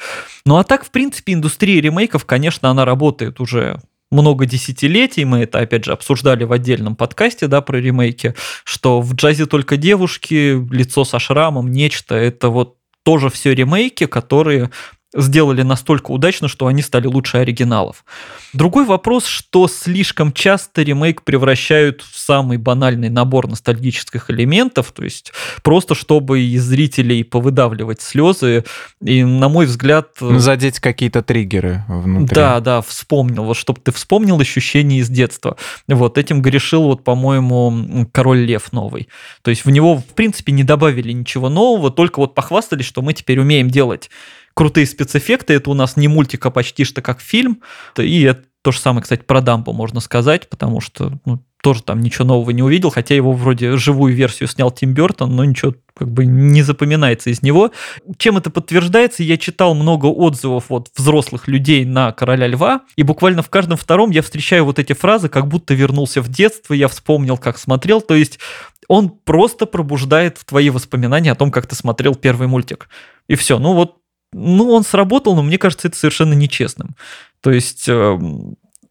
Ну 0.47 0.57
а 0.57 0.65
так, 0.65 0.87
в 0.87 0.91
принципе, 0.91 1.35
индустрия 1.35 1.83
ремейков, 1.83 2.25
конечно, 2.25 2.71
она 2.71 2.87
работает 2.87 3.41
уже 3.41 3.79
много 4.11 4.47
десятилетий, 4.47 5.25
мы 5.25 5.41
это, 5.41 5.61
опять 5.61 5.85
же, 5.85 5.93
обсуждали 5.93 6.45
в 6.45 6.53
отдельном 6.53 6.97
подкасте, 6.97 7.47
да, 7.49 7.61
про 7.61 7.79
ремейки, 7.79 8.35
что 8.65 9.01
в 9.01 9.15
джазе 9.15 9.47
только 9.47 9.77
девушки, 9.77 10.57
лицо 10.73 11.05
со 11.05 11.19
шрамом, 11.19 11.71
нечто, 11.73 12.15
это 12.15 12.49
вот 12.49 12.77
тоже 13.05 13.31
все 13.31 13.55
ремейки, 13.55 14.07
которые 14.07 14.71
сделали 15.17 15.63
настолько 15.63 16.11
удачно, 16.11 16.49
что 16.49 16.67
они 16.67 16.83
стали 16.83 17.07
лучше 17.07 17.39
оригиналов. 17.39 18.05
Другой 18.53 18.85
вопрос, 18.85 19.27
что 19.27 19.67
слишком 19.69 20.33
часто 20.33 20.83
ремейк 20.83 21.23
превращают 21.23 22.03
в 22.03 22.19
самый 22.19 22.59
банальный 22.59 23.09
набор 23.09 23.49
ностальгических 23.49 24.31
элементов, 24.31 24.93
то 24.93 25.05
есть 25.05 25.33
просто 25.63 25.95
чтобы 25.95 26.41
из 26.41 26.65
зрителей 26.65 27.25
повыдавливать 27.25 28.01
слезы, 28.01 28.65
и, 29.03 29.25
на 29.25 29.49
мой 29.49 29.67
взгляд... 29.67 30.09
Ну, 30.21 30.39
задеть 30.39 30.81
какие-то 30.81 31.23
триггеры 31.23 31.85
внутри. 31.89 32.35
Да, 32.35 32.61
да, 32.61 32.83
вспомнил, 32.83 33.45
вот 33.45 33.57
чтобы 33.57 33.81
ты 33.81 33.93
вспомнил 33.93 34.39
ощущения 34.39 34.99
из 34.99 35.09
детства. 35.09 35.57
Вот 35.89 36.19
этим 36.19 36.43
грешил, 36.43 36.85
вот, 36.85 37.05
по-моему, 37.05 38.07
Король 38.13 38.41
Лев 38.41 38.73
новый. 38.73 39.09
То 39.43 39.51
есть 39.51 39.65
в 39.65 39.71
него, 39.71 39.97
в 39.97 40.05
принципе, 40.15 40.53
не 40.53 40.63
добавили 40.63 41.13
ничего 41.13 41.49
нового, 41.49 41.91
только 41.91 42.21
вот 42.21 42.35
похвастались, 42.35 42.87
что 42.87 43.03
мы 43.03 43.13
теперь 43.13 43.41
умеем 43.41 43.71
делать 43.71 44.11
крутые 44.57 44.87
спецэффекты. 44.87 45.53
Это 45.53 45.71
у 45.71 45.75
нас 45.75 45.97
не 45.97 46.09
мультик, 46.09 46.45
а 46.47 46.51
почти 46.51 46.85
что 46.85 47.03
как 47.03 47.21
фильм. 47.21 47.61
И 47.99 48.23
это 48.23 48.45
то 48.63 48.73
же 48.73 48.81
самое, 48.81 49.03
кстати, 49.03 49.23
про 49.23 49.41
Дампу 49.43 49.73
можно 49.73 50.01
сказать, 50.01 50.49
потому 50.49 50.81
что 50.81 51.13
ну, 51.25 51.45
тоже 51.63 51.83
там 51.83 52.01
ничего 52.01 52.25
нового 52.25 52.51
не 52.51 52.63
увидел, 52.63 52.91
хотя 52.91 53.15
его 53.15 53.33
вроде 53.33 53.77
живую 53.77 54.15
версию 54.15 54.49
снял 54.49 54.71
Тим 54.73 54.93
Бертон, 54.93 55.37
но 55.37 55.45
ничего 55.45 55.75
как 55.95 56.11
бы 56.11 56.25
не 56.25 56.63
запоминается 56.63 57.31
из 57.31 57.43
него. 57.43 57.71
Чем 58.17 58.39
это 58.39 58.51
подтверждается? 58.51 59.23
Я 59.23 59.37
читал 59.37 59.75
много 59.75 60.07
отзывов 60.07 60.65
вот 60.71 60.89
взрослых 60.97 61.49
людей 61.49 61.85
на 61.85 62.11
«Короля 62.13 62.49
льва», 62.49 62.81
и 62.97 63.03
буквально 63.03 63.43
в 63.43 63.51
каждом 63.51 63.77
втором 63.77 64.11
я 64.11 64.23
встречаю 64.23 64.65
вот 64.65 64.79
эти 64.79 64.95
фразы, 64.95 65.29
как 65.29 65.49
будто 65.49 65.75
вернулся 65.75 66.23
в 66.23 66.29
детство, 66.29 66.73
я 66.73 66.89
вспомнил, 66.89 67.37
как 67.37 67.59
смотрел, 67.59 68.01
то 68.01 68.15
есть 68.15 68.41
он 68.89 69.11
просто 69.11 69.67
пробуждает 69.67 70.41
твои 70.45 70.71
воспоминания 70.71 71.31
о 71.31 71.37
том, 71.37 71.51
как 71.51 71.67
ты 71.67 71.75
смотрел 71.75 72.15
первый 72.15 72.49
мультик. 72.49 72.89
И 73.29 73.35
все. 73.35 73.59
Ну 73.59 73.75
вот 73.75 73.97
ну, 74.33 74.71
он 74.71 74.85
сработал, 74.85 75.35
но 75.35 75.43
мне 75.43 75.59
кажется, 75.59 75.89
это 75.89 75.97
совершенно 75.97 76.35
нечестным. 76.35 76.97
То 77.41 77.51
есть 77.51 77.89
э, 77.89 78.19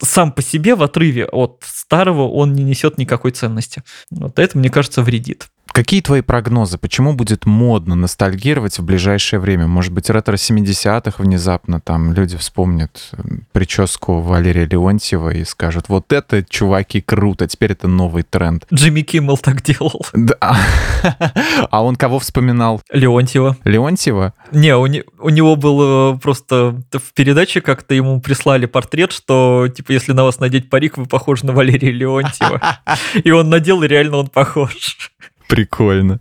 сам 0.02 0.32
по 0.32 0.42
себе 0.42 0.76
в 0.76 0.84
отрыве 0.84 1.26
от 1.26 1.64
старого 1.66 2.28
он 2.28 2.54
не 2.54 2.64
несет 2.64 2.98
никакой 2.98 3.32
ценности. 3.32 3.84
Вот 4.10 4.40
это, 4.40 4.58
мне 4.58 4.70
кажется, 4.70 5.02
вредит. 5.02 5.50
Какие 5.72 6.02
твои 6.02 6.22
прогнозы? 6.22 6.78
Почему 6.78 7.14
будет 7.14 7.46
модно 7.46 7.96
ностальгировать 7.96 8.80
в 8.80 8.84
ближайшее 8.84 9.40
время? 9.40 9.68
Может 9.68 9.92
быть, 9.92 10.10
ретро 10.10 10.36
70-х 10.36 11.22
внезапно 11.22 11.82
там 11.82 12.14
люди 12.14 12.38
вспомнят 12.38 13.12
прическу 13.52 14.22
Валерия 14.22 14.66
Леонтьева 14.66 15.32
и 15.32 15.44
скажут, 15.44 15.90
вот 15.90 16.14
это, 16.14 16.44
чуваки, 16.44 17.02
круто, 17.02 17.48
теперь 17.48 17.74
это 17.74 17.88
новый 17.88 18.24
тренд. 18.24 18.66
Джимми 18.74 19.02
Киммел 19.02 19.38
так 19.38 19.62
делал. 19.62 20.06
Да. 20.16 20.58
А 21.70 21.84
он 21.84 21.96
кого 21.98 22.20
вспоминал? 22.20 22.82
Леонтьева. 22.92 23.58
Леонтьева? 23.64 24.34
Не, 24.52 24.76
у, 24.76 24.86
не, 24.88 25.04
у 25.20 25.30
него 25.30 25.56
было 25.56 26.18
просто 26.18 26.82
в 26.92 27.14
передаче 27.14 27.62
как-то 27.62 27.94
ему 27.94 28.20
прислали 28.22 28.66
портрет, 28.66 29.12
что, 29.12 29.68
типа, 29.68 29.92
если 29.92 30.14
на 30.14 30.24
вас 30.24 30.40
надеть 30.40 30.70
парик, 30.70 30.98
вы 30.98 31.06
похожи 31.06 31.46
на 31.46 31.54
Валерия 31.54 31.92
Леонтьева. 31.92 32.80
И 33.24 33.32
он 33.32 33.50
надел, 33.50 33.84
и 33.84 33.88
реально 33.88 34.18
он 34.18 34.28
похож. 34.28 35.12
Прикольно. 35.48 36.20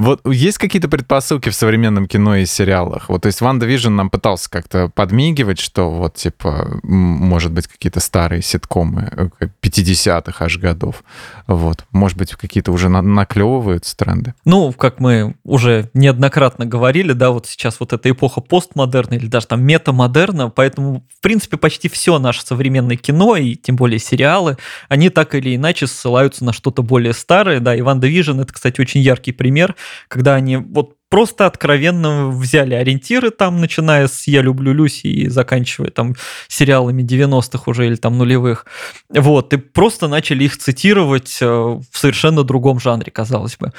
Вот 0.00 0.26
есть 0.26 0.56
какие-то 0.56 0.88
предпосылки 0.88 1.50
в 1.50 1.54
современном 1.54 2.06
кино 2.06 2.36
и 2.36 2.46
сериалах? 2.46 3.10
Вот, 3.10 3.20
то 3.20 3.26
есть 3.26 3.42
WandaVision 3.42 3.94
нам 3.94 4.08
пытался 4.08 4.48
как-то 4.48 4.88
подмигивать, 4.88 5.60
что 5.60 5.90
вот, 5.90 6.14
типа, 6.14 6.80
может 6.82 7.52
быть, 7.52 7.66
какие-то 7.66 8.00
старые 8.00 8.40
ситкомы 8.40 9.30
50-х 9.62 10.42
э, 10.42 10.46
аж 10.46 10.56
годов. 10.56 11.04
Вот. 11.46 11.84
Может 11.92 12.16
быть, 12.16 12.32
какие-то 12.32 12.72
уже 12.72 12.88
на 12.88 13.02
наклевываются 13.02 13.94
тренды? 13.94 14.32
Ну, 14.46 14.72
как 14.72 15.00
мы 15.00 15.34
уже 15.44 15.90
неоднократно 15.92 16.64
говорили, 16.64 17.12
да, 17.12 17.30
вот 17.30 17.46
сейчас 17.46 17.78
вот 17.78 17.92
эта 17.92 18.10
эпоха 18.10 18.40
постмодерна 18.40 19.16
или 19.16 19.26
даже 19.26 19.48
там 19.48 19.62
метамодерна, 19.62 20.48
поэтому, 20.48 21.04
в 21.14 21.20
принципе, 21.20 21.58
почти 21.58 21.90
все 21.90 22.18
наше 22.18 22.40
современное 22.40 22.96
кино 22.96 23.36
и 23.36 23.54
тем 23.54 23.76
более 23.76 23.98
сериалы, 23.98 24.56
они 24.88 25.10
так 25.10 25.34
или 25.34 25.54
иначе 25.56 25.86
ссылаются 25.86 26.42
на 26.42 26.54
что-то 26.54 26.82
более 26.82 27.12
старое, 27.12 27.60
да, 27.60 27.76
и 27.76 27.82
WandaVision 27.82 28.40
это, 28.40 28.54
кстати, 28.54 28.80
очень 28.80 29.02
яркий 29.02 29.32
пример, 29.32 29.76
когда 30.08 30.34
они 30.34 30.56
вот 30.56 30.99
просто 31.10 31.46
откровенно 31.46 32.28
взяли 32.28 32.74
ориентиры 32.74 33.30
там, 33.30 33.60
начиная 33.60 34.08
с 34.08 34.26
«Я 34.26 34.40
люблю 34.40 34.72
Люси» 34.72 35.08
и 35.08 35.28
заканчивая 35.28 35.90
там 35.90 36.14
сериалами 36.48 37.02
90-х 37.02 37.64
уже 37.66 37.86
или 37.86 37.96
там 37.96 38.16
нулевых. 38.16 38.64
Вот, 39.10 39.52
и 39.52 39.56
просто 39.58 40.08
начали 40.08 40.44
их 40.44 40.56
цитировать 40.56 41.38
э, 41.42 41.46
в 41.46 41.98
совершенно 41.98 42.44
другом 42.44 42.80
жанре, 42.80 43.10
казалось 43.10 43.56
бы. 43.56 43.72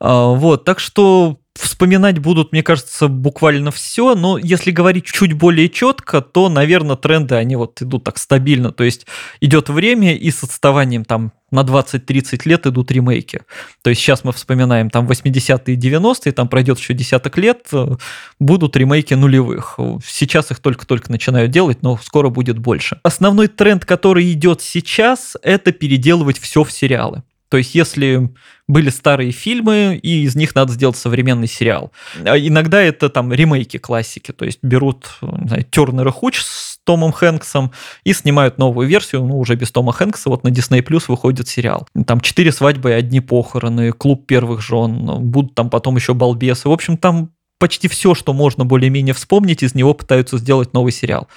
А, 0.00 0.30
вот, 0.30 0.64
так 0.64 0.80
что 0.80 1.38
Вспоминать 1.56 2.18
будут, 2.18 2.50
мне 2.50 2.64
кажется, 2.64 3.06
буквально 3.06 3.70
все, 3.70 4.16
но 4.16 4.38
если 4.38 4.72
говорить 4.72 5.04
чуть 5.04 5.34
более 5.34 5.68
четко, 5.68 6.20
то, 6.20 6.48
наверное, 6.48 6.96
тренды, 6.96 7.36
они 7.36 7.54
вот 7.54 7.80
идут 7.80 8.02
так 8.02 8.18
стабильно, 8.18 8.72
то 8.72 8.82
есть 8.82 9.06
идет 9.40 9.68
время 9.68 10.16
и 10.16 10.32
с 10.32 10.42
отставанием 10.42 11.04
там 11.04 11.32
на 11.52 11.60
20-30 11.60 12.40
лет 12.46 12.66
идут 12.66 12.90
ремейки. 12.90 13.42
То 13.82 13.90
есть 13.90 14.02
сейчас 14.02 14.24
мы 14.24 14.32
вспоминаем 14.32 14.90
там 14.90 15.06
80-е 15.06 15.76
и 15.76 15.78
90-е, 15.78 16.32
там 16.32 16.48
пройдет 16.54 16.78
еще 16.78 16.94
десяток 16.94 17.36
лет, 17.36 17.66
э, 17.72 17.96
будут 18.38 18.76
ремейки 18.76 19.12
нулевых. 19.12 19.76
Сейчас 20.06 20.52
их 20.52 20.60
только-только 20.60 21.10
начинают 21.10 21.50
делать, 21.50 21.82
но 21.82 21.98
скоро 22.00 22.28
будет 22.28 22.60
больше. 22.60 23.00
Основной 23.02 23.48
тренд, 23.48 23.84
который 23.84 24.30
идет 24.30 24.62
сейчас, 24.62 25.36
это 25.42 25.72
переделывать 25.72 26.38
все 26.38 26.62
в 26.62 26.70
сериалы. 26.70 27.24
То 27.48 27.56
есть, 27.56 27.74
если 27.74 28.30
были 28.68 28.88
старые 28.90 29.32
фильмы, 29.32 29.98
и 30.00 30.22
из 30.22 30.36
них 30.36 30.54
надо 30.54 30.72
сделать 30.72 30.96
современный 30.96 31.48
сериал. 31.48 31.90
А 32.24 32.38
иногда 32.38 32.80
это 32.80 33.08
там 33.08 33.32
ремейки 33.32 33.78
классики, 33.78 34.30
то 34.30 34.44
есть 34.44 34.60
берут 34.62 35.18
знаю, 35.20 35.64
Тернер 35.64 36.06
и 36.06 36.12
Хуч 36.12 36.40
с 36.40 36.73
Томом 36.84 37.12
Хэнксом 37.12 37.72
и 38.04 38.12
снимают 38.12 38.58
новую 38.58 38.86
версию, 38.86 39.24
ну, 39.24 39.38
уже 39.38 39.54
без 39.54 39.72
Тома 39.72 39.92
Хэнкса, 39.92 40.30
вот 40.30 40.44
на 40.44 40.48
Disney 40.48 40.82
Plus 40.82 41.04
выходит 41.08 41.48
сериал. 41.48 41.86
Там 42.06 42.20
четыре 42.20 42.52
свадьбы 42.52 42.90
и 42.90 42.94
одни 42.94 43.20
похороны, 43.20 43.92
клуб 43.92 44.26
первых 44.26 44.60
жен, 44.60 45.20
будут 45.20 45.54
там 45.54 45.70
потом 45.70 45.96
еще 45.96 46.14
балбесы. 46.14 46.68
В 46.68 46.72
общем, 46.72 46.96
там 46.96 47.30
почти 47.58 47.88
все, 47.88 48.14
что 48.14 48.32
можно 48.32 48.64
более-менее 48.64 49.14
вспомнить, 49.14 49.62
из 49.62 49.74
него 49.74 49.94
пытаются 49.94 50.38
сделать 50.38 50.72
новый 50.72 50.92
сериал. 50.92 51.28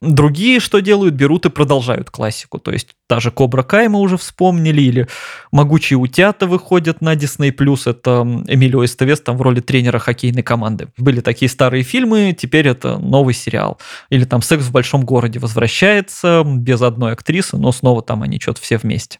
Другие 0.00 0.60
что 0.60 0.80
делают? 0.80 1.14
Берут 1.14 1.46
и 1.46 1.50
продолжают 1.50 2.10
классику. 2.10 2.58
То 2.58 2.70
есть 2.72 2.88
та 3.06 3.20
же 3.20 3.30
Кобра 3.30 3.62
Кай 3.62 3.88
мы 3.88 4.00
уже 4.00 4.16
вспомнили, 4.16 4.80
или 4.82 5.08
Могучие 5.52 5.98
утята 5.98 6.46
выходят 6.46 7.00
на 7.00 7.14
Disney+, 7.14 7.50
это 7.86 8.44
Эмилио 8.46 8.84
Эстевес 8.84 9.20
там 9.20 9.36
в 9.36 9.42
роли 9.42 9.60
тренера 9.60 9.98
хоккейной 9.98 10.42
команды. 10.42 10.88
Были 10.96 11.20
такие 11.20 11.48
старые 11.48 11.82
фильмы, 11.82 12.36
теперь 12.38 12.68
это 12.68 12.98
новый 12.98 13.34
сериал. 13.34 13.78
Или 14.10 14.24
там 14.24 14.42
«Секс 14.42 14.64
в 14.64 14.72
большом 14.72 15.04
городе» 15.04 15.38
возвращается 15.38 16.42
без 16.46 16.80
одной 16.82 17.12
актрисы, 17.12 17.56
но 17.56 17.72
снова 17.72 18.02
там 18.02 18.22
они 18.22 18.38
что-то 18.40 18.60
все 18.60 18.78
вместе. 18.78 19.18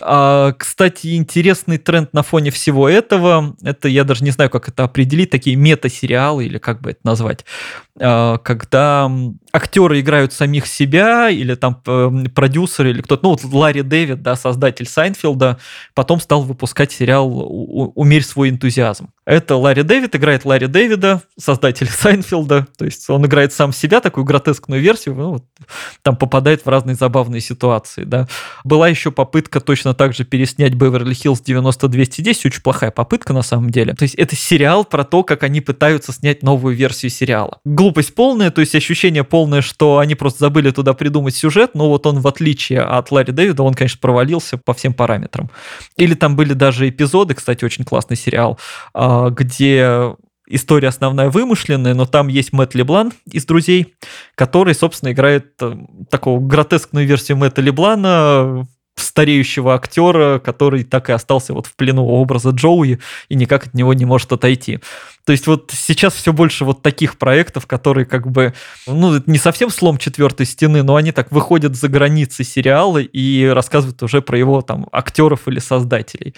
А, 0.00 0.52
кстати, 0.52 1.16
интересный 1.16 1.78
тренд 1.78 2.12
на 2.12 2.22
фоне 2.22 2.50
всего 2.50 2.88
этого, 2.88 3.56
это 3.62 3.88
я 3.88 4.04
даже 4.04 4.24
не 4.24 4.30
знаю, 4.30 4.50
как 4.50 4.68
это 4.68 4.84
определить, 4.84 5.30
такие 5.30 5.56
мета-сериалы 5.56 6.44
или 6.46 6.58
как 6.58 6.80
бы 6.80 6.90
это 6.90 7.00
назвать, 7.04 7.44
а, 7.98 8.38
когда 8.38 9.10
актеры 9.56 10.00
играют 10.00 10.32
самих 10.32 10.66
себя, 10.66 11.30
или 11.30 11.54
там 11.54 11.74
продюсеры, 12.34 12.90
или 12.90 13.02
кто-то, 13.02 13.24
ну 13.24 13.30
вот 13.30 13.44
Ларри 13.44 13.82
Дэвид, 13.82 14.22
да, 14.22 14.36
создатель 14.36 14.86
Сайнфилда, 14.86 15.58
потом 15.94 16.20
стал 16.20 16.42
выпускать 16.42 16.92
сериал 16.92 17.28
«Умерь 17.94 18.24
свой 18.24 18.50
энтузиазм». 18.50 19.08
Это 19.24 19.56
Ларри 19.56 19.82
Дэвид 19.82 20.14
играет 20.14 20.44
Ларри 20.44 20.68
Дэвида, 20.68 21.22
создатель 21.38 21.88
Сайнфилда, 21.90 22.66
то 22.76 22.84
есть 22.84 23.08
он 23.10 23.26
играет 23.26 23.52
сам 23.52 23.72
себя, 23.72 24.00
такую 24.00 24.24
гротескную 24.24 24.80
версию, 24.80 25.16
ну, 25.16 25.30
вот, 25.32 25.44
там 26.02 26.16
попадает 26.16 26.64
в 26.64 26.68
разные 26.68 26.94
забавные 26.94 27.40
ситуации, 27.40 28.04
да. 28.04 28.28
Была 28.62 28.88
еще 28.88 29.10
попытка 29.10 29.60
точно 29.60 29.94
так 29.94 30.14
же 30.14 30.24
переснять 30.24 30.74
Беверли-Хиллз 30.74 31.42
90-210, 31.44 32.46
очень 32.46 32.62
плохая 32.62 32.90
попытка 32.90 33.32
на 33.32 33.42
самом 33.42 33.70
деле. 33.70 33.94
То 33.94 34.02
есть 34.02 34.14
это 34.14 34.36
сериал 34.36 34.84
про 34.84 35.04
то, 35.04 35.24
как 35.24 35.42
они 35.42 35.60
пытаются 35.60 36.12
снять 36.12 36.42
новую 36.42 36.76
версию 36.76 37.10
сериала. 37.10 37.58
Глупость 37.64 38.14
полная, 38.14 38.50
то 38.50 38.60
есть 38.60 38.74
ощущение 38.74 39.24
полное, 39.46 39.62
что 39.62 39.98
они 39.98 40.16
просто 40.16 40.40
забыли 40.40 40.72
туда 40.72 40.92
придумать 40.92 41.36
сюжет, 41.36 41.70
но 41.74 41.88
вот 41.88 42.04
он 42.06 42.18
в 42.18 42.26
отличие 42.26 42.80
от 42.80 43.12
Ларри 43.12 43.32
Дэвида, 43.32 43.62
он, 43.62 43.74
конечно, 43.74 44.00
провалился 44.00 44.58
по 44.58 44.74
всем 44.74 44.92
параметрам. 44.92 45.48
Или 45.96 46.14
там 46.14 46.34
были 46.34 46.52
даже 46.52 46.88
эпизоды, 46.88 47.34
кстати, 47.34 47.64
очень 47.64 47.84
классный 47.84 48.16
сериал, 48.16 48.58
а, 48.92 49.30
где 49.30 50.16
история 50.48 50.88
основная 50.88 51.30
вымышленная, 51.30 51.94
но 51.94 52.06
там 52.06 52.26
есть 52.26 52.52
Мэтт 52.52 52.74
Леблан 52.74 53.12
из 53.30 53.44
«Друзей», 53.46 53.94
который, 54.34 54.74
собственно, 54.74 55.12
играет 55.12 55.52
э, 55.60 55.74
такую 56.10 56.40
гротескную 56.40 57.06
версию 57.06 57.36
Мэтта 57.36 57.62
Леблана, 57.62 58.66
стареющего 58.96 59.74
актера, 59.74 60.38
который 60.38 60.84
так 60.84 61.10
и 61.10 61.12
остался 61.12 61.52
вот 61.52 61.66
в 61.66 61.74
плену 61.74 62.04
образа 62.06 62.50
Джоуи 62.50 62.98
и 63.28 63.34
никак 63.34 63.66
от 63.66 63.74
него 63.74 63.92
не 63.94 64.04
может 64.04 64.32
отойти. 64.32 64.80
То 65.24 65.32
есть 65.32 65.46
вот 65.46 65.72
сейчас 65.74 66.14
все 66.14 66.32
больше 66.32 66.64
вот 66.64 66.82
таких 66.82 67.18
проектов, 67.18 67.66
которые 67.66 68.06
как 68.06 68.30
бы, 68.30 68.54
ну, 68.86 69.20
не 69.26 69.38
совсем 69.38 69.70
слом 69.70 69.98
четвертой 69.98 70.46
стены, 70.46 70.82
но 70.82 70.96
они 70.96 71.12
так 71.12 71.32
выходят 71.32 71.74
за 71.76 71.88
границы 71.88 72.44
сериала 72.44 72.98
и 72.98 73.44
рассказывают 73.46 74.02
уже 74.02 74.22
про 74.22 74.38
его 74.38 74.62
там 74.62 74.86
актеров 74.92 75.48
или 75.48 75.58
создателей. 75.58 76.34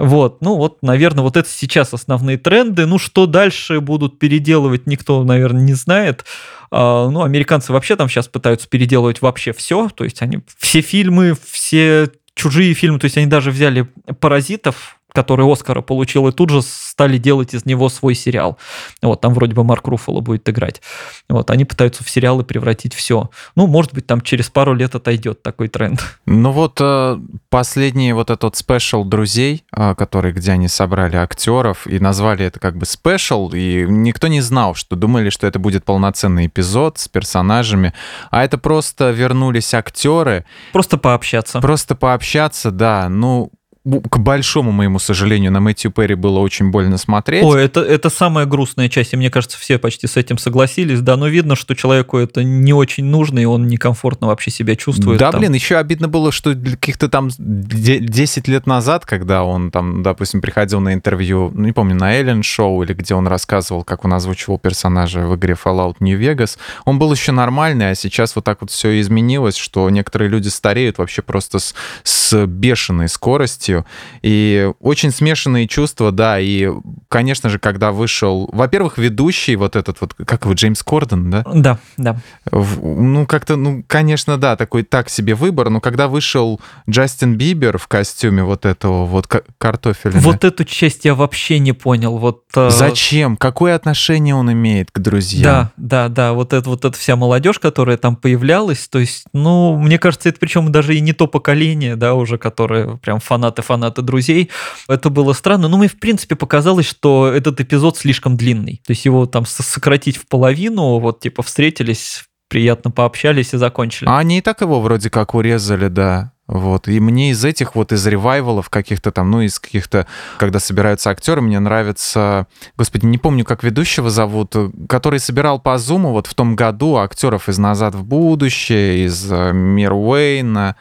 Вот, 0.00 0.40
ну 0.40 0.56
вот, 0.56 0.78
наверное, 0.80 1.22
вот 1.22 1.36
это 1.36 1.46
сейчас 1.46 1.92
основные 1.92 2.38
тренды. 2.38 2.86
Ну, 2.86 2.98
что 2.98 3.26
дальше 3.26 3.80
будут 3.80 4.18
переделывать, 4.18 4.86
никто, 4.86 5.22
наверное, 5.24 5.62
не 5.62 5.74
знает. 5.74 6.24
А, 6.70 7.10
ну, 7.10 7.22
американцы 7.22 7.70
вообще 7.70 7.96
там 7.96 8.08
сейчас 8.08 8.26
пытаются 8.26 8.66
переделывать 8.66 9.20
вообще 9.20 9.52
все. 9.52 9.90
То 9.90 10.04
есть 10.04 10.22
они 10.22 10.40
все 10.58 10.80
фильмы, 10.80 11.36
все 11.50 12.10
чужие 12.34 12.72
фильмы, 12.72 12.98
то 12.98 13.04
есть 13.04 13.18
они 13.18 13.26
даже 13.26 13.50
взяли 13.50 13.88
«Паразитов», 14.20 14.99
который 15.12 15.50
Оскара 15.50 15.82
получил, 15.82 16.28
и 16.28 16.32
тут 16.32 16.50
же 16.50 16.62
стали 16.62 17.18
делать 17.18 17.54
из 17.54 17.64
него 17.66 17.88
свой 17.88 18.14
сериал. 18.14 18.58
Вот, 19.02 19.20
там 19.20 19.34
вроде 19.34 19.54
бы 19.54 19.64
Марк 19.64 19.86
Руффало 19.88 20.20
будет 20.20 20.48
играть. 20.48 20.80
Вот, 21.28 21.50
они 21.50 21.64
пытаются 21.64 22.04
в 22.04 22.10
сериалы 22.10 22.44
превратить 22.44 22.94
все. 22.94 23.30
Ну, 23.56 23.66
может 23.66 23.94
быть, 23.94 24.06
там 24.06 24.20
через 24.20 24.50
пару 24.50 24.74
лет 24.74 24.94
отойдет 24.94 25.42
такой 25.42 25.68
тренд. 25.68 26.00
Ну 26.26 26.52
вот 26.52 26.78
э, 26.80 27.18
последний 27.48 28.12
вот 28.12 28.30
этот 28.30 28.56
special 28.56 29.04
«Друзей», 29.04 29.64
э, 29.76 29.94
который, 29.94 30.32
где 30.32 30.52
они 30.52 30.68
собрали 30.68 31.16
актеров 31.16 31.86
и 31.86 31.98
назвали 31.98 32.44
это 32.44 32.60
как 32.60 32.76
бы 32.76 32.86
special, 32.86 33.50
и 33.52 33.86
никто 33.88 34.28
не 34.28 34.40
знал, 34.40 34.74
что 34.74 34.96
думали, 34.96 35.30
что 35.30 35.46
это 35.46 35.58
будет 35.58 35.84
полноценный 35.84 36.46
эпизод 36.46 36.98
с 36.98 37.08
персонажами, 37.08 37.92
а 38.30 38.44
это 38.44 38.58
просто 38.58 39.10
вернулись 39.10 39.74
актеры. 39.74 40.44
Просто 40.72 40.98
пообщаться. 40.98 41.60
Просто 41.60 41.94
пообщаться, 41.94 42.70
да. 42.70 43.08
Ну, 43.08 43.50
к 43.84 44.18
большому 44.18 44.72
моему 44.72 44.98
сожалению, 44.98 45.52
на 45.52 45.60
Мэтью 45.60 45.90
Перри 45.90 46.14
было 46.14 46.38
очень 46.40 46.70
больно 46.70 46.98
смотреть. 46.98 47.42
О, 47.42 47.56
это, 47.56 47.80
это 47.80 48.10
самая 48.10 48.44
грустная 48.44 48.90
часть, 48.90 49.14
и 49.14 49.16
мне 49.16 49.30
кажется, 49.30 49.58
все 49.58 49.78
почти 49.78 50.06
с 50.06 50.18
этим 50.18 50.36
согласились, 50.36 51.00
да, 51.00 51.16
но 51.16 51.28
видно, 51.28 51.56
что 51.56 51.74
человеку 51.74 52.18
это 52.18 52.44
не 52.44 52.74
очень 52.74 53.04
нужно, 53.06 53.38
и 53.38 53.46
он 53.46 53.68
некомфортно 53.68 54.26
вообще 54.26 54.50
себя 54.50 54.76
чувствует. 54.76 55.18
Да, 55.18 55.30
там. 55.30 55.40
блин, 55.40 55.54
еще 55.54 55.76
обидно 55.76 56.08
было, 56.08 56.30
что 56.30 56.54
каких-то 56.54 57.08
там 57.08 57.30
10 57.38 58.48
лет 58.48 58.66
назад, 58.66 59.06
когда 59.06 59.44
он 59.44 59.70
там, 59.70 60.02
допустим, 60.02 60.42
приходил 60.42 60.80
на 60.80 60.92
интервью, 60.92 61.50
ну, 61.54 61.64
не 61.64 61.72
помню, 61.72 61.94
на 61.94 62.14
Эллен 62.14 62.42
Шоу, 62.42 62.82
или 62.82 62.92
где 62.92 63.14
он 63.14 63.26
рассказывал, 63.28 63.82
как 63.82 64.04
он 64.04 64.12
озвучивал 64.12 64.58
персонажа 64.58 65.20
в 65.20 65.36
игре 65.36 65.54
Fallout 65.54 65.96
New 66.00 66.20
Vegas, 66.20 66.58
он 66.84 66.98
был 66.98 67.10
еще 67.12 67.32
нормальный, 67.32 67.92
а 67.92 67.94
сейчас 67.94 68.36
вот 68.36 68.44
так 68.44 68.58
вот 68.60 68.70
все 68.70 69.00
изменилось, 69.00 69.56
что 69.56 69.88
некоторые 69.88 70.28
люди 70.28 70.48
стареют 70.48 70.98
вообще 70.98 71.22
просто 71.22 71.60
с, 71.60 71.74
с 72.04 72.46
бешеной 72.46 73.08
скоростью, 73.08 73.69
полностью. 73.70 73.86
И 74.22 74.70
очень 74.80 75.10
смешанные 75.10 75.66
чувства, 75.66 76.12
да. 76.12 76.38
И, 76.40 76.68
конечно 77.08 77.48
же, 77.50 77.58
когда 77.58 77.92
вышел... 77.92 78.48
Во-первых, 78.52 78.98
ведущий 78.98 79.56
вот 79.56 79.76
этот 79.76 80.00
вот, 80.00 80.14
как 80.14 80.44
его, 80.44 80.54
Джеймс 80.54 80.82
Корден, 80.82 81.30
да? 81.30 81.44
Да, 81.54 81.78
да. 81.96 82.16
Ну, 82.50 83.26
как-то, 83.26 83.56
ну, 83.56 83.84
конечно, 83.86 84.38
да, 84.38 84.56
такой 84.56 84.82
так 84.82 85.08
себе 85.08 85.34
выбор. 85.34 85.70
Но 85.70 85.80
когда 85.80 86.08
вышел 86.08 86.60
Джастин 86.88 87.36
Бибер 87.36 87.78
в 87.78 87.86
костюме 87.88 88.42
вот 88.42 88.66
этого 88.66 89.06
вот 89.06 89.26
картофеля... 89.58 90.20
Вот 90.20 90.44
эту 90.44 90.64
часть 90.64 91.04
я 91.04 91.14
вообще 91.14 91.58
не 91.58 91.72
понял. 91.72 92.18
Вот, 92.18 92.44
э, 92.56 92.70
Зачем? 92.70 93.36
Какое 93.36 93.74
отношение 93.74 94.34
он 94.34 94.52
имеет 94.52 94.90
к 94.90 94.98
друзьям? 94.98 95.42
Да, 95.42 95.72
да, 95.76 96.08
да. 96.08 96.32
Вот 96.32 96.52
это 96.52 96.68
вот 96.68 96.84
эта 96.84 96.96
вся 96.96 97.16
молодежь, 97.16 97.58
которая 97.58 97.96
там 97.96 98.16
появлялась. 98.16 98.88
То 98.88 98.98
есть, 98.98 99.24
ну, 99.32 99.76
мне 99.76 99.98
кажется, 99.98 100.28
это 100.28 100.38
причем 100.38 100.72
даже 100.72 100.94
и 100.94 101.00
не 101.00 101.12
то 101.12 101.26
поколение, 101.26 101.96
да, 101.96 102.14
уже, 102.14 102.38
которое 102.38 102.96
прям 102.96 103.20
фанаты 103.20 103.59
фанаты, 103.62 103.90
фанаты 103.90 104.02
друзей. 104.02 104.50
Это 104.88 105.10
было 105.10 105.32
странно. 105.32 105.68
Но 105.68 105.76
мне, 105.76 105.88
в 105.88 105.98
принципе, 105.98 106.36
показалось, 106.36 106.86
что 106.86 107.28
этот 107.28 107.60
эпизод 107.60 107.96
слишком 107.96 108.36
длинный. 108.36 108.80
То 108.86 108.92
есть 108.92 109.04
его 109.04 109.26
там 109.26 109.46
сократить 109.46 110.16
в 110.16 110.26
половину, 110.26 110.98
вот 110.98 111.20
типа 111.20 111.42
встретились, 111.42 112.24
приятно 112.48 112.90
пообщались 112.90 113.54
и 113.54 113.58
закончили. 113.58 114.08
А 114.08 114.18
они 114.18 114.38
и 114.38 114.40
так 114.40 114.60
его 114.60 114.80
вроде 114.80 115.10
как 115.10 115.34
урезали, 115.34 115.88
да. 115.88 116.32
Вот. 116.50 116.88
И 116.88 116.98
мне 116.98 117.30
из 117.30 117.44
этих 117.44 117.76
вот, 117.76 117.92
из 117.92 118.04
ревайвалов 118.04 118.70
каких-то 118.70 119.12
там, 119.12 119.30
ну, 119.30 119.40
из 119.40 119.60
каких-то, 119.60 120.08
когда 120.36 120.58
собираются 120.58 121.10
актеры, 121.10 121.40
мне 121.40 121.60
нравится, 121.60 122.48
господи, 122.76 123.06
не 123.06 123.18
помню, 123.18 123.44
как 123.44 123.62
ведущего 123.62 124.10
зовут, 124.10 124.56
который 124.88 125.20
собирал 125.20 125.60
по 125.60 125.78
Зуму 125.78 126.10
вот 126.10 126.26
в 126.26 126.34
том 126.34 126.56
году 126.56 126.96
актеров 126.96 127.48
из 127.48 127.58
«Назад 127.58 127.94
в 127.94 128.02
будущее», 128.02 129.06
из 129.06 129.30
э, 129.30 129.52
«Мир 129.52 129.92
Уэйна», 129.92 130.74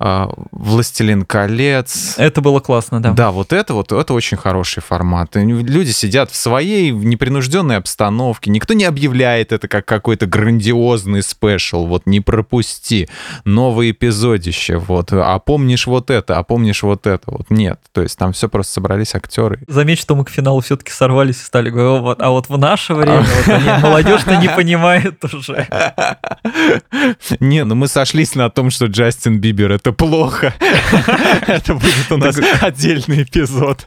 э, 0.00 0.26
«Властелин 0.50 1.26
колец». 1.26 2.14
Это 2.16 2.40
было 2.40 2.60
классно, 2.60 3.02
да. 3.02 3.12
Да, 3.12 3.32
вот 3.32 3.52
это 3.52 3.74
вот, 3.74 3.92
это 3.92 4.14
очень 4.14 4.38
хороший 4.38 4.82
формат. 4.82 5.36
Люди 5.36 5.90
сидят 5.90 6.30
в 6.30 6.36
своей 6.36 6.90
непринужденной 6.90 7.76
обстановке, 7.76 8.50
никто 8.50 8.72
не 8.72 8.84
объявляет 8.84 9.52
это 9.52 9.68
как 9.68 9.84
какой-то 9.84 10.24
грандиозный 10.24 11.22
спешл, 11.22 11.86
вот 11.86 12.06
не 12.06 12.20
пропусти, 12.20 13.10
новое 13.44 13.90
эпизодище, 13.90 14.78
вот 14.78 15.01
вот, 15.10 15.20
а 15.24 15.38
помнишь 15.38 15.86
вот 15.86 16.10
это, 16.10 16.38
а 16.38 16.42
помнишь 16.42 16.82
вот 16.82 17.06
это, 17.06 17.30
вот 17.30 17.50
нет. 17.50 17.80
То 17.92 18.02
есть 18.02 18.18
там 18.18 18.32
все 18.32 18.48
просто 18.48 18.72
собрались 18.74 19.14
актеры. 19.14 19.60
Заметь, 19.66 19.98
что 19.98 20.14
мы 20.14 20.24
к 20.24 20.30
финалу 20.30 20.60
все-таки 20.60 20.90
сорвались 20.90 21.40
и 21.40 21.44
стали 21.44 21.70
говорить, 21.70 22.02
вот, 22.02 22.22
а 22.22 22.30
вот 22.30 22.48
в 22.48 22.58
наше 22.58 22.94
время 22.94 23.24
вот 23.46 23.82
молодежь-то 23.82 24.36
не 24.36 24.48
понимает 24.56 25.22
уже. 25.24 25.66
Не, 27.40 27.64
ну 27.64 27.74
мы 27.74 27.88
сошлись 27.88 28.34
на 28.34 28.50
том, 28.50 28.70
что 28.70 28.86
Джастин 28.86 29.38
Бибер 29.38 29.72
это 29.72 29.92
плохо. 29.92 30.54
Это 31.46 31.74
будет 31.74 32.10
у 32.10 32.16
нас 32.16 32.38
отдельный 32.60 33.22
эпизод. 33.22 33.86